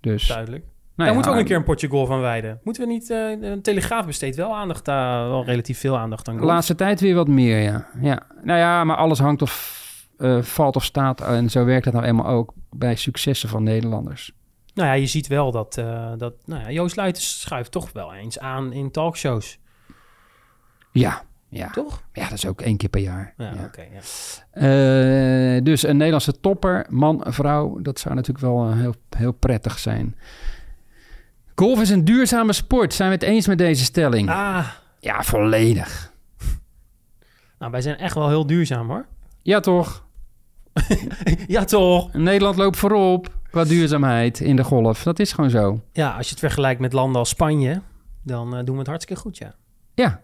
Dus, 0.00 0.26
duidelijk. 0.26 0.64
Nou 0.96 0.96
Daar 0.96 1.06
ja, 1.06 1.12
moeten 1.12 1.30
we 1.30 1.36
ook 1.36 1.42
een 1.42 1.48
keer 1.48 1.56
een 1.56 1.64
potje 1.64 1.88
golf 1.88 2.10
aan 2.10 2.20
wijden. 2.20 2.60
Moeten 2.62 2.86
we 2.86 2.92
niet... 2.92 3.10
eh 3.10 3.30
een 3.50 3.62
telegraaf 3.62 4.06
besteedt 4.06 4.36
wel 4.36 4.56
aandacht 4.56 4.88
aan, 4.88 5.28
wel 5.28 5.44
relatief 5.44 5.78
veel 5.78 5.98
aandacht 5.98 6.28
aan 6.28 6.36
De 6.36 6.44
laatste 6.44 6.74
tijd 6.74 7.00
weer 7.00 7.14
wat 7.14 7.28
meer, 7.28 7.58
ja. 7.58 7.86
ja. 8.00 8.22
Nou 8.42 8.58
ja, 8.58 8.84
maar 8.84 8.96
alles 8.96 9.18
hangt 9.18 9.42
of 9.42 9.80
eh, 10.18 10.42
valt 10.42 10.76
of 10.76 10.84
staat. 10.84 11.20
En 11.20 11.50
zo 11.50 11.64
werkt 11.64 11.84
het 11.84 11.94
nou 11.94 12.06
eenmaal 12.06 12.26
ook 12.26 12.52
bij 12.70 12.96
successen 12.96 13.48
van 13.48 13.62
Nederlanders. 13.62 14.32
Nou 14.74 14.88
ja, 14.88 14.94
je 14.94 15.06
ziet 15.06 15.26
wel 15.26 15.50
dat, 15.50 15.76
eh, 15.76 16.12
dat 16.16 16.34
nou 16.44 16.62
ja, 16.62 16.70
Joost 16.70 16.96
Luitens 16.96 17.40
schuift 17.40 17.70
toch 17.70 17.92
wel 17.92 18.14
eens 18.14 18.38
aan 18.38 18.72
in 18.72 18.90
talkshows. 18.90 19.58
Ja, 20.92 21.22
ja. 21.48 21.70
Toch? 21.70 22.02
Ja, 22.12 22.22
dat 22.22 22.32
is 22.32 22.46
ook 22.46 22.60
één 22.60 22.76
keer 22.76 22.88
per 22.88 23.00
jaar. 23.00 23.34
Ja, 23.36 23.52
Ja. 23.54 23.64
oké. 23.64 23.82
ja. 23.82 24.00
Eh, 25.56 25.62
dus 25.62 25.82
een 25.82 25.96
Nederlandse 25.96 26.40
topper, 26.40 26.86
man, 26.88 27.24
vrouw, 27.28 27.78
dat 27.80 27.98
zou 27.98 28.14
natuurlijk 28.14 28.44
wel 28.44 28.66
eh, 28.68 28.76
heel, 28.78 28.94
heel 29.16 29.32
prettig 29.32 29.78
zijn. 29.78 30.16
Golf 31.62 31.80
is 31.80 31.90
een 31.90 32.04
duurzame 32.04 32.52
sport. 32.52 32.94
Zijn 32.94 33.08
we 33.08 33.14
het 33.14 33.24
eens 33.24 33.46
met 33.46 33.58
deze 33.58 33.84
stelling? 33.84 34.30
Ah, 34.30 34.68
Ja, 34.98 35.22
volledig. 35.22 36.12
nou 37.58 37.70
wij 37.70 37.80
zijn 37.80 37.96
echt 37.98 38.14
wel 38.14 38.28
heel 38.28 38.46
duurzaam 38.46 38.88
hoor. 38.88 39.06
Ja, 39.42 39.60
toch? 39.60 40.04
ja 41.46 41.64
toch? 41.64 42.12
Nederland 42.12 42.56
loopt 42.56 42.76
voorop 42.76 43.38
qua 43.50 43.64
duurzaamheid 43.64 44.40
in 44.40 44.56
de 44.56 44.64
golf. 44.64 45.02
Dat 45.02 45.18
is 45.18 45.32
gewoon 45.32 45.50
zo. 45.50 45.80
Ja, 45.92 46.10
als 46.10 46.24
je 46.24 46.30
het 46.30 46.38
vergelijkt 46.40 46.80
met 46.80 46.92
landen 46.92 47.18
als 47.18 47.28
Spanje, 47.28 47.82
dan 48.22 48.56
eh, 48.56 48.64
doen 48.64 48.74
we 48.74 48.80
het 48.80 48.88
hartstikke 48.90 49.22
goed, 49.22 49.38
ja. 49.38 49.54
Ja. 49.94 50.20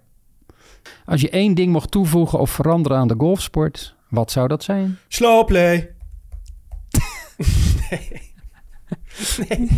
Als 1.04 1.20
je 1.20 1.30
één 1.30 1.54
ding 1.54 1.72
mocht 1.72 1.90
toevoegen 1.90 2.38
of 2.38 2.50
veranderen 2.50 2.98
aan 2.98 3.08
de 3.08 3.14
golfsport, 3.18 3.94
wat 4.08 4.30
zou 4.30 4.48
dat 4.48 4.62
zijn? 4.62 4.98
Slow 5.08 5.46
play. 5.46 5.94
nee. 7.90 8.27
nee. 9.48 9.68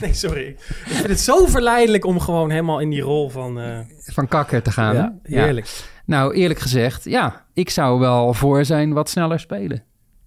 Nee, 0.00 0.12
sorry. 0.14 0.46
Ik 0.48 0.56
vind 0.86 1.06
het 1.08 1.20
zo 1.20 1.46
verleidelijk 1.46 2.04
om 2.04 2.20
gewoon 2.20 2.50
helemaal 2.50 2.80
in 2.80 2.90
die 2.90 3.00
rol 3.00 3.28
van... 3.28 3.60
eh, 3.60 3.78
Van 3.98 4.28
kakker 4.28 4.62
te 4.62 4.70
gaan. 4.72 4.94
ja, 4.94 5.18
heerlijk. 5.22 5.88
Nou, 6.06 6.34
eerlijk 6.34 6.60
gezegd, 6.60 7.04
ja, 7.04 7.46
ik 7.54 7.70
zou 7.70 7.98
wel 8.00 8.34
voor 8.34 8.64
zijn 8.64 8.92
wat 8.92 9.10
sneller 9.10 9.40
spelen. 9.40 9.82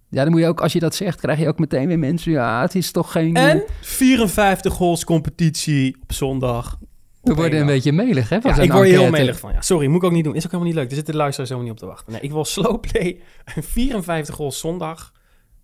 Ja, 0.09 0.23
dan 0.23 0.31
moet 0.31 0.41
je 0.41 0.47
ook, 0.47 0.61
als 0.61 0.73
je 0.73 0.79
dat 0.79 0.95
zegt, 0.95 1.19
krijg 1.19 1.39
je 1.39 1.47
ook 1.47 1.59
meteen 1.59 1.87
weer 1.87 1.99
mensen. 1.99 2.31
Ja, 2.31 2.61
het 2.61 2.75
is 2.75 2.91
toch 2.91 3.11
geen. 3.11 3.35
En 3.35 3.63
54 3.81 4.77
holes 4.77 5.03
competitie 5.03 5.97
op 6.01 6.13
zondag. 6.13 6.77
we 7.21 7.33
worden 7.33 7.59
een 7.59 7.65
dag. 7.65 7.75
beetje 7.75 7.91
melig, 7.91 8.29
hè? 8.29 8.37
Ja, 8.41 8.57
ik 8.57 8.71
word 8.71 8.87
heel 8.87 9.09
melig 9.09 9.39
van. 9.39 9.51
Ja, 9.53 9.61
sorry, 9.61 9.87
moet 9.87 9.97
ik 9.97 10.03
ook 10.03 10.11
niet 10.11 10.23
doen. 10.23 10.35
Is 10.35 10.45
ook 10.45 10.51
helemaal 10.51 10.71
niet 10.73 10.81
leuk. 10.81 10.89
Er 10.89 10.95
zitten 10.95 11.13
de 11.13 11.19
luisteraars 11.19 11.49
helemaal 11.51 11.71
niet 11.71 11.81
op 11.81 11.87
te 11.87 11.93
wachten. 11.93 12.11
Nee, 12.13 12.21
ik 12.21 12.31
wil 12.31 12.45
slow 12.45 12.79
play, 12.79 13.21
54 13.61 14.35
holes 14.37 14.59
zondag 14.59 15.11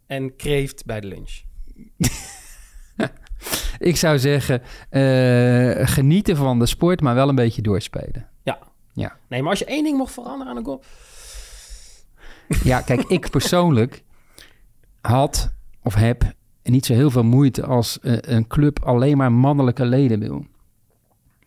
en 0.07 0.35
kreeft 0.35 0.85
bij 0.85 0.99
de 0.99 1.07
lunch. 1.07 1.41
Ik 3.79 3.95
zou 3.95 4.19
zeggen, 4.19 4.61
eh, 4.89 5.87
genieten 5.87 6.35
van 6.35 6.59
de 6.59 6.65
sport, 6.65 7.01
maar 7.01 7.15
wel 7.15 7.29
een 7.29 7.35
beetje 7.35 7.61
doorspelen. 7.61 8.27
Nee, 9.27 9.41
maar 9.41 9.49
als 9.49 9.59
je 9.59 9.65
één 9.65 9.83
ding 9.83 9.97
mocht 9.97 10.13
veranderen 10.13 10.47
aan 10.47 10.63
de 10.63 10.69
golf... 10.69 10.85
Ja, 12.63 12.81
kijk, 12.81 13.03
ik 13.03 13.29
persoonlijk 13.29 14.03
had 15.01 15.53
of 15.83 15.93
heb 15.93 16.33
niet 16.63 16.85
zo 16.85 16.93
heel 16.93 17.09
veel 17.09 17.23
moeite 17.23 17.65
als 17.65 17.99
eh, 17.99 18.17
een 18.21 18.47
club 18.47 18.79
alleen 18.83 19.17
maar 19.17 19.31
mannelijke 19.31 19.85
leden 19.85 20.19
wil. 20.19 20.45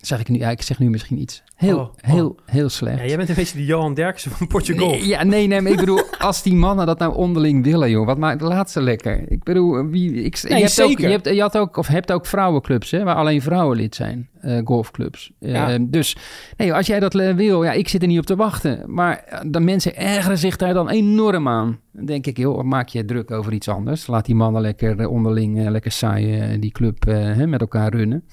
Zeg 0.03 0.21
ik 0.21 0.29
nu, 0.29 0.38
ja, 0.38 0.51
ik 0.51 0.62
zeg 0.62 0.79
nu 0.79 0.91
misschien 0.91 1.19
iets 1.21 1.43
heel, 1.57 1.79
Oh, 1.79 1.83
oh. 1.83 1.91
heel, 2.01 2.37
heel 2.47 2.69
slecht. 2.69 2.99
Ja, 2.99 3.07
jij 3.07 3.17
bent 3.17 3.29
een 3.29 3.35
beetje 3.35 3.57
de 3.59 3.65
Johan 3.65 3.95
Derksen 3.95 4.31
van 4.31 4.47
Portugal. 4.47 4.88
Nee, 4.88 5.07
ja, 5.07 5.25
nee, 5.25 5.47
nee, 5.47 5.61
maar 5.61 5.73
ik 5.73 5.79
bedoel, 5.79 6.01
als 6.19 6.43
die 6.43 6.55
mannen 6.55 6.87
dat 6.87 6.99
nou 6.99 7.15
onderling 7.15 7.65
willen, 7.65 7.91
joh, 7.91 8.07
wat 8.07 8.19
maakt 8.19 8.41
laat 8.41 8.71
ze 8.71 8.83
lekker. 8.83 9.25
Ik 9.31 9.43
bedoel, 9.43 9.87
wie, 9.87 10.12
ik, 10.12 10.43
Nee, 10.43 10.59
je, 10.59 10.65
hebt 10.65 10.83
ook, 10.83 10.99
je, 10.99 11.07
hebt, 11.07 11.29
je 11.29 11.41
had 11.41 11.59
ook, 11.59 11.77
of 11.77 11.87
hebt 11.87 12.12
ook 12.12 12.27
vrouwenclubs, 12.27 12.91
hè, 12.91 13.05
waar 13.05 13.15
alleen 13.15 13.43
vrouwen 13.43 13.77
lid 13.77 13.95
zijn, 13.95 14.29
eh, 14.41 14.61
golfclubs. 14.65 15.33
Eh, 15.41 15.53
Ja. 15.53 15.79
dus, 15.81 16.17
nee, 16.57 16.75
als 16.75 16.87
jij 16.87 17.01
dat 17.01 17.15
eh, 17.15 17.35
wil, 17.35 17.65
ja, 17.65 17.73
ik 17.73 17.88
zit 17.88 18.03
er 18.03 18.09
niet 18.09 18.19
op 18.19 18.27
te 18.27 18.37
wachten. 18.37 18.83
Maar 18.87 19.43
de 19.47 19.61
mensen 19.61 19.97
ergeren 19.97 20.38
zich 20.38 20.57
daar 20.57 20.75
dan 20.75 20.88
enorm 20.88 21.49
aan. 21.49 21.79
Dan 21.93 22.05
denk 22.05 22.27
ik, 22.27 22.37
joh, 22.37 22.62
maak 22.62 22.88
je 22.88 23.05
druk 23.05 23.31
over 23.31 23.53
iets 23.53 23.69
anders. 23.69 24.07
Laat 24.07 24.27
die 24.27 24.35
mannen 24.35 24.62
lekker 24.62 25.09
onderling, 25.09 25.69
lekker 25.69 25.91
saai 25.93 26.38
eh, 26.41 26.61
die 26.61 26.73
club 26.73 27.05
hè, 27.05 27.47
met 27.47 27.61
elkaar 27.61 27.95
runnen. 27.95 28.25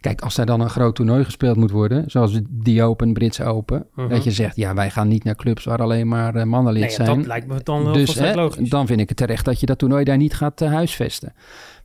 Kijk, 0.00 0.20
als 0.20 0.36
er 0.38 0.46
dan 0.46 0.60
een 0.60 0.70
groot 0.70 0.94
toernooi 0.94 1.24
gespeeld 1.24 1.56
moet 1.56 1.70
worden, 1.70 2.04
zoals 2.06 2.40
die 2.50 2.82
Open, 2.82 3.12
Britse 3.12 3.44
Open, 3.44 3.86
Mhm. 3.94 4.08
dat 4.08 4.24
je 4.24 4.30
zegt, 4.30 4.56
ja, 4.56 4.74
wij 4.74 4.90
gaan 4.90 5.08
niet 5.08 5.24
naar 5.24 5.34
clubs 5.36 5.64
waar 5.64 5.78
alleen 5.82 6.08
maar 6.08 6.34
eh, 6.34 6.44
mannen 6.44 6.72
lid 6.72 6.82
Nee, 6.82 6.90
ja, 6.90 7.04
zijn. 7.04 7.16
dat 7.18 7.26
lijkt 7.26 7.46
me 7.46 7.60
dan 7.62 7.84
wel 7.84 7.92
dus 7.92 8.14
hè, 8.14 8.34
logisch. 8.34 8.68
dan 8.68 8.86
vind 8.86 9.00
ik 9.00 9.08
het 9.08 9.16
terecht 9.18 9.44
dat 9.44 9.60
je 9.60 9.66
dat 9.66 9.78
toernooi 9.78 10.04
daar 10.04 10.16
niet 10.16 10.34
gaat 10.34 10.60
eh, 10.60 10.72
huisvesten. 10.72 11.32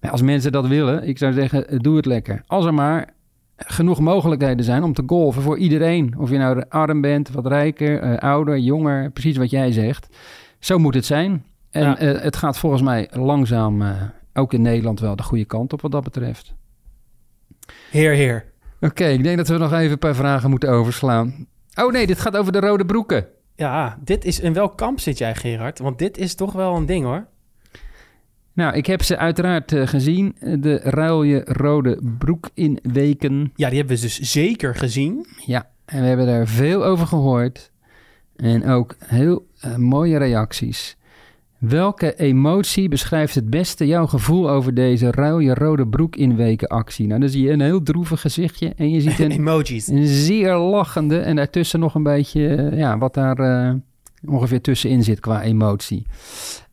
Maar 0.01 0.11
als 0.11 0.21
mensen 0.21 0.51
dat 0.51 0.67
willen, 0.67 1.07
ik 1.07 1.17
zou 1.17 1.33
zeggen, 1.33 1.67
eh, 1.69 1.79
doe 1.79 1.95
het 1.95 2.05
lekker. 2.05 2.43
Als 2.47 2.65
er 2.65 2.73
maar 2.73 3.09
genoeg 3.57 3.99
mogelijkheden 3.99 4.65
zijn 4.65 4.83
om 4.83 4.93
te 4.93 5.03
golven 5.05 5.41
voor 5.41 5.57
iedereen. 5.57 6.13
Of 6.17 6.29
je 6.29 6.37
nou 6.37 6.63
arm 6.69 7.01
bent, 7.01 7.29
wat 7.31 7.47
rijker, 7.47 8.19
ouder, 8.19 8.57
jonger, 8.59 9.11
precies 9.11 9.37
wat 9.37 9.49
jij 9.49 9.71
zegt. 9.71 10.07
Zo 10.59 10.77
moet 10.77 10.93
het 10.93 11.05
zijn. 11.05 11.43
En 11.71 11.81
Ja. 11.83 11.95
het 11.97 12.35
gaat 12.35 12.57
volgens 12.57 12.81
mij 12.81 13.09
langzaam, 13.11 13.83
ook 14.33 14.53
in 14.53 14.61
Nederland, 14.61 14.99
wel 14.99 15.15
de 15.15 15.23
goede 15.23 15.45
kant 15.45 15.73
op 15.73 15.81
wat 15.81 15.91
dat 15.91 16.03
betreft. 16.03 16.53
Heer, 17.91 18.13
heer. 18.13 18.45
Oké, 18.79 19.05
ik 19.05 19.23
denk 19.23 19.37
dat 19.37 19.47
we 19.47 19.57
nog 19.57 19.73
even 19.73 19.91
een 19.91 19.99
paar 19.99 20.15
vragen 20.15 20.49
moeten 20.49 20.69
overslaan. 20.69 21.47
Oh 21.75 21.91
nee, 21.91 22.07
dit 22.07 22.19
gaat 22.19 22.37
over 22.37 22.51
de 22.51 22.59
rode 22.59 22.85
broeken. 22.85 23.27
Ja, 23.55 23.97
dit 24.03 24.25
is... 24.25 24.39
In 24.39 24.53
welk 24.53 24.77
kamp 24.77 24.99
zit 24.99 25.17
jij, 25.17 25.35
Gerard? 25.35 25.79
Want 25.79 25.99
dit 25.99 26.17
is 26.17 26.35
toch 26.35 26.53
wel 26.53 26.75
een 26.75 26.85
ding, 26.85 27.05
hoor. 27.05 27.27
Nou, 28.53 28.75
ik 28.75 28.85
heb 28.85 29.03
ze 29.03 29.17
uiteraard 29.17 29.73
eh, 29.73 29.87
gezien. 29.87 30.35
De 30.39 30.79
ruilje 30.83 31.41
rode 31.45 31.99
broek 32.17 32.49
in 32.53 32.79
weken. 32.83 33.51
Ja, 33.55 33.69
die 33.69 33.77
hebben 33.77 33.95
we 33.95 34.01
dus 34.01 34.19
zeker 34.19 34.75
gezien. 34.75 35.25
Ja, 35.45 35.69
en 35.85 36.01
we 36.01 36.07
hebben 36.07 36.25
daar 36.25 36.47
veel 36.47 36.85
over 36.85 37.07
gehoord. 37.07 37.71
En 38.35 38.67
ook 38.67 38.95
heel 39.05 39.47
eh, 39.59 39.75
mooie 39.75 40.17
reacties. 40.17 40.97
Welke 41.57 42.15
emotie 42.15 42.89
beschrijft 42.89 43.35
het 43.35 43.49
beste 43.49 43.87
jouw 43.87 44.05
gevoel 44.07 44.49
over 44.49 44.73
deze 44.73 45.11
ruilje 45.11 45.53
rode 45.53 45.87
broek 45.87 46.15
in 46.15 46.35
weken 46.35 46.67
actie? 46.67 47.07
Nou, 47.07 47.19
dan 47.19 47.29
zie 47.29 47.43
je 47.43 47.51
een 47.51 47.61
heel 47.61 47.83
droevig 47.83 48.21
gezichtje 48.21 48.73
en 48.75 48.89
je 48.89 49.01
ziet 49.01 49.19
een, 49.25 49.31
Emojis. 49.31 49.87
een 49.87 50.07
zeer 50.07 50.55
lachende 50.55 51.19
en 51.19 51.35
daartussen 51.35 51.79
nog 51.79 51.95
een 51.95 52.03
beetje, 52.03 52.47
eh, 52.55 52.77
ja, 52.77 52.97
wat 52.97 53.13
daar 53.13 53.37
eh, 53.37 53.73
ongeveer 54.29 54.61
tussenin 54.61 55.03
zit 55.03 55.19
qua 55.19 55.41
emotie. 55.41 56.05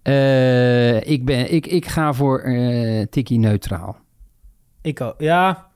Eh, 0.03 1.01
ik, 1.11 1.25
ben, 1.25 1.53
ik, 1.53 1.66
ik 1.66 1.87
ga 1.87 2.12
voor 2.12 2.38
eh 2.40 3.03
tikkie 3.11 3.38
neutraal. 3.38 3.97
Ik 4.83 5.01
ook. 5.01 5.14
Ja, 5.18 5.71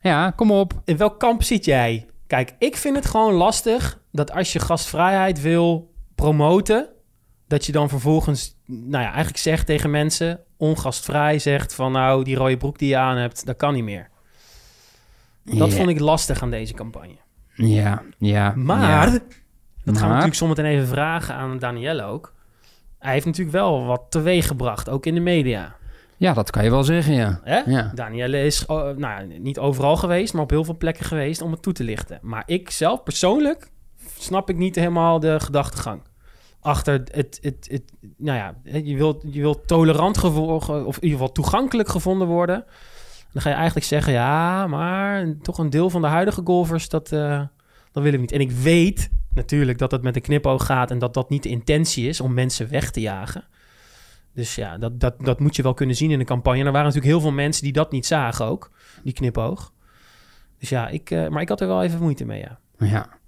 Ja, 0.00 0.30
kom 0.30 0.50
op. 0.50 0.80
in 0.84 0.96
welk 0.96 1.18
kamp 1.20 1.42
zit 1.42 1.64
jij? 1.64 2.06
Kijk, 2.26 2.54
ik 2.58 2.76
vind 2.76 2.96
het 2.96 3.06
gewoon 3.06 3.34
lastig 3.34 4.00
dat 4.12 4.32
als 4.32 4.52
je 4.52 4.58
gastvrijheid 4.58 5.40
wil 5.42 5.92
promoten, 6.14 6.88
dat 7.52 7.66
je 7.66 7.72
dan 7.72 7.88
vervolgens, 7.88 8.56
nou 8.66 9.02
ja, 9.02 9.08
eigenlijk 9.08 9.36
zegt 9.36 9.66
tegen 9.66 9.90
mensen, 9.90 10.40
ongastvrij 10.56 11.38
zegt 11.38 11.74
van 11.74 11.92
nou, 11.92 12.24
die 12.24 12.36
rode 12.36 12.56
broek 12.56 12.78
die 12.78 12.88
je 12.88 12.96
aan 12.96 13.16
hebt, 13.16 13.46
dat 13.46 13.56
kan 13.56 13.74
niet 13.74 13.84
meer. 13.84 14.08
Dat 15.44 15.72
vond 15.72 15.88
ik 15.88 16.00
lastig 16.00 16.42
aan 16.42 16.50
deze 16.50 16.74
campagne. 16.74 17.16
Ja, 17.54 18.02
ja. 18.18 18.52
Maar, 18.56 19.06
ja. 19.12 19.18
dat 19.84 19.98
gaan 19.98 20.06
we 20.08 20.14
natuurlijk 20.14 20.34
zometeen 20.34 20.64
even 20.64 20.86
vragen 20.86 21.34
aan 21.34 21.58
Danielle 21.58 22.04
ook. 22.04 22.34
Hij 22.98 23.12
heeft 23.12 23.26
natuurlijk 23.26 23.56
wel 23.56 23.84
wat 23.84 24.02
teweeg 24.08 24.46
gebracht, 24.46 24.88
ook 24.88 25.06
in 25.06 25.14
de 25.14 25.20
media. 25.20 25.76
Ja, 26.16 26.32
dat 26.32 26.50
kan 26.50 26.64
je 26.64 26.70
wel 26.70 26.84
zeggen, 26.84 27.14
ja. 27.14 27.40
Hè? 27.44 27.58
Ja. 27.58 27.92
Danielle 27.94 28.44
is 28.44 28.66
oh, 28.66 28.96
nou, 28.96 29.38
niet 29.38 29.58
overal 29.58 29.96
geweest, 29.96 30.32
maar 30.32 30.42
op 30.42 30.50
heel 30.50 30.64
veel 30.64 30.76
plekken 30.76 31.04
geweest 31.04 31.42
om 31.42 31.50
het 31.50 31.62
toe 31.62 31.72
te 31.72 31.84
lichten. 31.84 32.18
Maar 32.22 32.42
ik 32.46 32.70
zelf 32.70 33.02
persoonlijk 33.02 33.70
snap 34.18 34.50
ik 34.50 34.56
niet 34.56 34.74
helemaal 34.74 35.20
de 35.20 35.40
gedachtegang. 35.40 36.02
Achter 36.62 36.92
het, 36.92 37.38
het, 37.42 37.68
het, 37.70 37.82
nou 38.16 38.38
ja, 38.38 38.54
je 38.78 38.96
wilt, 38.96 39.22
je 39.26 39.40
wilt 39.40 39.66
tolerant 39.66 40.18
gevolgen, 40.18 40.86
of 40.86 40.96
in 40.96 41.02
ieder 41.02 41.18
geval 41.18 41.32
toegankelijk 41.32 41.88
gevonden 41.88 42.26
worden. 42.26 42.64
Dan 43.32 43.42
ga 43.42 43.48
je 43.48 43.54
eigenlijk 43.54 43.86
zeggen, 43.86 44.12
ja, 44.12 44.66
maar 44.66 45.34
toch 45.42 45.58
een 45.58 45.70
deel 45.70 45.90
van 45.90 46.00
de 46.00 46.06
huidige 46.06 46.40
golfers, 46.44 46.88
dat, 46.88 47.12
eh, 47.12 47.42
dat 47.92 48.02
willen 48.02 48.12
we 48.12 48.18
niet. 48.18 48.32
En 48.32 48.40
ik 48.40 48.50
weet 48.50 49.10
natuurlijk 49.34 49.78
dat 49.78 49.90
het 49.90 50.02
met 50.02 50.16
een 50.16 50.22
knipoog 50.22 50.66
gaat 50.66 50.90
en 50.90 50.98
dat 50.98 51.14
dat 51.14 51.30
niet 51.30 51.42
de 51.42 51.48
intentie 51.48 52.08
is 52.08 52.20
om 52.20 52.34
mensen 52.34 52.70
weg 52.70 52.90
te 52.90 53.00
jagen. 53.00 53.44
Dus 54.34 54.54
ja, 54.54 54.78
dat, 54.78 55.00
dat, 55.00 55.14
dat 55.24 55.40
moet 55.40 55.56
je 55.56 55.62
wel 55.62 55.74
kunnen 55.74 55.96
zien 55.96 56.10
in 56.10 56.18
de 56.18 56.24
campagne. 56.24 56.64
Er 56.64 56.72
waren 56.72 56.86
natuurlijk 56.86 57.12
heel 57.12 57.20
veel 57.20 57.32
mensen 57.32 57.62
die 57.62 57.72
dat 57.72 57.92
niet 57.92 58.06
zagen 58.06 58.46
ook, 58.46 58.70
die 59.02 59.12
knipoog. 59.12 59.72
Dus 60.58 60.68
ja, 60.68 60.88
ik, 60.88 61.10
eh, 61.10 61.28
maar 61.28 61.42
ik 61.42 61.48
had 61.48 61.60
er 61.60 61.66
wel 61.66 61.82
even 61.82 62.00
moeite 62.00 62.24
mee, 62.24 62.40
ja. 62.40 62.58
Ja. 62.78 63.20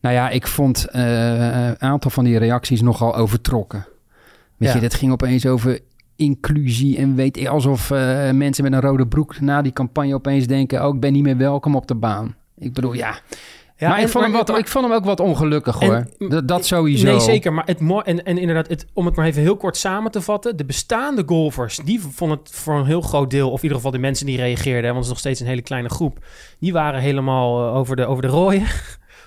Nou 0.00 0.14
ja, 0.14 0.28
ik 0.30 0.46
vond 0.46 0.88
eh, 0.90 1.66
een 1.68 1.80
aantal 1.82 2.10
van 2.10 2.24
die 2.24 2.38
reacties 2.38 2.80
nogal 2.82 3.16
overtrokken. 3.16 3.86
Weet 4.56 4.68
Ja. 4.68 4.74
je, 4.74 4.80
dat 4.80 4.94
ging 4.94 5.12
opeens 5.12 5.46
over 5.46 5.78
inclusie 6.16 6.96
en 6.98 7.14
weet 7.14 7.36
ik, 7.36 7.46
alsof 7.46 7.90
eh, 7.90 8.30
mensen 8.30 8.64
met 8.64 8.72
een 8.72 8.80
rode 8.80 9.06
broek 9.06 9.40
na 9.40 9.62
die 9.62 9.72
campagne 9.72 10.14
opeens 10.14 10.46
denken, 10.46 10.86
oh, 10.86 10.94
ik 10.94 11.00
ben 11.00 11.12
niet 11.12 11.22
meer 11.22 11.36
welkom 11.36 11.74
op 11.76 11.86
de 11.86 11.94
baan. 11.94 12.34
Ik 12.58 12.72
bedoel, 12.72 12.92
ja. 12.92 13.14
ja 13.76 13.88
maar, 13.88 14.00
ik, 14.00 14.08
vond 14.08 14.24
hem 14.24 14.32
wat, 14.32 14.48
maar- 14.48 14.58
ik 14.58 14.68
vond 14.68 14.84
hem 14.84 14.94
ook 14.94 15.04
wat 15.04 15.20
ongelukkig, 15.20 15.80
En- 15.80 15.88
hoor. 16.18 16.28
dat, 16.30 16.48
dat 16.48 16.66
sowieso. 16.66 17.06
Nee, 17.06 17.20
zeker. 17.20 17.52
Maar 17.52 17.66
het 17.66 17.80
mooi 17.80 18.02
en, 18.04 18.24
en 18.24 18.38
inderdaad, 18.38 18.68
het, 18.68 18.86
om 18.92 19.06
het 19.06 19.16
maar 19.16 19.26
even 19.26 19.42
heel 19.42 19.56
kort 19.56 19.76
samen 19.76 20.10
te 20.10 20.20
vatten, 20.20 20.56
de 20.56 20.64
bestaande 20.64 21.22
golfers, 21.26 21.76
die 21.84 22.00
vonden 22.00 22.38
het 22.38 22.50
voor 22.50 22.74
een 22.78 22.86
heel 22.86 23.00
groot 23.00 23.30
deel, 23.30 23.48
of 23.50 23.56
in 23.56 23.62
ieder 23.62 23.76
geval 23.76 23.92
de 23.92 23.98
mensen 23.98 24.26
die 24.26 24.36
reageerden, 24.36 24.82
want 24.82 24.94
het 24.94 25.04
is 25.04 25.08
nog 25.10 25.18
steeds 25.18 25.40
een 25.40 25.46
hele 25.46 25.62
kleine 25.62 25.88
groep, 25.88 26.24
die 26.58 26.72
waren 26.72 27.00
helemaal 27.00 27.66
eh, 27.68 27.74
over 27.76 27.96
de, 27.96 28.06
over 28.06 28.22
de 28.22 28.28
rooien, 28.28 28.66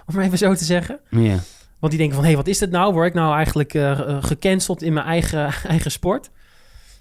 om 0.07 0.15
maar 0.15 0.23
even 0.23 0.37
zo 0.37 0.53
te 0.53 0.65
zeggen. 0.65 0.99
Ja. 1.09 1.39
Want 1.79 1.95
die 1.95 2.01
denken 2.01 2.15
van, 2.15 2.23
hé, 2.23 2.33
hey, 2.33 2.43
wat 2.43 2.47
is 2.47 2.57
dit 2.57 2.71
nou? 2.71 2.93
Word 2.93 3.07
ik 3.07 3.13
nou 3.13 3.35
eigenlijk 3.35 3.73
eh, 3.73 3.91
eh, 3.91 4.23
gecanceld 4.23 4.81
in 4.81 4.93
mijn 4.93 5.05
eigen, 5.05 5.53
eigen 5.67 5.91
sport? 5.91 6.29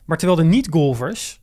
Maar 0.04 0.18
terwijl 0.18 0.38
de 0.38 0.44
niet-golfers, 0.44 1.40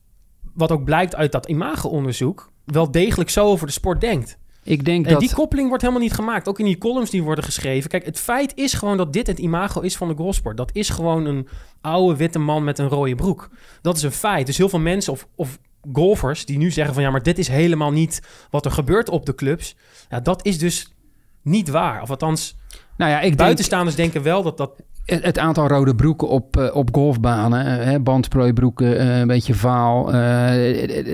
wat 0.53 0.71
ook 0.71 0.83
blijkt 0.83 1.15
uit 1.15 1.31
dat 1.31 1.47
imago-onderzoek, 1.47 2.51
wel 2.65 2.91
degelijk 2.91 3.29
zo 3.29 3.45
over 3.45 3.67
de 3.67 3.73
sport 3.73 4.01
denkt. 4.01 4.37
Ik 4.63 4.85
denk 4.85 5.05
En 5.05 5.11
dat... 5.11 5.21
die 5.21 5.33
koppeling 5.33 5.67
wordt 5.67 5.83
helemaal 5.83 6.03
niet 6.03 6.13
gemaakt. 6.13 6.47
Ook 6.47 6.59
in 6.59 6.65
die 6.65 6.77
columns 6.77 7.09
die 7.09 7.23
worden 7.23 7.43
geschreven. 7.43 7.89
Kijk, 7.89 8.05
het 8.05 8.19
feit 8.19 8.51
is 8.55 8.73
gewoon 8.73 8.97
dat 8.97 9.13
dit 9.13 9.27
het 9.27 9.39
imago 9.39 9.81
is 9.81 9.97
van 9.97 10.07
de 10.07 10.15
golfsport. 10.15 10.57
Dat 10.57 10.69
is 10.73 10.89
gewoon 10.89 11.25
een 11.25 11.47
oude 11.81 12.15
witte 12.17 12.39
man 12.39 12.63
met 12.63 12.79
een 12.79 12.87
rode 12.87 13.15
broek. 13.15 13.49
Dat 13.81 13.97
is 13.97 14.03
een 14.03 14.11
feit. 14.11 14.45
Dus 14.45 14.57
heel 14.57 14.69
veel 14.69 14.79
mensen 14.79 15.13
of, 15.13 15.27
of 15.35 15.59
golfers 15.93 16.45
die 16.45 16.57
nu 16.57 16.71
zeggen 16.71 16.93
van... 16.93 17.03
ja, 17.03 17.09
maar 17.09 17.23
dit 17.23 17.37
is 17.37 17.47
helemaal 17.47 17.91
niet 17.91 18.21
wat 18.49 18.65
er 18.65 18.71
gebeurt 18.71 19.09
op 19.09 19.25
de 19.25 19.35
clubs. 19.35 19.75
Ja, 20.09 20.19
dat 20.19 20.45
is 20.45 20.57
dus 20.57 20.93
niet 21.41 21.69
waar. 21.69 22.01
Of 22.01 22.09
althans, 22.09 22.55
nou 22.97 23.11
ja, 23.11 23.17
ik 23.17 23.23
denk, 23.23 23.37
buitenstaanders 23.37 23.95
denken 23.95 24.23
wel 24.23 24.43
dat 24.43 24.57
dat... 24.57 24.71
het, 25.05 25.23
het 25.23 25.37
aantal 25.37 25.67
rode 25.67 25.95
broeken 25.95 26.27
op, 26.27 26.57
eh, 26.57 26.75
op 26.75 26.89
golfbanen, 26.91 27.65
eh, 27.65 27.85
hè, 27.85 27.99
eh, 28.95 29.19
een 29.19 29.27
beetje 29.27 29.53
vaal, 29.53 30.11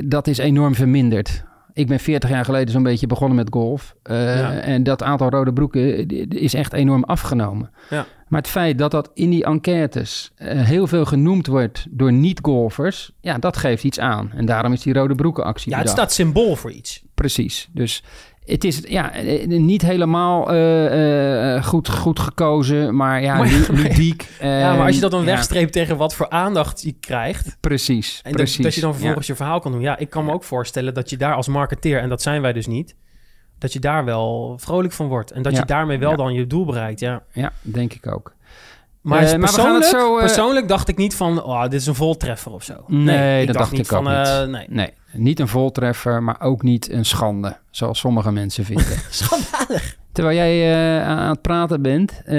dat 0.05 0.27
is 0.27 0.37
enorm 0.37 0.75
verminderd. 0.75 1.43
Ik 1.73 1.87
ben 1.87 1.99
40 1.99 2.29
jaar 2.29 2.45
geleden 2.45 2.71
zo'n 2.71 2.83
beetje 2.83 3.07
begonnen 3.07 3.35
met 3.35 3.47
golf. 3.51 3.95
Ja. 4.03 4.51
En 4.51 4.83
dat 4.83 5.03
aantal 5.03 5.29
rode 5.29 5.53
broeken 5.53 6.07
is 6.29 6.53
echt 6.53 6.73
enorm 6.73 7.03
afgenomen. 7.03 7.71
Ja. 7.89 8.05
Maar 8.27 8.41
het 8.41 8.49
feit 8.49 8.77
dat 8.77 8.91
dat 8.91 9.11
in 9.13 9.29
die 9.29 9.45
enquêtes 9.45 10.31
heel 10.43 10.87
veel 10.87 11.05
genoemd 11.05 11.47
wordt 11.47 11.85
door 11.89 12.11
niet-golfers, 12.11 13.11
ja, 13.21 13.37
dat 13.37 13.57
geeft 13.57 13.83
iets 13.83 13.99
aan. 13.99 14.31
En 14.35 14.45
daarom 14.45 14.73
is 14.73 14.81
die 14.81 14.93
rode 14.93 15.15
broekenactie 15.15 15.71
Ja, 15.71 15.77
het 15.77 15.85
bedacht. 15.85 16.11
staat 16.11 16.17
symbool 16.17 16.55
voor 16.55 16.71
iets. 16.71 17.03
Precies. 17.13 17.69
Dus 17.71 18.03
het 18.45 18.63
is 18.63 18.81
ja, 18.87 19.13
eh, 19.13 19.47
niet 19.47 19.81
helemaal 19.81 20.51
eh, 20.51 21.55
eh, 21.55 21.63
goed, 21.63 21.89
goed 21.89 22.19
gekozen, 22.19 22.95
maar 22.95 23.21
ja, 23.21 23.39
ludiek. 23.69 24.29
ja, 24.39 24.75
maar 24.75 24.85
als 24.85 24.95
je 24.95 25.01
dat 25.01 25.11
dan 25.11 25.19
ja, 25.19 25.25
wegstreept 25.25 25.71
tegen 25.71 25.97
wat 25.97 26.15
voor 26.15 26.29
aandacht 26.29 26.81
je 26.81 26.91
krijgt... 26.99 27.57
Precies, 27.59 28.19
En 28.23 28.31
precies. 28.31 28.63
dat 28.63 28.75
je 28.75 28.81
dan 28.81 28.89
ja. 28.89 28.95
vervolgens 28.95 29.27
je 29.27 29.35
verhaal 29.35 29.59
kan 29.59 29.71
doen. 29.71 29.81
Ja, 29.81 29.97
ik 29.97 30.09
kan 30.09 30.25
me 30.25 30.31
ook 30.31 30.43
voorstellen 30.43 30.93
dat 30.93 31.09
je 31.09 31.17
daar 31.17 31.33
als 31.35 31.47
marketeer, 31.47 31.99
en 31.99 32.09
dat 32.09 32.21
zijn 32.21 32.41
wij 32.41 32.53
dus 32.53 32.67
niet, 32.67 32.95
dat 33.57 33.73
je 33.73 33.79
daar 33.79 34.05
wel 34.05 34.57
vrolijk 34.61 34.93
van 34.93 35.07
wordt. 35.07 35.31
En 35.31 35.41
dat 35.41 35.55
je 35.55 35.65
daarmee 35.65 35.99
wel 35.99 36.15
dan 36.15 36.33
je 36.33 36.47
doel 36.47 36.65
bereikt. 36.65 36.99
Ja, 36.99 37.23
Ja, 37.33 37.51
denk 37.61 37.93
ik 37.93 38.07
ook. 38.07 38.34
Maar, 39.05 39.23
Eh, 39.23 39.29
maar 39.31 39.39
we 39.39 39.47
gaan 39.47 39.53
persoonlijk, 39.55 39.83
het 39.83 39.93
zo, 40.01 40.13
eh, 40.15 40.19
persoonlijk 40.19 40.67
dacht 40.67 40.87
ik 40.87 40.97
niet 40.97 41.15
van, 41.15 41.43
oh, 41.43 41.61
dit 41.63 41.73
is 41.73 41.85
een 41.87 41.95
voltreffer 41.95 42.51
of 42.51 42.63
zo. 42.63 42.73
Nee, 42.87 43.45
dat 43.45 43.55
dacht 43.55 43.71
ik 43.73 43.79
ook 43.79 43.85
van, 43.85 44.07
eh, 44.09 44.39
niet. 44.41 44.49
nee. 44.49 44.65
Nee, 44.69 44.89
niet 45.13 45.39
een 45.39 45.47
voltreffer, 45.47 46.23
maar 46.23 46.41
ook 46.41 46.61
niet 46.63 46.91
een 46.91 47.05
schande, 47.05 47.57
zoals 47.71 47.99
sommige 47.99 48.31
mensen 48.31 48.65
vinden. 48.65 48.85
Schandalig. 49.09 49.97
Terwijl 50.11 50.35
jij 50.37 50.73
eh, 51.01 51.07
aan 51.07 51.29
het 51.29 51.41
praten 51.41 51.81
bent, 51.81 52.21
eh, 52.25 52.37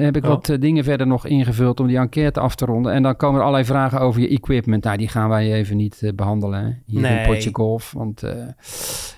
heb 0.00 0.16
ik 0.16 0.24
wat 0.24 0.48
eh, 0.48 0.60
dingen 0.60 0.84
verder 0.84 1.06
nog 1.06 1.26
ingevuld 1.26 1.80
om 1.80 1.86
die 1.86 1.96
enquête 1.98 2.40
af 2.40 2.54
te 2.54 2.64
ronden. 2.64 2.92
En 2.92 3.02
dan 3.02 3.16
komen 3.16 3.36
er 3.36 3.42
allerlei 3.42 3.64
vragen 3.66 4.00
over 4.00 4.20
je 4.20 4.28
equipment. 4.28 4.84
Nou, 4.84 4.96
die 4.96 5.08
gaan 5.08 5.28
wij 5.28 5.52
even 5.52 5.76
niet 5.76 6.02
eh, 6.02 6.12
behandelen 6.14 6.64
hè, 6.64 6.70
hier 6.86 7.10
in. 7.20 7.26
Potje 7.26 7.50
Golf. 7.52 7.92
Want, 7.92 8.22
eh, 8.22 8.34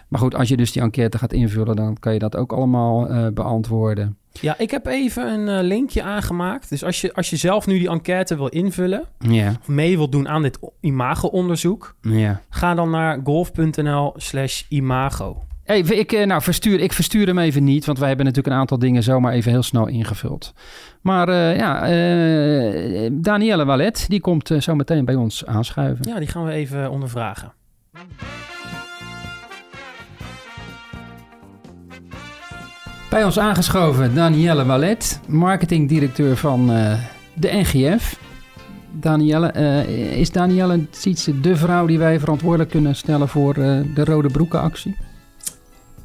maar 0.09 0.20
goed, 0.20 0.34
als 0.34 0.49
je 0.49 0.57
dus 0.57 0.72
die 0.72 0.82
enquête 0.82 1.18
gaat 1.18 1.32
invullen, 1.32 1.76
dan 1.76 1.99
kan 1.99 2.12
je 2.12 2.18
dat 2.18 2.36
ook 2.36 2.53
allemaal 2.53 3.09
eh, 3.09 3.26
beantwoorden. 3.34 4.16
Ja, 4.41 4.59
ik 4.59 4.70
heb 4.70 4.87
even 4.87 5.32
een 5.32 5.49
eh, 5.59 5.66
linkje 5.66 6.03
aangemaakt. 6.03 6.68
Dus 6.68 6.85
als 6.85 7.01
je, 7.01 7.14
als 7.14 7.30
je 7.30 7.37
zelf 7.37 7.66
nu 7.66 7.78
die 7.78 7.89
enquête 7.89 8.37
wil 8.37 8.49
invullen... 8.49 9.05
Of 9.61 9.68
mee 9.68 9.97
wilt 9.97 10.12
doen 10.12 10.28
aan 10.28 10.43
dit 10.43 10.59
imago-onderzoek... 10.80 11.97
ga 12.49 12.74
dan 12.74 12.91
naar 12.91 13.20
golf.nl 13.24 14.12
slash 14.16 14.62
imago. 14.68 15.43
Hey, 15.64 15.78
ik, 15.78 16.12
eh, 16.12 16.26
nou, 16.26 16.43
verstuur, 16.43 16.80
ik 16.80 16.93
verstuur 16.93 17.26
hem 17.26 17.39
even 17.39 17.64
niet, 17.64 17.85
want 17.85 17.99
wij 17.99 18.09
hebben 18.09 18.26
natuurlijk 18.26 18.55
een 18.55 18.61
aantal 18.61 18.78
dingen 18.78 19.03
zomaar 19.03 19.32
even 19.32 19.51
heel 19.51 19.62
snel 19.62 19.87
ingevuld. 19.87 20.55
Maar 21.01 21.28
eh, 21.28 21.57
ja, 21.57 21.89
eh, 21.89 23.11
Danielle 23.12 23.64
Wallet, 23.64 24.05
die 24.09 24.20
komt 24.20 24.51
zo 24.59 24.74
meteen 24.74 25.05
bij 25.05 25.14
ons 25.14 25.47
aanschuiven. 25.47 26.09
Ja, 26.09 26.18
die 26.18 26.28
gaan 26.28 26.45
we 26.45 26.53
even 26.53 26.91
ondervragen. 26.91 27.53
Bij 33.14 33.24
ons 33.24 33.38
aangeschoven 33.38 34.14
Danielle 34.14 34.64
Wallet, 34.64 35.20
marketingdirecteur 35.26 36.36
van 36.36 36.72
eh, 36.72 36.98
de 37.34 37.48
NGF. 37.52 38.18
Danielle, 38.90 39.46
eh, 39.46 40.16
is 40.16 40.30
Danielle 40.32 40.86
Sietse 40.90 41.40
de 41.40 41.56
vrouw 41.56 41.86
die 41.86 41.98
wij 41.98 42.18
verantwoordelijk 42.20 42.70
kunnen 42.70 42.96
stellen 42.96 43.28
voor 43.28 43.54
eh, 43.56 43.80
de 43.94 44.04
Rode 44.04 44.28
Broekenactie? 44.28 44.96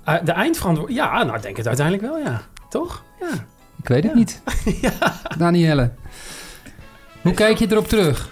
Eh, 0.03 0.15
de 0.23 0.31
eindverantwoord... 0.31 0.93
Ja, 0.93 1.23
nou, 1.23 1.35
ik 1.35 1.41
denk 1.41 1.57
het 1.57 1.67
uiteindelijk 1.67 2.07
wel, 2.07 2.17
ja. 2.17 2.41
Toch? 2.69 3.03
Ja. 3.19 3.45
Ik 3.81 3.87
weet 3.87 4.03
het 4.03 4.11
Ja. 4.11 4.17
niet. 4.17 4.41
Danielle, 5.37 5.91
hoe 7.21 7.33
kijk 7.33 7.57
je 7.57 7.67
erop 7.71 7.87
terug? 7.87 8.29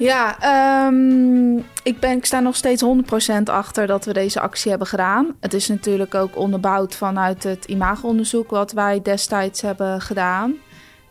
Ja, 0.00 0.38
ehm, 0.40 1.56
ik, 1.82 2.00
ben, 2.00 2.16
ik 2.16 2.24
sta 2.24 2.40
nog 2.40 2.56
steeds 2.56 2.82
100% 2.82 3.42
achter 3.44 3.86
dat 3.86 4.04
we 4.04 4.12
deze 4.12 4.40
actie 4.40 4.70
hebben 4.70 4.88
gedaan. 4.88 5.36
Het 5.40 5.54
is 5.54 5.68
natuurlijk 5.68 6.14
ook 6.14 6.36
onderbouwd 6.36 6.96
vanuit 6.96 7.42
het 7.42 7.64
imago-onderzoek 7.64 8.50
wat 8.50 8.72
wij 8.72 9.02
destijds 9.02 9.60
hebben 9.60 10.00
gedaan. 10.00 10.54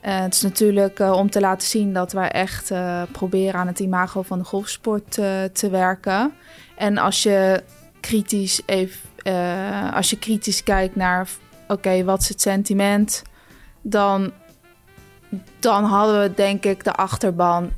Eh, 0.02 0.20
het 0.20 0.34
is 0.34 0.42
natuurlijk 0.42 1.00
eh, 1.00 1.12
om 1.12 1.30
te 1.30 1.40
laten 1.40 1.68
zien 1.68 1.94
dat 1.94 2.12
wij 2.12 2.30
echt 2.30 2.72
eh, 2.72 3.02
proberen 3.12 3.60
aan 3.60 3.68
het 3.68 3.80
imago 3.80 4.22
van 4.22 4.40
de 4.40 4.46
golfsport 4.46 5.12
te 5.54 5.70
werken. 5.72 6.34
En 6.78 6.98
als 6.98 7.24
je 7.24 7.64
kritisch, 8.00 8.62
even, 8.66 9.00
als 9.94 10.10
je 10.10 10.20
kritisch 10.20 10.64
kijkt 10.64 10.96
naar, 10.96 11.30
oké, 11.68 12.04
wat 12.04 12.22
is 12.22 12.30
het 12.30 12.42
sentiment? 12.42 13.22
Dan, 13.82 14.32
dan 15.60 15.84
hadden 15.84 16.22
we 16.22 16.34
denk 16.34 16.66
ik 16.66 16.84
de 16.84 16.94
achterban 16.94 17.72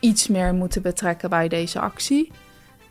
iets 0.00 0.28
meer 0.28 0.54
moeten 0.54 0.82
betrekken 0.82 1.30
bij 1.30 1.48
deze 1.48 1.80
actie. 1.80 2.30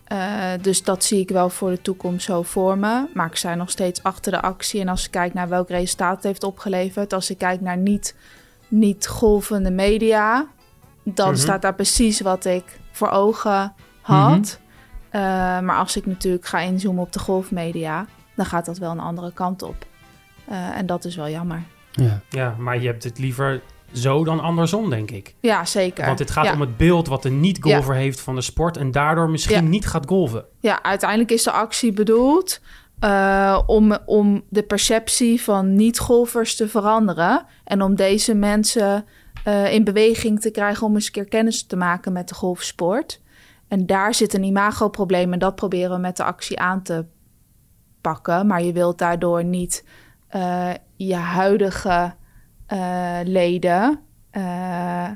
Eh, 0.03 0.43
dus 0.61 0.83
dat 0.83 1.03
zie 1.03 1.19
ik 1.19 1.29
wel 1.29 1.49
voor 1.49 1.69
de 1.69 1.81
toekomst 1.81 2.25
zo 2.25 2.41
voor 2.43 2.77
me. 2.77 3.05
Maar 3.13 3.27
ik 3.27 3.35
sta 3.35 3.55
nog 3.55 3.69
steeds 3.69 4.03
achter 4.03 4.31
de 4.31 4.41
actie. 4.41 4.81
En 4.81 4.87
als 4.87 5.05
ik 5.05 5.11
kijk 5.11 5.33
naar 5.33 5.49
welk 5.49 5.69
resultaat 5.69 6.15
het 6.15 6.23
heeft 6.23 6.43
opgeleverd, 6.43 7.13
als 7.13 7.29
ik 7.29 7.37
kijk 7.37 7.61
naar 7.61 7.77
niet, 7.77 8.15
niet 8.67 9.07
golvende 9.07 9.71
media, 9.71 10.47
dan 11.03 11.29
Mhm. 11.29 11.37
staat 11.37 11.61
daar 11.61 11.75
precies 11.75 12.21
wat 12.21 12.45
ik 12.45 12.79
voor 12.91 13.09
ogen 13.09 13.73
had. 14.01 14.59
Eh, 15.09 15.21
maar 15.59 15.77
als 15.77 15.95
ik 15.97 16.05
natuurlijk 16.05 16.45
ga 16.45 16.59
inzoomen 16.59 17.03
op 17.03 17.13
de 17.13 17.19
golfmedia, 17.19 18.05
dan 18.35 18.45
gaat 18.45 18.65
dat 18.65 18.77
wel 18.77 18.91
een 18.91 18.99
andere 18.99 19.33
kant 19.33 19.61
op. 19.61 19.85
Eh, 20.45 20.77
en 20.77 20.85
dat 20.85 21.05
is 21.05 21.15
wel 21.15 21.29
jammer. 21.29 21.63
Ja. 21.91 22.19
Ja, 22.29 22.55
maar 22.57 22.79
je 22.81 22.87
hebt 22.87 23.03
het 23.03 23.19
liever 23.19 23.61
zo 23.93 24.23
dan 24.23 24.39
andersom, 24.39 24.89
denk 24.89 25.11
ik. 25.11 25.35
Ja, 25.39 25.65
zeker. 25.65 26.05
Want 26.05 26.19
het 26.19 26.31
gaat 26.31 26.45
ja. 26.45 26.53
om 26.53 26.61
het 26.61 26.77
beeld 26.77 27.07
wat 27.07 27.23
de 27.23 27.29
niet-golfer 27.29 27.95
heeft 27.95 28.19
van 28.19 28.35
de 28.35 28.41
sport... 28.41 28.77
en 28.77 28.91
daardoor 28.91 29.29
misschien 29.29 29.63
Ja. 29.63 29.69
niet 29.69 29.87
gaat 29.87 30.07
golven. 30.07 30.45
Ja, 30.59 30.83
uiteindelijk 30.83 31.31
is 31.31 31.43
de 31.43 31.51
actie 31.51 31.93
bedoeld 31.93 32.61
eh, 32.99 33.59
om, 33.65 33.97
om 34.05 34.43
de 34.49 34.63
perceptie 34.63 35.41
van 35.41 35.75
niet-golfers 35.75 36.55
te 36.55 36.67
veranderen. 36.67 37.45
En 37.63 37.81
om 37.81 37.95
deze 37.95 38.33
mensen 38.33 39.05
eh, 39.43 39.73
in 39.73 39.83
beweging 39.83 40.41
te 40.41 40.51
krijgen 40.51 40.87
om 40.87 40.93
eens 40.93 41.05
een 41.05 41.11
keer 41.11 41.27
kennis 41.27 41.65
te 41.65 41.75
maken 41.75 42.13
met 42.13 42.29
de 42.29 42.35
golfsport. 42.35 43.21
En 43.67 43.85
daar 43.85 44.13
zit 44.13 44.33
een 44.33 44.43
imagoprobleem 44.43 45.33
en 45.33 45.39
dat 45.39 45.55
proberen 45.55 45.91
we 45.91 45.97
met 45.97 46.17
de 46.17 46.23
actie 46.23 46.59
aan 46.59 46.81
te 46.83 47.05
pakken. 48.01 48.47
Maar 48.47 48.63
je 48.63 48.73
wilt 48.73 48.97
daardoor 48.97 49.43
niet 49.43 49.85
eh, 50.27 50.69
je 50.95 51.15
huidige 51.15 52.13
eh, 52.67 53.17
leden. 53.23 53.99
eh, 54.29 55.07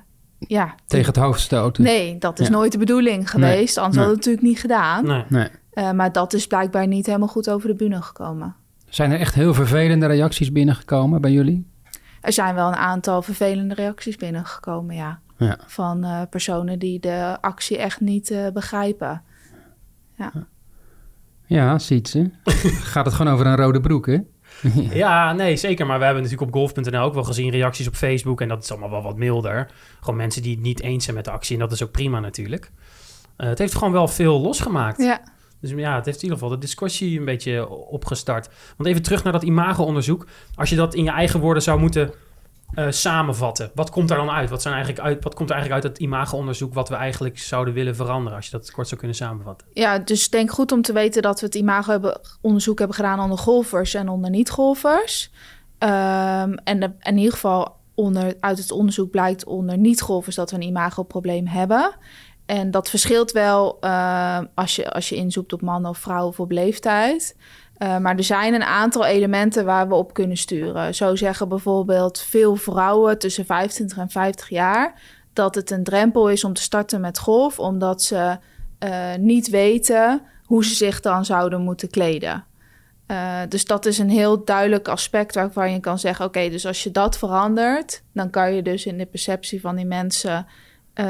ja, 0.47 0.75
Tegen 0.85 1.05
het 1.07 1.15
hoofd 1.15 1.39
stoten. 1.39 1.83
Nee, 1.83 2.17
dat 2.17 2.39
is 2.39 2.47
Ja. 2.47 2.53
nooit 2.53 2.71
de 2.71 2.77
bedoeling 2.77 3.29
geweest. 3.29 3.77
Anders 3.77 3.77
nee. 3.77 3.83
hadden 3.83 4.01
we 4.03 4.07
het 4.09 4.15
natuurlijk 4.15 4.43
niet 4.43 4.59
gedaan. 4.59 5.05
Nee. 5.05 5.23
Nee. 5.29 5.47
Eh, 5.71 5.91
maar 5.91 6.11
dat 6.11 6.33
is 6.33 6.47
blijkbaar 6.47 6.87
niet 6.87 7.05
helemaal 7.05 7.27
goed 7.27 7.49
over 7.49 7.67
de 7.67 7.75
bühne 7.75 8.01
gekomen. 8.01 8.55
Zijn 8.89 9.11
er 9.11 9.19
echt 9.19 9.33
heel 9.33 9.53
vervelende 9.53 10.05
reacties 10.05 10.51
binnengekomen 10.51 11.21
bij 11.21 11.31
jullie? 11.31 11.69
Er 12.21 12.33
zijn 12.33 12.55
wel 12.55 12.67
een 12.67 12.75
aantal 12.75 13.21
vervelende 13.21 13.73
reacties 13.73 14.15
binnengekomen, 14.15 14.95
ja. 14.95 15.19
Ja. 15.37 15.57
Van 15.65 16.03
eh, 16.03 16.21
personen 16.29 16.79
die 16.79 16.99
de 16.99 17.37
actie 17.41 17.77
echt 17.77 17.99
niet 17.99 18.31
eh, 18.31 18.47
begrijpen. 18.53 19.21
Ja, 21.45 21.79
ziet 21.79 22.07
ze. 22.07 22.29
Gaat 22.93 23.05
het 23.05 23.13
gewoon 23.13 23.33
over 23.33 23.45
een 23.45 23.55
rode 23.55 23.79
broek, 23.81 24.05
hè? 24.05 24.17
Ja, 25.03 25.33
nee, 25.33 25.55
zeker. 25.55 25.85
Maar 25.85 25.99
we 25.99 26.05
hebben 26.05 26.23
natuurlijk 26.23 26.55
op 26.55 26.57
golf.nl 26.57 27.01
ook 27.01 27.13
wel 27.13 27.23
gezien 27.23 27.49
reacties 27.49 27.87
op 27.87 27.95
Facebook. 27.95 28.41
En 28.41 28.47
dat 28.47 28.63
is 28.63 28.71
allemaal 28.71 28.89
wel 28.89 29.01
wat 29.01 29.17
milder. 29.17 29.71
Gewoon 29.99 30.15
mensen 30.15 30.41
die 30.41 30.51
het 30.51 30.61
niet 30.61 30.81
eens 30.81 31.03
zijn 31.03 31.15
met 31.15 31.25
de 31.25 31.31
actie. 31.31 31.55
En 31.55 31.61
dat 31.61 31.71
is 31.71 31.83
ook 31.83 31.91
prima 31.91 32.19
natuurlijk. 32.19 32.71
Eh, 33.37 33.47
het 33.47 33.57
heeft 33.57 33.75
gewoon 33.75 33.93
wel 33.93 34.07
veel 34.07 34.41
losgemaakt. 34.41 35.01
Ja, 35.01 35.21
Dus 35.61 35.71
ja, 35.71 35.95
het 35.95 36.05
heeft 36.05 36.17
in 36.17 36.23
ieder 36.23 36.37
geval 36.37 36.53
de 36.53 36.61
discussie 36.65 37.19
een 37.19 37.25
beetje 37.25 37.69
opgestart. 37.69 38.49
Want 38.77 38.89
even 38.89 39.01
terug 39.01 39.23
naar 39.23 39.33
dat 39.33 39.43
imago-onderzoek. 39.43 40.27
Als 40.55 40.69
je 40.69 40.75
dat 40.75 40.93
in 40.93 41.03
je 41.03 41.11
eigen 41.11 41.39
woorden 41.39 41.63
zou 41.63 41.79
moeten 41.79 42.11
eh, 42.73 42.85
samenvatten. 42.89 43.71
Wat 43.75 43.89
komt 43.89 44.07
daar 44.07 44.17
dan 44.17 44.29
uit? 44.29 44.49
Wat, 44.49 44.61
zijn 44.61 44.73
eigenlijk 44.73 45.05
uit? 45.05 45.23
wat 45.23 45.33
komt 45.33 45.49
er 45.49 45.55
eigenlijk 45.55 45.83
uit 45.83 45.93
het 45.93 46.03
imago-onderzoek... 46.03 46.73
wat 46.73 46.89
we 46.89 46.95
eigenlijk 46.95 47.39
zouden 47.39 47.73
willen 47.73 47.95
veranderen? 47.95 48.35
Als 48.35 48.45
je 48.45 48.51
dat 48.51 48.71
kort 48.71 48.87
zou 48.87 48.99
kunnen 48.99 49.17
samenvatten. 49.17 49.67
ja, 49.73 49.99
dus 49.99 50.29
denk 50.29 50.51
goed 50.51 50.71
om 50.71 50.81
te 50.81 50.93
weten 50.93 51.21
dat 51.21 51.39
we 51.39 51.45
het 51.45 51.55
imago-onderzoek 51.55 52.77
hebben 52.77 52.95
gedaan 52.95 53.19
onder 53.19 53.37
golfers 53.37 53.93
en 53.93 54.09
onder 54.09 54.29
niet-golfers. 54.29 55.31
Ehm, 55.77 56.53
en, 56.63 56.97
in 56.99 57.17
ieder 57.17 57.33
geval 57.33 57.79
onder, 57.95 58.35
uit 58.39 58.57
het 58.57 58.71
onderzoek 58.71 59.11
blijkt 59.11 59.45
onder 59.45 59.77
niet-golfers 59.77 60.35
dat 60.35 60.51
we 60.51 60.55
een 60.55 60.61
imagoprobleem 60.61 61.47
hebben. 61.47 61.95
En 62.45 62.71
dat 62.71 62.89
verschilt 62.89 63.31
wel 63.31 63.77
eh, 63.79 64.39
als, 64.55 64.75
je, 64.75 64.91
als 64.91 65.09
je 65.09 65.15
inzoekt 65.15 65.53
op 65.53 65.61
mannen 65.61 65.89
of 65.89 65.97
vrouwen 65.97 66.29
of 66.29 66.39
op 66.39 66.51
leeftijd. 66.51 67.35
Eh, 67.81 67.97
maar 67.97 68.17
er 68.17 68.23
zijn 68.23 68.53
een 68.53 68.63
aantal 68.63 69.05
elementen 69.05 69.65
waar 69.65 69.87
we 69.87 69.93
op 69.93 70.13
kunnen 70.13 70.37
sturen. 70.37 70.95
Zo 70.95 71.15
zeggen 71.15 71.47
bijvoorbeeld 71.47 72.19
veel 72.19 72.55
vrouwen 72.55 73.19
tussen 73.19 73.45
25 73.45 73.97
en 73.97 74.09
50 74.09 74.49
jaar 74.49 75.01
dat 75.33 75.55
het 75.55 75.71
een 75.71 75.83
drempel 75.83 76.29
is 76.29 76.43
om 76.43 76.53
te 76.53 76.61
starten 76.61 77.01
met 77.01 77.19
golf, 77.19 77.59
omdat 77.59 78.01
ze 78.01 78.37
eh, 78.79 79.15
niet 79.19 79.49
weten 79.49 80.21
hoe 80.45 80.65
ze 80.65 80.75
zich 80.75 80.99
dan 80.99 81.25
zouden 81.25 81.61
moeten 81.61 81.89
kleden. 81.89 82.45
Eh, 83.05 83.39
dus 83.49 83.65
dat 83.65 83.85
is 83.85 83.97
een 83.97 84.09
heel 84.09 84.45
duidelijk 84.45 84.87
aspect 84.87 85.35
waarvan 85.35 85.71
je 85.71 85.79
kan 85.79 85.99
zeggen: 85.99 86.25
oké, 86.25 86.49
dus 86.49 86.65
als 86.65 86.83
je 86.83 86.91
dat 86.91 87.17
verandert, 87.17 88.03
dan 88.13 88.29
kan 88.29 88.53
je 88.53 88.61
dus 88.61 88.85
in 88.85 88.97
de 88.97 89.05
perceptie 89.05 89.61
van 89.61 89.75
die 89.75 89.85
mensen 89.85 90.47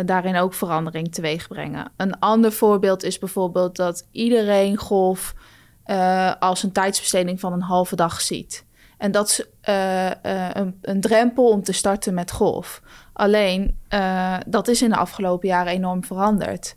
daarin 0.05 0.36
ook 0.36 0.53
verandering 0.53 1.13
teweeg 1.13 1.47
brengen. 1.47 1.91
Een 1.97 2.19
ander 2.19 2.51
voorbeeld 2.51 3.03
is 3.03 3.19
bijvoorbeeld 3.19 3.76
dat 3.76 4.07
iedereen 4.11 4.78
golf 4.78 5.34
eh, 5.84 6.34
als 6.39 6.63
een 6.63 6.71
tijdsbesteding 6.71 7.39
van 7.39 7.53
een 7.53 7.61
halve 7.61 7.95
dag 7.95 8.21
ziet. 8.21 8.65
En 8.97 9.11
dat 9.11 9.27
is 9.27 9.45
eh, 9.61 10.09
eh, 10.11 10.49
een, 10.53 10.77
een 10.82 11.01
drempel 11.01 11.49
om 11.49 11.63
te 11.63 11.71
starten 11.71 12.13
met 12.13 12.32
golf. 12.32 12.82
Alleen, 13.13 13.79
dat 14.47 14.67
is 14.67 14.82
in 14.82 14.89
de 14.89 14.95
afgelopen 14.95 15.47
jaren 15.47 15.73
enorm 15.73 16.03
veranderd. 16.03 16.75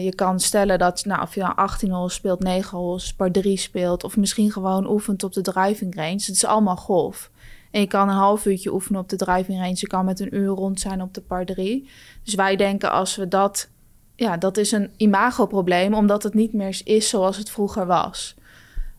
Je 0.00 0.12
kan 0.14 0.40
stellen 0.40 0.78
dat 0.78 1.04
nou, 1.04 1.22
of 1.22 1.34
je 1.34 1.40
nou 1.40 1.56
18 1.56 1.90
holes 1.90 2.14
speelt, 2.14 2.42
9 2.42 2.78
holes, 2.78 3.14
par 3.14 3.30
3 3.30 3.56
speelt... 3.56 4.04
of 4.04 4.16
misschien 4.16 4.52
gewoon 4.52 4.90
oefent 4.90 5.22
op 5.22 5.32
de 5.32 5.40
driving 5.40 5.94
range. 5.94 6.12
Het 6.12 6.28
is 6.28 6.44
allemaal 6.44 6.76
golf. 6.76 7.30
En 7.70 7.80
je 7.80 7.86
kan 7.86 8.08
een 8.08 8.14
half 8.14 8.46
uurtje 8.46 8.72
oefenen 8.72 9.00
op 9.00 9.08
de 9.08 9.16
driving 9.16 9.58
range. 9.58 9.76
Je 9.76 9.86
kan 9.86 10.04
met 10.04 10.20
een 10.20 10.36
uur 10.36 10.48
rond 10.48 10.80
zijn 10.80 11.02
op 11.02 11.14
de 11.14 11.20
par 11.20 11.44
3. 11.44 11.88
Dus 12.24 12.34
wij 12.34 12.56
denken 12.56 12.90
als 12.90 13.16
we 13.16 13.28
dat... 13.28 13.68
Ja, 14.16 14.36
dat 14.36 14.56
is 14.56 14.72
een 14.72 14.90
imagoprobleem, 14.96 15.94
omdat 15.94 16.22
het 16.22 16.34
niet 16.34 16.52
meer 16.52 16.80
is 16.84 17.08
zoals 17.08 17.36
het 17.36 17.50
vroeger 17.50 17.86
was. 17.86 18.34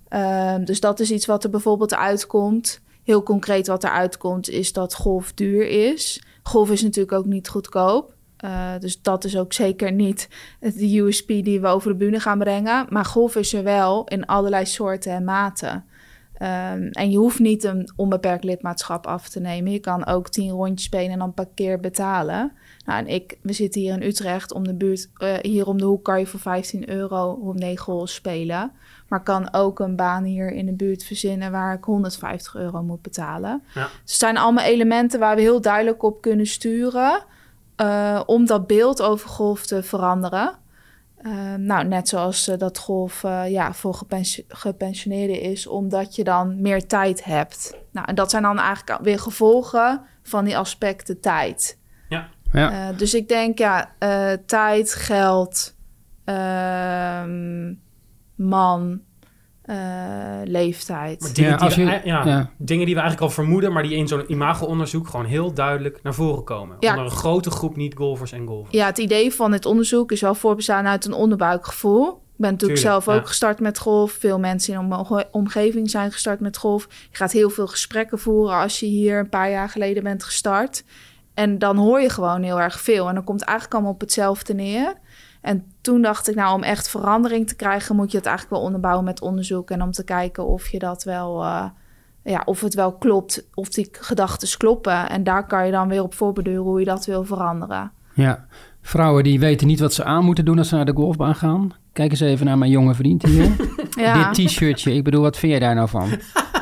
Ehm, 0.08 0.64
dus 0.64 0.80
dat 0.80 1.00
is 1.00 1.12
iets 1.12 1.26
wat 1.26 1.44
er 1.44 1.50
bijvoorbeeld 1.50 1.96
uitkomt. 1.96 2.84
heel 3.04 3.24
concreet 3.24 3.68
wat 3.68 3.84
eruit 3.84 4.18
komt, 4.18 4.50
is 4.50 4.74
dat 4.74 4.96
golf 4.96 5.34
duur 5.34 5.68
is. 5.68 6.24
Golf 6.44 6.72
is 6.72 6.82
natuurlijk 6.82 7.18
ook 7.18 7.26
niet 7.26 7.48
goedkoop. 7.48 8.14
Uh, 8.46 8.72
dus 8.80 9.02
dat 9.02 9.24
is 9.24 9.38
ook 9.38 9.54
zeker 9.54 9.92
niet 9.92 10.28
de 10.60 10.98
USP 11.00 11.28
die 11.28 11.62
we 11.62 11.68
over 11.68 11.92
de 11.92 11.98
bühne 11.98 12.20
gaan 12.20 12.40
brengen. 12.40 12.86
Maar 12.90 13.06
golf 13.06 13.36
is 13.36 13.54
er 13.54 13.64
wel 13.64 14.08
in 14.08 14.26
allerlei 14.26 14.66
soorten 14.66 15.12
en 15.12 15.24
maten. 15.24 15.86
Um, 16.42 16.90
en 16.92 17.12
je 17.12 17.18
hoeft 17.18 17.40
niet 17.40 17.64
een 17.64 17.92
onbeperkt 17.96 18.44
lidmaatschap 18.44 19.08
af 19.08 19.30
te 19.30 19.40
nemen. 19.40 19.72
Je 19.72 19.80
kan 19.80 20.06
ook 20.06 20.30
tien 20.30 20.52
rondjes 20.52 20.84
spelen 20.84 21.12
en 21.12 21.20
dan 21.20 21.34
per 21.34 21.48
keer 21.54 21.80
betalen. 21.80 22.52
Nou, 22.86 23.00
en 23.00 23.08
ik, 23.08 23.38
we 23.42 23.54
zitten 23.54 23.82
hier 23.82 23.94
in 23.94 24.08
Utrecht 24.08 24.54
om 24.54 24.64
de 24.64 24.74
buurt. 24.74 25.10
Uh, 25.18 25.34
hier 25.42 25.68
om 25.68 25.78
de 25.78 25.86
hoek 25.86 26.04
kan 26.04 26.20
je 26.20 26.26
voor 26.26 26.40
15 26.40 26.90
euro 26.90 27.32
om 27.32 27.56
9 27.56 27.94
holes 27.94 28.14
spelen. 28.14 28.72
Maar 29.08 29.24
kan 29.24 29.54
ook 29.54 29.80
een 29.80 29.96
baan 29.96 30.24
hier 30.24 30.52
in 30.52 30.66
de 30.66 30.74
buurt 30.74 31.04
verzinnen 31.04 31.52
waar 31.52 31.74
ik 31.74 31.84
150 31.84 32.56
euro 32.56 32.84
moet 32.84 33.02
betalen. 33.02 33.64
Ja. 33.74 33.82
Dus 33.82 34.12
het 34.12 34.20
zijn 34.20 34.38
allemaal 34.38 34.66
elementen 34.66 35.20
waar 35.20 35.36
we 35.36 35.42
heel 35.42 35.62
duidelijk 35.62 36.04
op 36.04 36.22
kunnen 36.22 36.48
sturen. 36.48 37.24
Uh, 37.82 38.22
om 38.26 38.46
dat 38.46 38.68
beeld 38.68 39.02
over 39.02 39.30
golf 39.30 39.66
te 39.66 39.84
veranderen. 39.84 40.54
Uh, 41.26 41.54
nou, 41.54 41.86
net 41.88 42.08
zoals 42.08 42.48
uh, 42.48 42.58
dat 42.58 42.78
golf 42.78 43.22
ja, 43.48 43.74
voor 43.74 43.94
gepension 43.94 44.46
gepensioneerden 44.48 45.42
is, 45.42 45.68
omdat 45.68 46.16
je 46.16 46.24
dan 46.24 46.62
meer 46.62 46.88
tijd 46.88 47.24
hebt. 47.24 47.78
Nou, 47.92 48.08
en 48.08 48.16
dat 48.16 48.30
zijn 48.30 48.44
dan 48.44 48.60
eigenlijk 48.60 49.04
weer 49.04 49.20
gevolgen 49.20 50.02
van 50.24 50.46
die 50.46 50.58
aspecten 50.58 51.20
tijd. 51.20 51.80
Ja. 52.10 52.30
Ja. 52.52 52.92
dus 52.92 53.14
ik 53.14 53.28
denk, 53.28 53.58
ja, 53.58 53.96
tijd, 54.46 54.94
geld, 54.94 55.76
ehm, 56.26 57.74
man, 58.36 59.02
leeftijd. 60.44 61.22
Maar 61.22 61.34
dingen, 61.34 61.50
Ja, 61.52 61.56
die 61.58 61.66
als 61.66 61.76
we, 61.76 61.82
je- 61.82 62.02
ja, 62.04 62.26
ja. 62.26 62.50
dingen 62.58 62.86
die 62.86 62.96
we 62.96 63.02
eigenlijk 63.02 63.22
al 63.22 63.36
vermoeden, 63.44 63.74
maar 63.74 63.84
die 63.84 63.96
in 63.96 64.08
zo'n 64.08 64.32
imago-onderzoek 64.32 65.08
gewoon 65.08 65.26
heel 65.26 65.54
duidelijk 65.54 66.00
naar 66.04 66.14
voren 66.14 66.44
komen. 66.44 66.78
Ja. 66.80 66.90
Onder 66.90 67.06
een 67.06 67.12
grote 67.18 67.52
groep 67.52 67.76
niet-golfers 67.76 68.32
en 68.32 68.48
golfers. 68.48 68.76
Ja, 68.76 68.86
het 68.86 68.98
idee 68.98 69.34
van 69.34 69.52
het 69.52 69.66
onderzoek 69.66 70.12
is 70.12 70.22
wel 70.22 70.36
voorbestaan 70.36 70.88
uit 70.88 71.06
een 71.06 71.14
onderbuikgevoel. 71.14 72.08
Ik 72.08 72.42
ben 72.42 72.52
natuurlijk 72.52 72.80
Tuurlijk, 72.80 73.04
zelf 73.04 73.16
ook 73.18 73.22
ja. 73.24 73.28
gestart 73.30 73.60
met 73.60 73.80
golf. 73.80 74.12
Veel 74.12 74.40
mensen 74.40 74.74
in 74.74 74.88
mijn 74.88 75.00
omge- 75.00 75.28
omgeving 75.32 75.90
zijn 75.90 76.12
gestart 76.12 76.40
met 76.40 76.58
golf. 76.58 76.88
Je 77.12 77.18
gaat 77.18 77.32
heel 77.32 77.50
veel 77.50 77.68
gesprekken 77.68 78.20
voeren 78.20 78.56
als 78.56 78.80
je 78.80 78.86
hier 78.86 79.20
een 79.20 79.30
paar 79.30 79.50
jaar 79.52 79.70
geleden 79.70 80.04
bent 80.04 80.24
gestart. 80.24 80.84
En 81.34 81.60
dan 81.60 81.78
hoor 81.78 82.02
je 82.02 82.10
gewoon 82.10 82.44
heel 82.44 82.62
erg 82.62 82.80
veel. 82.80 83.08
En 83.08 83.16
dan 83.16 83.24
komt 83.24 83.40
het 83.40 83.50
eigenlijk 83.50 83.78
allemaal 83.78 83.94
op 83.96 84.02
hetzelfde 84.02 84.54
neer. 84.54 84.94
En 85.46 85.64
toen 85.82 86.02
dacht 86.02 86.30
ik, 86.30 86.36
nou, 86.36 86.56
om 86.56 86.64
echt 86.64 86.90
verandering 86.90 87.48
te 87.48 87.56
krijgen, 87.56 87.96
moet 87.96 88.12
je 88.12 88.18
het 88.18 88.26
eigenlijk 88.26 88.56
wel 88.56 88.66
onderbouwen 88.66 89.06
met 89.06 89.22
onderzoek. 89.22 89.70
En 89.72 89.82
om 89.82 89.92
te 89.92 90.04
kijken 90.04 90.46
of 90.46 90.68
je 90.68 90.80
dat 90.80 91.04
wel, 91.04 91.44
eh, 91.44 91.66
ja, 92.24 92.42
of 92.46 92.62
het 92.62 92.74
wel 92.74 92.94
klopt, 92.94 93.48
of 93.54 93.70
die 93.70 93.88
gedachten 93.92 94.58
kloppen. 94.58 95.10
En 95.10 95.24
daar 95.24 95.48
kan 95.48 95.66
je 95.66 95.72
dan 95.72 95.88
weer 95.88 96.04
op 96.04 96.14
voorbeduren 96.14 96.62
hoe 96.62 96.80
je 96.80 96.86
dat 96.86 97.06
wil 97.06 97.24
veranderen. 97.24 97.92
Ja, 98.14 98.46
vrouwen 98.82 99.24
die 99.24 99.40
weten 99.40 99.68
niet 99.68 99.80
wat 99.80 99.94
ze 99.94 100.04
aan 100.04 100.26
moeten 100.26 100.46
doen 100.46 100.58
als 100.58 100.70
ze 100.70 100.76
naar 100.76 100.86
de 100.86 100.94
golfbaan 100.96 101.36
gaan. 101.36 101.72
Kijk 101.94 102.12
eens 102.12 102.20
even 102.20 102.46
naar 102.46 102.58
mijn 102.58 102.72
jonge 102.72 102.94
vriend 102.94 103.24
hier. 103.24 103.52
Ja, 103.90 104.32
Dit 104.32 104.48
t-shirtje, 104.48 104.94
ik 104.94 105.04
bedoel, 105.04 105.22
wat 105.22 105.38
vind 105.38 105.52
jij 105.52 105.62
daar 105.62 105.76
nou 105.76 105.90
van? 105.90 106.10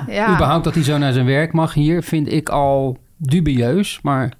ja. 0.08 0.34
Überhaupt 0.34 0.64
dat 0.64 0.74
hij 0.74 0.84
zo 0.84 0.98
naar 0.98 1.14
zijn 1.14 1.26
werk 1.26 1.54
mag 1.54 1.74
hier, 1.74 2.04
vind 2.04 2.32
ik 2.32 2.50
al 2.50 2.98
dubieus. 3.18 4.00
Maar 4.02 4.34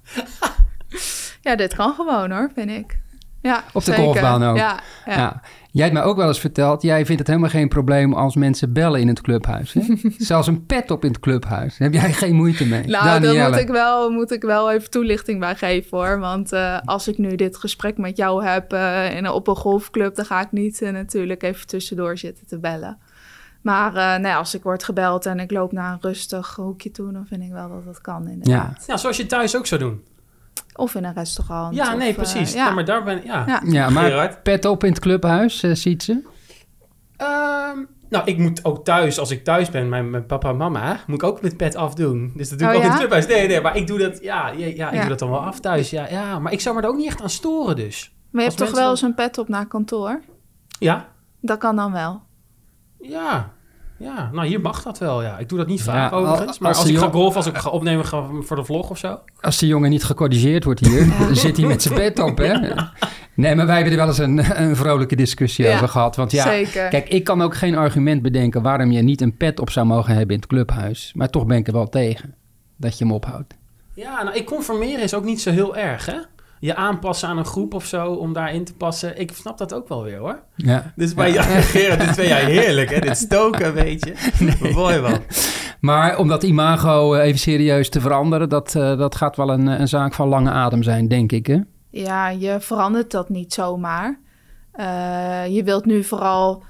Ja, 1.40 1.56
dit 1.56 1.74
kan 1.74 1.94
gewoon 1.94 2.30
hoor, 2.30 2.50
vind 2.54 2.70
ik. 2.70 3.02
Ja, 3.44 3.64
Op 3.72 3.84
de 3.84 3.90
zeker. 3.90 4.04
golfbaan 4.04 4.42
ook. 4.44 4.56
Ja, 4.56 4.80
ja. 5.06 5.16
ja. 5.16 5.40
jij 5.70 5.82
hebt 5.82 5.96
mij 5.96 6.02
ook 6.02 6.16
wel 6.16 6.28
eens 6.28 6.40
verteld, 6.40 6.82
jij 6.82 7.04
vindt 7.04 7.18
het 7.18 7.28
helemaal 7.28 7.50
geen 7.50 7.68
probleem 7.68 8.14
als 8.14 8.36
mensen 8.36 8.72
bellen 8.72 9.00
in 9.00 9.08
het 9.08 9.20
clubhuis. 9.20 9.72
Hè? 9.72 9.80
Zelfs 10.18 10.46
een 10.46 10.66
pet 10.66 10.90
op 10.90 11.04
in 11.04 11.10
het 11.10 11.20
clubhuis. 11.20 11.76
Daar 11.78 11.90
heb 11.90 12.00
jij 12.00 12.12
geen 12.12 12.34
moeite 12.34 12.66
mee. 12.66 12.86
Nou, 12.86 13.04
daar 13.04 13.20
Danielle. 13.20 13.50
moet 13.50 13.58
ik, 13.58 13.68
wel, 13.68 14.10
moet 14.10 14.32
ik 14.32 14.42
wel 14.42 14.72
even 14.72 14.90
toelichting 14.90 15.40
bij 15.40 15.54
geven 15.54 15.98
hoor. 15.98 16.18
Want 16.18 16.52
eh, 16.52 16.78
als 16.84 17.08
ik 17.08 17.18
nu 17.18 17.34
dit 17.34 17.56
gesprek 17.56 17.98
met 17.98 18.16
jou 18.16 18.44
heb 18.44 18.72
eh, 18.72 19.16
in, 19.16 19.28
op 19.28 19.48
een 19.48 19.56
golfclub, 19.56 20.14
dan 20.14 20.24
ga 20.24 20.40
ik 20.40 20.52
niet 20.52 20.82
eh, 20.82 20.92
natuurlijk 20.92 21.42
even 21.42 21.66
tussendoor 21.66 22.18
zitten 22.18 22.46
te 22.46 22.58
bellen. 22.58 22.98
Maar 23.62 23.94
eh, 23.96 24.20
nee, 24.20 24.34
als 24.34 24.54
ik 24.54 24.62
word 24.62 24.84
gebeld 24.84 25.26
en 25.26 25.40
ik 25.40 25.50
loop 25.50 25.72
naar 25.72 25.92
een 25.92 25.98
rustig 26.00 26.54
hoekje 26.56 26.90
toe, 26.90 27.12
dan 27.12 27.26
vind 27.26 27.42
ik 27.42 27.50
wel 27.52 27.68
dat 27.68 27.84
dat 27.84 28.00
kan 28.00 28.28
inderdaad. 28.28 28.84
Ja, 28.86 28.96
zoals 28.96 29.16
je 29.16 29.26
thuis 29.26 29.56
ook 29.56 29.66
zou 29.66 29.80
doen. 29.80 30.02
Of 30.74 30.94
in 30.94 31.04
een 31.04 31.14
restaurant. 31.14 31.74
Ja, 31.74 31.92
of, 31.92 31.98
nee, 31.98 32.08
eh, 32.08 32.14
precies. 32.14 32.52
ja. 32.52 32.66
Ja, 32.66 32.72
maar 32.74 32.84
daar 32.84 33.02
ben 33.04 33.20
ja. 33.24 33.44
Ja. 33.46 33.60
Ja, 33.64 33.90
maar 33.90 34.04
Gerard? 34.04 34.42
pet 34.42 34.64
op 34.64 34.84
in 34.84 34.90
het 34.90 35.00
clubhuis, 35.00 35.62
eh, 35.62 35.74
ziet 35.74 36.02
ze. 36.02 36.22
Ehm, 37.16 37.78
nou, 38.08 38.24
ik 38.24 38.38
moet 38.38 38.64
ook 38.64 38.84
thuis, 38.84 39.18
als 39.18 39.30
ik 39.30 39.44
thuis 39.44 39.70
ben, 39.70 39.88
mijn, 39.88 40.10
mijn 40.10 40.26
papa 40.26 40.48
en 40.48 40.56
mama, 40.56 40.98
moet 41.06 41.22
ik 41.22 41.28
ook 41.28 41.42
met 41.42 41.56
pet 41.56 41.74
afdoen. 41.76 42.32
Dus 42.36 42.48
dat 42.48 42.58
doe 42.58 42.68
ik 42.68 42.74
Oh, 42.74 42.78
ook 42.78 42.84
in 42.84 42.90
het 42.90 42.98
clubhuis. 42.98 43.26
Nee, 43.26 43.46
nee, 43.48 43.60
maar 43.60 43.76
ik 43.76 43.86
doe 43.86 43.98
dat, 43.98 44.22
ja, 44.22 44.48
ja, 44.48 44.66
ja, 44.66 44.88
ik 44.88 44.94
Ja. 44.94 45.00
doe 45.00 45.08
dat 45.08 45.18
dan 45.18 45.30
wel 45.30 45.40
af 45.44 45.60
thuis. 45.60 45.90
Ja, 45.90 46.06
ja, 46.10 46.38
maar 46.38 46.52
ik 46.52 46.60
zou 46.60 46.76
me 46.76 46.82
er 46.82 46.88
ook 46.88 46.96
niet 46.96 47.06
echt 47.06 47.22
aan 47.22 47.30
storen 47.30 47.76
dus. 47.76 48.14
Maar 48.30 48.42
je 48.42 48.48
Als 48.48 48.58
hebt 48.58 48.70
toch 48.70 48.80
wel 48.80 48.90
eens 48.90 49.02
een 49.02 49.14
pet 49.14 49.38
op 49.38 49.48
naar 49.48 49.66
kantoor? 49.66 50.20
Ja, 50.78 51.08
Dat 51.40 51.58
kan 51.58 51.76
dan 51.76 51.92
wel. 51.92 52.22
ja. 53.00 53.52
Ja, 54.04 54.30
nou 54.32 54.46
hier 54.46 54.60
mag 54.60 54.82
dat 54.82 54.98
wel, 54.98 55.22
ja. 55.22 55.38
Ik 55.38 55.48
doe 55.48 55.58
dat 55.58 55.66
niet 55.66 55.82
vaak 55.82 56.12
overigens. 56.12 56.58
Maar 56.58 56.74
als 56.74 56.88
ik 56.88 56.98
ga 56.98 57.08
golfen, 57.10 57.36
als 57.36 57.46
ik 57.46 57.56
ga 57.56 57.70
opnemen 57.70 58.04
ga 58.04 58.28
voor 58.40 58.56
de 58.56 58.64
vlog 58.64 58.90
of 58.90 58.98
zo. 58.98 59.18
Als 59.40 59.58
de 59.58 59.66
jongen 59.66 59.90
niet 59.90 60.04
gecorrigeerd 60.04 60.64
wordt 60.64 60.80
hier, 60.80 61.08
dan 61.18 61.36
zit 61.36 61.56
hij 61.56 61.66
met 61.66 61.82
zijn 61.82 61.94
pet 61.94 62.18
op, 62.18 62.38
hè? 62.38 62.54
Nee, 63.34 63.54
maar 63.54 63.66
wij 63.66 63.74
hebben 63.74 63.92
er 63.92 63.98
wel 63.98 64.08
eens 64.08 64.18
een, 64.18 64.62
een 64.62 64.76
vrolijke 64.76 65.16
discussie 65.16 65.64
Ja, 65.64 65.74
over 65.74 65.88
gehad. 65.88 66.16
Want 66.16 66.32
ja, 66.32 66.42
Zeker. 66.42 66.88
kijk, 66.88 67.08
ik 67.08 67.24
kan 67.24 67.42
ook 67.42 67.54
geen 67.54 67.76
argument 67.76 68.22
bedenken 68.22 68.62
waarom 68.62 68.90
je 68.90 69.02
niet 69.02 69.20
een 69.20 69.36
pet 69.36 69.60
op 69.60 69.70
zou 69.70 69.86
mogen 69.86 70.14
hebben 70.14 70.34
in 70.34 70.40
het 70.40 70.50
clubhuis. 70.50 71.12
Maar 71.14 71.30
toch 71.30 71.46
ben 71.46 71.56
ik 71.56 71.66
er 71.66 71.72
wel 71.72 71.88
tegen 71.88 72.34
dat 72.76 72.98
je 72.98 73.04
hem 73.04 73.12
ophoudt. 73.12 73.54
Ja, 73.94 74.22
nou, 74.22 74.36
ik 74.36 74.46
conformeren 74.46 75.02
is 75.02 75.14
ook 75.14 75.24
niet 75.24 75.40
zo 75.40 75.50
heel 75.50 75.76
erg, 75.76 76.06
hè? 76.06 76.18
Je 76.60 76.74
aanpassen 76.74 77.28
aan 77.28 77.38
een 77.38 77.44
groep 77.44 77.74
of 77.74 77.84
zo 77.84 78.12
om 78.12 78.32
daarin 78.32 78.64
te 78.64 78.74
passen. 78.74 79.20
Ik 79.20 79.32
snap 79.32 79.58
dat 79.58 79.74
ook 79.74 79.88
wel 79.88 80.02
weer, 80.02 80.18
hoor. 80.18 80.42
Ja. 80.56 80.92
Dus 80.96 81.14
bij 81.24 81.32
jou, 81.32 81.46
Gerard, 81.46 82.00
dit 82.00 82.16
ben 82.16 82.26
jij 82.26 82.44
heerlijk, 82.44 82.90
hè? 82.90 83.00
Dit 83.00 83.16
stoken, 83.16 83.74
weet 83.74 84.04
je. 84.04 84.14
Mooi, 84.74 85.00
man. 85.00 85.20
Maar 85.80 86.18
om 86.18 86.28
dat 86.28 86.42
imago 86.42 87.14
eh, 87.14 87.26
even 87.26 87.38
serieus 87.38 87.88
te 87.88 88.00
veranderen, 88.00 88.48
dat, 88.48 88.74
eh, 88.74 88.98
dat 88.98 89.14
gaat 89.14 89.36
wel 89.36 89.50
een, 89.50 89.66
een 89.66 89.88
zaak 89.88 90.14
van 90.14 90.28
lange 90.28 90.50
adem 90.50 90.82
zijn, 90.82 91.08
denk 91.08 91.32
ik. 91.32 91.46
Hè? 91.46 91.58
Ja, 91.90 92.28
je 92.28 92.60
verandert 92.60 93.10
dat 93.10 93.28
niet 93.28 93.52
zomaar. 93.52 94.20
Eh, 94.72 95.46
je 95.48 95.62
wilt 95.62 95.84
nu 95.84 96.04
vooral 96.04 96.62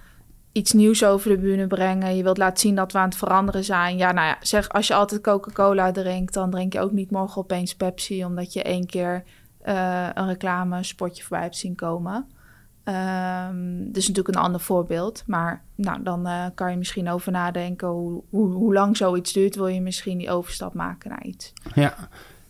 iets 0.53 0.72
nieuws 0.72 1.05
over 1.05 1.30
de 1.30 1.39
bühne 1.39 1.66
brengen. 1.66 2.16
Je 2.16 2.22
wilt 2.22 2.39
laten 2.39 2.59
zien 2.59 2.74
dat 2.74 2.93
we 2.93 2.99
aan 2.99 3.09
het 3.09 3.16
veranderen 3.16 3.64
zijn. 3.64 3.97
Ja, 3.97 4.12
nou 4.12 4.26
ja, 4.26 4.37
zeg, 4.41 4.68
als 4.68 4.87
je 4.87 4.95
altijd 4.95 5.20
Coca-Cola 5.20 5.93
drinkt, 5.93 6.35
dan 6.35 6.51
drink 6.51 6.72
je 6.72 6.80
ook 6.80 6.93
niet 6.93 7.11
morgen 7.11 7.43
opeens 7.43 7.74
Pepsi, 7.74 8.24
omdat 8.24 8.53
je 8.53 8.62
één 8.62 8.87
keer 8.87 9.22
eh, 9.65 10.09
een 10.15 10.27
reclame 10.27 10.83
spotje 10.83 11.23
voorbij 11.23 11.43
hebt 11.43 11.57
zien 11.57 11.75
komen. 11.75 12.27
Dus 13.93 14.09
natuurlijk 14.09 14.37
een 14.37 14.43
ander 14.43 14.61
voorbeeld. 14.61 15.23
Maar 15.27 15.62
nou, 15.75 16.03
dan 16.03 16.27
eh, 16.27 16.45
kan 16.55 16.71
je 16.71 16.77
misschien 16.77 17.11
over 17.11 17.33
nadenken 17.33 17.89
hoe, 17.89 18.23
hoe, 18.31 18.53
hoe 18.53 18.73
lang 18.73 18.97
zoiets 18.97 19.33
duurt. 19.33 19.55
Wil 19.55 19.67
je 19.67 19.81
misschien 19.81 20.19
die 20.19 20.31
overstap 20.31 20.75
maken 20.75 21.11
naar 21.11 21.23
iets? 21.25 21.53
Ja. 21.75 21.95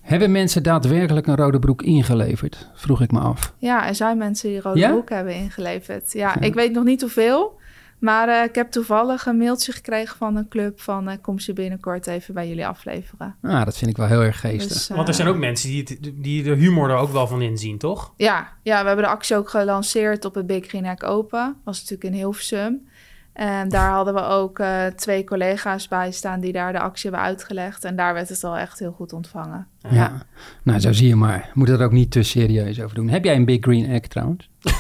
Hebben 0.00 0.32
mensen 0.32 0.62
daadwerkelijk 0.62 1.26
een 1.26 1.36
rode 1.36 1.58
broek 1.58 1.82
ingeleverd? 1.82 2.70
Vroeg 2.74 3.00
ik 3.00 3.10
me 3.12 3.20
af. 3.20 3.54
Ja, 3.58 3.86
er 3.88 3.94
zijn 3.94 4.18
mensen 4.18 4.48
die 4.48 4.60
rode 4.60 4.78
Ja? 4.78 4.90
broek 4.90 5.08
hebben 5.10 5.34
ingeleverd. 5.34 6.12
Ja, 6.12 6.28
Ja. 6.34 6.40
ik 6.40 6.54
weet 6.54 6.72
nog 6.72 6.84
niet 6.84 7.00
hoeveel. 7.00 7.58
Maar 8.04 8.28
eh, 8.28 8.44
ik 8.44 8.54
heb 8.54 8.70
toevallig 8.70 9.26
een 9.26 9.36
mailtje 9.36 9.72
gekregen 9.72 10.16
van 10.16 10.36
een 10.36 10.48
club 10.48 10.80
van... 10.80 11.08
eh, 11.08 11.16
kom 11.20 11.38
ze 11.38 11.52
binnenkort 11.52 12.06
even 12.06 12.34
bij 12.34 12.48
jullie 12.48 12.66
afleveren. 12.66 13.36
Ah, 13.42 13.64
dat 13.64 13.76
vind 13.76 13.90
ik 13.90 13.96
wel 13.96 14.06
heel 14.06 14.22
erg 14.22 14.40
geestig. 14.40 14.72
Dus, 14.72 14.90
eh, 14.90 14.96
Want 14.96 15.08
er 15.08 15.14
zijn 15.14 15.28
ook 15.28 15.36
mensen 15.36 15.68
die, 15.68 15.80
het, 15.80 15.98
die 16.14 16.42
de 16.42 16.54
humor 16.54 16.90
er 16.90 16.96
ook 16.96 17.10
wel 17.12 17.26
van 17.26 17.42
inzien, 17.42 17.78
toch? 17.78 18.12
Ja, 18.16 18.48
ja, 18.62 18.80
we 18.80 18.86
hebben 18.86 19.04
de 19.04 19.10
actie 19.10 19.36
ook 19.36 19.48
gelanceerd 19.50 20.24
op 20.24 20.34
het 20.34 20.46
Big 20.46 20.66
Green 20.66 20.84
Hack 20.84 21.02
Open. 21.02 21.56
was 21.64 21.80
natuurlijk 21.80 22.04
in 22.10 22.20
Hilversum. 22.20 22.88
En 23.32 23.68
daar 23.68 23.90
hadden 23.90 24.14
we 24.14 24.22
ook 24.22 24.58
eh, 24.58 24.86
twee 24.86 25.24
collega's 25.24 25.88
bij 25.88 26.12
staan... 26.12 26.40
die 26.40 26.52
daar 26.52 26.72
de 26.72 26.80
actie 26.80 27.10
hebben 27.10 27.28
uitgelegd. 27.28 27.84
En 27.84 27.96
daar 27.96 28.14
werd 28.14 28.28
het 28.28 28.44
al 28.44 28.56
echt 28.56 28.78
heel 28.78 28.92
goed 28.92 29.12
ontvangen. 29.12 29.66
ja. 29.90 30.22
Nou, 30.62 30.80
zo 30.80 30.92
zie 30.92 31.08
je 31.08 31.16
maar. 31.16 31.50
Moet 31.54 31.68
er 31.68 31.82
ook 31.82 31.92
niet 31.92 32.10
te 32.10 32.22
serieus 32.22 32.80
over 32.80 32.94
doen. 32.94 33.08
Heb 33.08 33.24
jij 33.24 33.36
een 33.36 33.44
Big 33.44 33.60
Green 33.60 33.90
Egg 33.90 34.00
trouwens? 34.00 34.50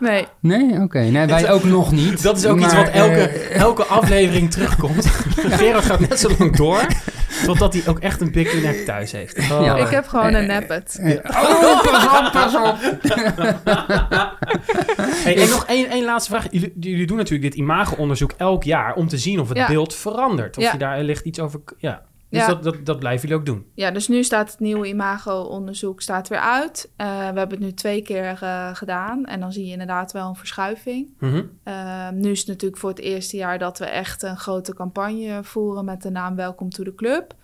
Nee, 0.00 0.26
Nee? 0.40 0.80
Oké. 0.80 0.98
Nee, 0.98 1.26
wij 1.26 1.50
ook 1.50 1.64
nog 1.64 1.92
niet. 1.92 2.22
Dat 2.22 2.36
is 2.36 2.46
ook 2.46 2.60
iets 2.60 2.74
wat 2.74 2.88
elke, 2.88 3.14
eh, 3.28 3.60
elke 3.60 3.84
aflevering 3.84 4.50
terugkomt. 4.50 5.06
Gerard 5.58 5.84
gaat 5.84 6.00
net 6.00 6.20
zo 6.20 6.30
lang 6.38 6.56
door, 6.56 6.86
totdat 7.44 7.72
hij 7.72 7.82
ook 7.86 7.98
echt 7.98 8.20
een 8.20 8.32
big 8.32 8.62
neck 8.62 8.76
thuis 8.84 9.12
heeft. 9.12 9.38
Oh. 9.38 9.64
Ja. 9.64 9.76
ik 9.76 9.88
heb 9.88 10.06
gewoon 10.06 10.34
een 10.34 10.50
Eh, 10.50 10.58
nappet. 10.58 10.98
Oh, 11.24 11.82
pas 11.82 12.04
op, 12.20 12.32
pas 12.32 12.54
op. 12.56 12.76
Hey, 15.24 15.36
en 15.42 15.48
nog 15.48 15.66
één, 15.66 15.88
één 15.90 16.04
laatste 16.04 16.30
vraag. 16.30 16.46
Jullie, 16.50 16.72
jullie 16.80 17.06
doen 17.06 17.16
natuurlijk 17.16 17.50
dit 17.50 17.60
imago-onderzoek 17.60 18.32
elk 18.36 18.62
jaar 18.64 18.94
om 18.94 19.08
te 19.08 19.18
zien 19.18 19.40
of 19.40 19.48
het 19.48 19.56
Ja. 19.58 19.66
beeld 19.66 19.94
verandert. 19.94 20.56
Of 20.56 20.62
Ja. 20.62 20.72
je 20.72 20.78
daar 20.78 21.02
ligt 21.02 21.24
iets 21.24 21.40
over... 21.40 21.60
Ja. 21.78 22.02
Dus 22.34 22.42
Ja. 22.46 22.48
dat, 22.48 22.62
dat, 22.62 22.86
dat 22.86 22.98
blijven 22.98 23.28
jullie 23.28 23.36
ook 23.42 23.46
doen. 23.46 23.66
Ja, 23.74 23.90
dus 23.90 24.08
nu 24.08 24.24
staat 24.24 24.50
het 24.50 24.60
nieuwe 24.60 24.86
imago-onderzoek 24.88 26.00
staat 26.02 26.28
weer 26.28 26.38
uit. 26.38 26.90
Eh, 26.96 27.06
we 27.06 27.38
hebben 27.38 27.50
het 27.50 27.58
nu 27.58 27.72
twee 27.72 28.02
keer 28.02 28.38
eh, 28.42 28.74
gedaan 28.74 29.24
en 29.24 29.40
dan 29.40 29.52
zie 29.52 29.64
je 29.64 29.72
inderdaad 29.72 30.12
wel 30.12 30.28
een 30.28 30.36
verschuiving. 30.36 31.14
Mhm. 31.18 31.42
Eh, 31.62 32.08
nu 32.10 32.30
is 32.30 32.38
het 32.38 32.48
natuurlijk 32.48 32.80
voor 32.80 32.90
het 32.90 32.98
eerste 32.98 33.36
jaar 33.36 33.58
dat 33.58 33.78
we 33.78 33.84
echt 33.84 34.22
een 34.22 34.36
grote 34.36 34.74
campagne 34.74 35.38
voeren 35.44 35.84
met 35.84 36.02
de 36.02 36.10
naam 36.10 36.36
Welcome 36.36 36.70
to 36.70 36.84
the 36.84 36.94
Club. 36.94 37.34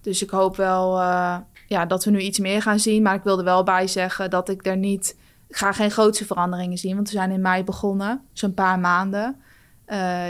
Dus 0.00 0.22
ik 0.22 0.30
hoop 0.30 0.56
wel 0.56 1.00
eh, 1.00 1.36
ja, 1.66 1.86
dat 1.86 2.04
we 2.04 2.10
nu 2.10 2.18
iets 2.18 2.38
meer 2.38 2.62
gaan 2.62 2.78
zien. 2.78 3.02
Maar 3.02 3.14
ik 3.14 3.22
wilde 3.22 3.42
wel 3.42 3.62
bij 3.62 3.86
zeggen 3.86 4.30
dat 4.30 4.48
ik 4.48 4.66
er 4.66 4.76
niet... 4.76 5.16
Ik 5.48 5.56
ga 5.56 5.72
geen 5.72 5.90
grootse 5.90 6.26
veranderingen 6.26 6.78
zien, 6.78 6.94
want 6.94 7.10
we 7.10 7.16
zijn 7.16 7.30
in 7.30 7.40
mei 7.40 7.64
begonnen. 7.64 8.22
Dus 8.32 8.42
een 8.42 8.54
paar 8.54 8.78
maanden. 8.78 9.36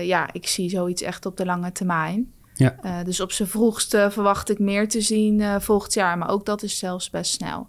Ja, 0.03 0.29
ik 0.33 0.47
zie 0.47 0.71
zoiets 0.71 1.03
echt 1.03 1.27
op 1.27 1.37
de 1.37 1.45
lange 1.45 1.73
termijn. 1.73 2.33
Ja. 2.59 2.77
Eh, 2.83 3.05
dus 3.05 3.21
op 3.21 3.33
zijn 3.33 3.49
vroegste 3.49 4.09
verwacht 4.11 4.51
ik 4.51 4.59
meer 4.59 4.89
te 4.89 5.01
zien 5.01 5.41
eh, 5.41 5.55
volgend 5.59 5.95
jaar. 5.95 6.19
Maar 6.19 6.29
ook 6.29 6.47
dat 6.47 6.63
is 6.63 6.79
zelfs 6.79 7.11
best 7.11 7.33
snel. 7.33 7.69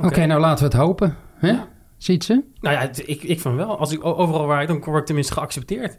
Oké, 0.00 0.26
nou 0.26 0.40
laten 0.40 0.58
we 0.58 0.70
het 0.70 0.80
hopen. 0.80 1.16
Hè? 1.38 1.48
Ja. 1.48 1.68
Ziet 1.96 2.24
ze? 2.24 2.42
Nou 2.60 2.74
ja, 2.74 2.90
ik, 3.06 3.22
ik 3.22 3.40
van 3.40 3.56
wel. 3.56 3.78
Als 3.78 3.92
ik 3.92 4.04
overal 4.04 4.46
waar 4.46 4.62
ik, 4.62 4.68
dan 4.68 4.84
word 4.84 5.00
ik 5.00 5.06
tenminste 5.06 5.32
geaccepteerd. 5.32 5.98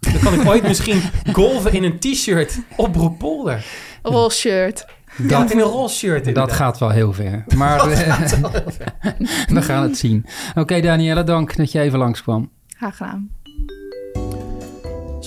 Dan 0.00 0.20
kan 0.20 0.40
ik 0.40 0.46
ooit 0.46 0.62
misschien 0.62 1.02
golven 1.32 1.72
in 1.72 1.84
een 1.84 1.98
t-shirt 1.98 2.58
op 2.76 2.92
Broekpolder. 2.92 3.66
Roze 4.02 4.36
shirt. 4.36 4.86
Ja, 5.28 5.50
in 5.50 5.58
een 5.58 5.64
roze 5.64 5.96
shirt 5.96 6.34
Dat 6.34 6.52
gaat 6.52 6.78
wel 6.78 6.90
heel 6.90 7.12
ver. 7.12 7.44
Maar 7.56 7.78
eh, 7.90 8.28
we 9.56 9.62
gaan 9.62 9.82
het 9.82 9.98
zien. 9.98 10.26
Oké, 10.54 10.80
Danielle, 10.80 11.24
dank 11.24 11.56
dat 11.56 11.72
je 11.72 11.80
even 11.80 11.98
langskwam. 11.98 12.50
Graag 12.76 12.96
gedaan. 12.96 13.30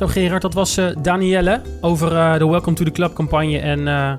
Zo 0.01 0.07
Gerard, 0.07 0.41
dat 0.41 0.53
was 0.53 0.77
eh, 0.77 0.85
Danielle 1.01 1.61
over 1.81 2.15
eh, 2.15 2.37
de 2.37 2.47
Welcome 2.47 2.75
to 2.75 2.83
the 2.83 2.91
Club 2.91 3.13
campagne 3.13 3.59
en 3.59 3.79
eh, 3.79 4.13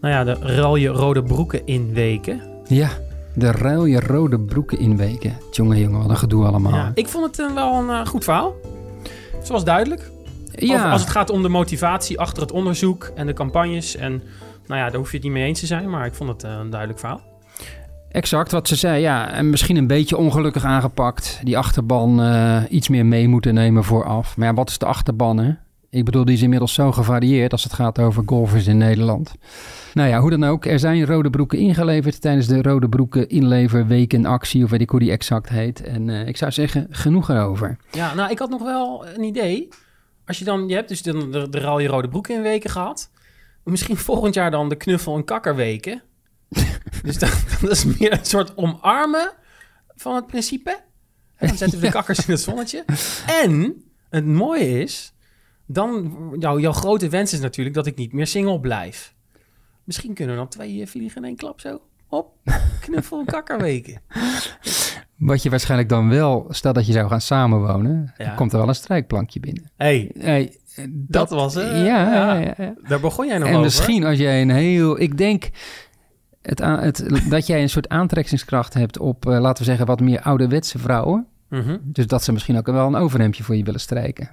nou 0.00 0.14
ja, 0.14 0.24
de 0.24 0.32
ralje 0.32 0.88
rode 0.88 1.22
broeken 1.22 1.66
inweken. 1.66 2.40
Ja, 2.66 2.88
de 3.34 3.50
ruil 3.50 3.84
je 3.84 4.00
rode 4.00 4.40
broeken 4.40 4.78
inweken. 4.78 5.36
Jongen, 5.50 5.78
jongen, 5.78 6.00
wat 6.00 6.10
een 6.10 6.16
gedoe 6.16 6.46
allemaal. 6.46 6.72
Ja, 6.72 6.90
ik 6.94 7.08
vond 7.08 7.36
het 7.36 7.54
wel 7.54 7.74
een 7.74 8.06
goed 8.06 8.24
verhaal. 8.24 8.54
Was 9.48 9.64
duidelijk. 9.64 10.10
Ja, 10.52 10.74
Over- 10.74 10.90
als 10.90 11.00
het 11.00 11.10
gaat 11.10 11.30
om 11.30 11.42
de 11.42 11.48
motivatie 11.48 12.18
achter 12.18 12.42
het 12.42 12.52
onderzoek 12.52 13.12
en 13.14 13.26
de 13.26 13.32
campagnes. 13.32 13.96
En 13.96 14.22
nou 14.66 14.80
ja, 14.80 14.90
daar 14.90 14.98
hoef 14.98 15.10
je 15.10 15.16
het 15.16 15.24
niet 15.24 15.34
mee 15.34 15.44
eens 15.44 15.60
te 15.60 15.66
zijn, 15.66 15.90
maar 15.90 16.06
ik 16.06 16.14
vond 16.14 16.30
het 16.30 16.42
een 16.42 16.70
duidelijk 16.70 17.00
verhaal. 17.00 17.29
Exact 18.10 18.52
wat 18.52 18.68
ze 18.68 18.76
zei. 18.76 19.00
Ja, 19.00 19.32
en 19.32 19.50
misschien 19.50 19.76
een 19.76 19.86
beetje 19.86 20.16
ongelukkig 20.16 20.64
aangepakt. 20.64 21.40
Die 21.42 21.58
achterban 21.58 22.22
eh, 22.22 22.62
iets 22.68 22.88
meer 22.88 23.06
mee 23.06 23.28
moeten 23.28 23.54
nemen 23.54 23.84
vooraf. 23.84 24.36
Maar 24.36 24.46
ja, 24.46 24.54
wat 24.54 24.68
is 24.68 24.78
de 24.78 24.86
achterban, 24.86 25.38
hè? 25.38 25.52
Ik 25.90 26.04
bedoel, 26.04 26.24
die 26.24 26.34
is 26.34 26.42
inmiddels 26.42 26.74
zo 26.74 26.92
gevarieerd 26.92 27.52
als 27.52 27.64
het 27.64 27.72
gaat 27.72 27.98
over 27.98 28.22
golfers 28.26 28.66
in 28.66 28.78
Nederland. 28.78 29.34
Nou 29.94 30.08
ja, 30.08 30.20
hoe 30.20 30.30
dan 30.30 30.44
ook. 30.44 30.64
Er 30.64 30.78
zijn 30.78 31.06
rode 31.06 31.30
broeken 31.30 31.58
ingeleverd 31.58 32.20
tijdens 32.20 32.46
de 32.46 32.62
rode 32.62 32.88
broeken 32.88 33.28
inleverweek 33.28 34.12
in 34.12 34.26
actie. 34.26 34.64
Of 34.64 34.70
weet 34.70 34.80
ik 34.80 34.90
hoe 34.90 35.00
die 35.00 35.10
exact 35.10 35.48
heet. 35.48 35.82
En 35.82 36.08
eh, 36.08 36.26
ik 36.26 36.36
zou 36.36 36.52
zeggen, 36.52 36.86
genoeg 36.90 37.30
erover. 37.30 37.76
Ja, 37.90 38.14
nou, 38.14 38.30
ik 38.30 38.38
had 38.38 38.50
nog 38.50 38.62
wel 38.62 39.06
een 39.06 39.22
idee. 39.22 39.68
Als 40.26 40.38
je 40.38 40.44
dan, 40.44 40.68
je 40.68 40.74
hebt 40.74 40.88
dus 40.88 41.02
de, 41.02 41.28
de, 41.28 41.48
de 41.48 41.60
rode 41.60 42.08
broeken 42.08 42.34
in 42.34 42.42
weken 42.42 42.70
gehad. 42.70 43.10
Misschien 43.64 43.96
volgend 43.96 44.34
jaar 44.34 44.50
dan 44.50 44.68
de 44.68 44.76
knuffel- 44.76 45.16
en 45.16 45.24
kakkerweken. 45.24 46.02
dus 47.02 47.18
dat, 47.18 47.44
dat 47.60 47.70
is 47.70 47.84
meer 47.84 48.12
een 48.12 48.24
soort 48.24 48.56
omarmen 48.56 49.32
van 49.96 50.14
het 50.14 50.26
principe. 50.26 50.78
En 51.36 51.48
dan 51.48 51.56
zetten 51.56 51.80
we 51.80 51.86
de 51.86 51.92
kakkers 51.98 52.26
in 52.26 52.32
het 52.32 52.40
zonnetje. 52.42 52.84
En 53.26 53.82
het 54.10 54.26
mooie 54.26 54.80
is, 54.82 55.14
dan, 55.66 56.16
jou, 56.38 56.60
jouw 56.60 56.72
grote 56.72 57.08
wens 57.08 57.32
is 57.32 57.40
natuurlijk 57.40 57.76
dat 57.76 57.86
ik 57.86 57.96
niet 57.96 58.12
meer 58.12 58.26
single 58.26 58.60
blijf. 58.60 59.14
Misschien 59.84 60.14
kunnen 60.14 60.34
we 60.34 60.40
dan 60.40 60.50
twee 60.50 60.80
eh, 60.80 60.86
vliegen 60.86 61.16
in 61.22 61.24
één 61.28 61.36
klap 61.36 61.60
zo. 61.60 61.80
Op, 62.08 62.32
knuffel- 62.80 63.18
en 63.18 63.24
kakkerweken. 63.24 64.00
Wat 65.16 65.42
je 65.42 65.50
waarschijnlijk 65.50 65.88
dan 65.88 66.08
wel, 66.08 66.46
stel 66.48 66.72
dat 66.72 66.86
je 66.86 66.92
zou 66.92 67.08
gaan 67.08 67.20
samenwonen, 67.20 68.12
Ja. 68.18 68.24
dan 68.24 68.34
komt 68.34 68.52
er 68.52 68.58
wel 68.58 68.68
een 68.68 68.74
strijkplankje 68.74 69.40
binnen. 69.40 69.70
hey, 69.76 70.10
Hey, 70.18 70.56
dat, 70.88 71.30
was 71.30 71.54
het. 71.54 71.64
ja, 71.64 71.82
ja, 72.12 72.34
ja, 72.38 72.54
ja. 72.58 72.74
Daar 72.88 73.00
begon 73.00 73.26
jij 73.26 73.38
nog 73.38 73.46
En 73.46 73.52
over. 73.52 73.64
misschien 73.64 74.04
als 74.04 74.18
jij 74.18 74.42
een 74.42 74.50
heel... 74.50 75.00
Ik 75.00 75.18
denk 75.18 75.50
het, 76.42 76.58
het, 76.58 77.22
dat 77.28 77.46
jij 77.46 77.62
een 77.62 77.70
soort 77.70 77.88
aantrekkingskracht 77.88 78.74
hebt 78.74 78.98
op, 78.98 79.26
eh, 79.26 79.40
laten 79.40 79.58
we 79.58 79.68
zeggen, 79.68 79.86
wat 79.86 80.00
meer 80.00 80.20
ouderwetse 80.20 80.78
vrouwen. 80.78 81.26
Mhm. 81.48 81.76
Dus 81.82 82.06
dat 82.06 82.22
ze 82.24 82.32
misschien 82.32 82.56
ook 82.58 82.66
wel 82.66 82.86
een 82.86 82.94
overhemdje 82.94 83.42
voor 83.42 83.56
je 83.56 83.64
willen 83.64 83.80
strijken. 83.80 84.30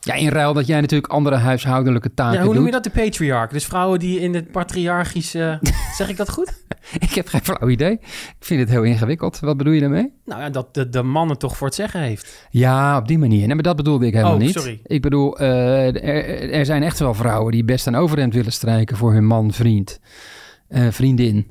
Ja, 0.00 0.14
in 0.14 0.28
ruil 0.28 0.52
dat 0.52 0.66
jij 0.66 0.80
natuurlijk 0.80 1.12
andere 1.12 1.36
huishoudelijke 1.36 2.14
taken 2.14 2.38
Ja, 2.38 2.44
hoe 2.44 2.54
noem 2.54 2.64
je 2.64 2.70
doet. 2.72 2.84
dat? 2.84 2.94
De 2.94 3.00
patriarch. 3.00 3.50
Dus 3.50 3.64
vrouwen 3.64 3.98
die 3.98 4.20
in 4.20 4.34
het 4.34 4.50
patriarchische... 4.50 5.58
zeg 5.98 6.08
ik 6.08 6.16
dat 6.16 6.30
goed? 6.30 6.64
Ik 6.98 7.10
heb 7.10 7.28
geen 7.28 7.40
flauw 7.44 7.68
idee. 7.68 7.92
Ik 7.92 8.36
vind 8.40 8.60
het 8.60 8.68
heel 8.68 8.82
ingewikkeld. 8.82 9.40
Wat 9.40 9.56
bedoel 9.56 9.72
je 9.72 9.80
daarmee? 9.80 10.12
Nou 10.24 10.40
ja, 10.40 10.50
dat 10.50 10.74
de, 10.74 10.88
de 10.88 11.02
mannen 11.02 11.38
toch 11.38 11.56
voor 11.56 11.66
het 11.66 11.76
zeggen 11.76 12.00
heeft. 12.00 12.46
Ja, 12.50 12.96
op 12.98 13.08
die 13.08 13.18
manier. 13.18 13.46
Nee, 13.46 13.54
maar 13.54 13.62
dat 13.62 13.76
bedoelde 13.76 14.06
ik 14.06 14.12
helemaal 14.12 14.34
Oh, 14.34 14.40
niet. 14.40 14.52
sorry. 14.52 14.80
Ik 14.84 15.02
bedoel, 15.02 15.38
eh, 15.38 15.86
er, 15.86 16.50
er 16.52 16.64
zijn 16.66 16.82
echt 16.82 16.98
wel 16.98 17.14
vrouwen 17.14 17.52
die 17.52 17.64
best 17.64 17.86
een 17.86 17.96
overhemd 17.96 18.34
willen 18.34 18.52
strijken 18.52 18.96
voor 18.96 19.12
hun 19.12 19.26
man, 19.26 19.52
vriend, 19.52 20.00
eh, 20.68 20.86
vriendin. 20.90 21.50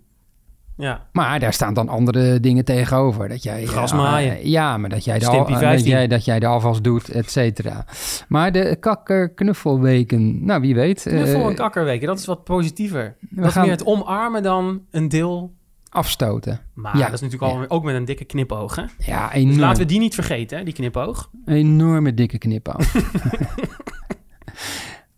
Ja. 0.78 1.07
Maar 1.11 1.39
daar 1.39 1.53
staan 1.53 1.74
dan 1.74 1.89
andere 1.89 2.39
dingen 2.39 2.66
tegenover. 2.66 3.30
Dat 3.30 3.43
jij, 3.43 3.66
Gras 3.66 3.91
eh, 3.91 3.97
maaien. 3.97 4.38
eh, 4.38 4.45
ja, 4.45 4.78
maar 4.78 4.89
dat 4.89 5.03
jij, 5.05 5.20
de, 5.20 5.28
al, 5.28 5.47
dat, 5.47 5.57
15. 5.57 5.88
jij, 5.89 6.07
dat 6.07 6.26
jij 6.26 6.39
de 6.39 6.45
afwas 6.45 6.82
doet, 6.82 7.09
et 7.09 7.32
cetera. 7.32 7.86
Maar 8.28 8.51
de 8.51 8.78
kakker-knuffelweken, 8.80 10.45
nou 10.45 10.61
wie 10.61 10.76
weet. 10.76 11.01
Knuffel 11.01 11.49
en 11.49 11.55
kakkerweken, 11.55 12.07
dat 12.07 12.20
is 12.20 12.26
wat 12.26 12.43
positiever. 12.43 13.16
we 13.30 13.41
dat 13.41 13.51
gaan 13.51 13.61
meer 13.63 13.72
het 13.72 13.86
omarmen 13.86 14.43
dan 14.43 14.82
een 14.91 15.09
deel. 15.09 15.53
afstoten. 15.89 16.59
Maar 16.74 16.97
Ja. 16.97 17.05
dat 17.05 17.13
is 17.13 17.22
natuurlijk 17.22 17.51
al, 17.51 17.66
ook 17.78 17.84
met 17.84 17.95
een 17.95 18.05
dikke 18.05 18.26
knipoog, 18.26 18.76
hè? 18.76 18.84
Ja, 18.97 19.26
Dus 19.28 19.36
enorm, 19.38 19.59
laten 19.59 19.82
we 19.82 19.88
die 19.88 19.99
niet 19.99 20.13
vergeten, 20.16 20.57
hè, 20.57 20.63
die 20.63 20.74
knipoog. 20.74 21.30
enorme 21.45 22.13
dikke 22.13 22.38
knipoog. 22.38 22.78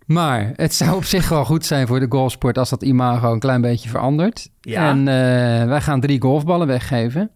maar 0.07 0.53
het 0.55 0.73
zou 0.73 0.95
op 0.95 1.03
zich 1.03 1.29
wel 1.29 1.45
goed 1.45 1.65
zijn 1.65 1.87
voor 1.87 1.99
de 1.99 2.05
golfsport 2.09 2.57
als 2.57 2.69
dat 2.69 2.83
imago 2.83 3.31
een 3.31 3.39
klein 3.39 3.61
beetje 3.61 3.89
verandert. 3.89 4.49
Ja. 4.61 4.89
En 4.89 4.99
eh, 4.99 5.67
wij 5.67 5.81
gaan 5.81 6.01
drie 6.01 6.21
golfballen 6.21 6.67
weggeven 6.67 7.31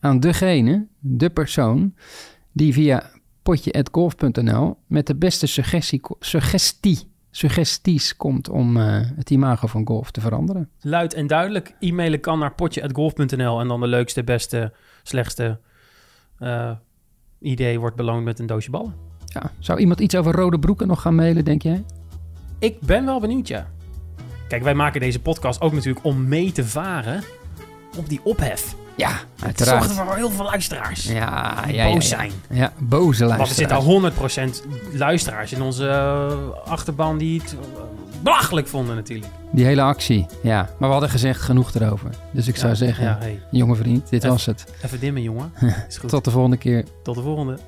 aan 0.00 0.20
degene, 0.20 0.86
de 0.98 1.30
persoon, 1.30 1.94
die 2.52 2.72
via 2.72 3.10
potje.golf.nl 3.42 4.76
met 4.86 5.06
de 5.06 5.16
beste 5.16 5.46
suggestie, 5.46 6.00
suggestie, 6.20 7.12
suggesties 7.30 8.16
komt 8.16 8.48
om 8.48 8.76
eh, 8.76 9.00
het 9.16 9.30
imago 9.30 9.66
van 9.66 9.86
golf 9.86 10.10
te 10.10 10.20
veranderen. 10.20 10.68
Luid 10.80 11.14
en 11.14 11.26
duidelijk. 11.26 11.74
E-mailen 11.80 12.20
kan 12.20 12.38
naar 12.38 12.54
potje.golf.nl 12.54 13.60
en 13.60 13.68
dan 13.68 13.80
de 13.80 13.86
leukste, 13.86 14.24
beste, 14.24 14.72
slechtste 15.02 15.60
eh, 16.38 16.70
idee 17.40 17.80
wordt 17.80 17.96
beloond 17.96 18.24
met 18.24 18.38
een 18.38 18.46
doosje 18.46 18.70
ballen. 18.70 18.94
Ja, 19.24 19.52
zou 19.58 19.78
iemand 19.78 20.00
iets 20.00 20.16
over 20.16 20.32
rode 20.32 20.58
broeken 20.58 20.86
nog 20.86 21.00
gaan 21.00 21.14
mailen, 21.14 21.44
denk 21.44 21.62
jij? 21.62 21.84
Ik 22.58 22.80
ben 22.80 23.04
wel 23.04 23.20
benieuwd, 23.20 23.48
ja. 23.48 23.66
Kijk, 24.48 24.62
wij 24.62 24.74
maken 24.74 25.00
deze 25.00 25.20
podcast 25.20 25.60
ook 25.60 25.72
natuurlijk 25.72 26.04
om 26.04 26.28
mee 26.28 26.52
te 26.52 26.64
varen 26.64 27.22
op 27.96 28.08
die 28.08 28.20
ophef. 28.24 28.74
Ja, 28.96 29.10
Het 29.10 29.44
uiteraard. 29.44 29.84
zorgt 29.84 30.00
voor 30.00 30.16
heel 30.16 30.30
veel 30.30 30.44
luisteraars. 30.44 31.04
Ja, 31.04 31.62
die 31.64 31.74
ja, 31.74 31.84
ja, 31.86 31.92
boos 31.92 32.08
ja. 32.08 32.16
zijn. 32.16 32.30
Ja, 32.50 32.72
boze 32.78 33.26
Want 33.26 33.32
er 33.32 33.46
luisteraars. 33.46 33.54
zitten 33.54 33.76
al 33.76 34.92
100% 34.92 34.96
luisteraars 34.98 35.52
in 35.52 35.62
onze 35.62 35.88
eh, 35.88 36.70
achterban 36.72 37.18
die 37.18 37.40
het 37.40 37.52
eh, 37.52 37.58
belachelijk 38.22 38.66
vonden 38.66 38.94
natuurlijk. 38.96 39.32
Die 39.52 39.64
hele 39.64 39.82
actie, 39.82 40.26
ja. 40.42 40.60
Maar 40.62 40.88
we 40.88 40.92
hadden 40.92 41.10
gezegd 41.10 41.40
genoeg 41.40 41.74
erover. 41.74 42.10
Dus 42.30 42.48
ik 42.48 42.56
zou 42.56 42.74
zeggen, 42.76 43.18
hey, 43.18 43.40
jonge 43.50 43.74
vriend, 43.76 44.08
dit 44.10 44.24
was 44.24 44.46
het. 44.46 44.64
even 44.84 45.00
dimmen 45.00 45.22
jongen. 45.22 45.52
Is 45.88 45.96
goed. 45.96 46.08
Tot 46.10 46.24
de 46.24 46.30
volgende 46.30 46.56
keer. 46.56 46.84
Tot 47.02 47.14
de 47.14 47.22
volgende. 47.22 47.58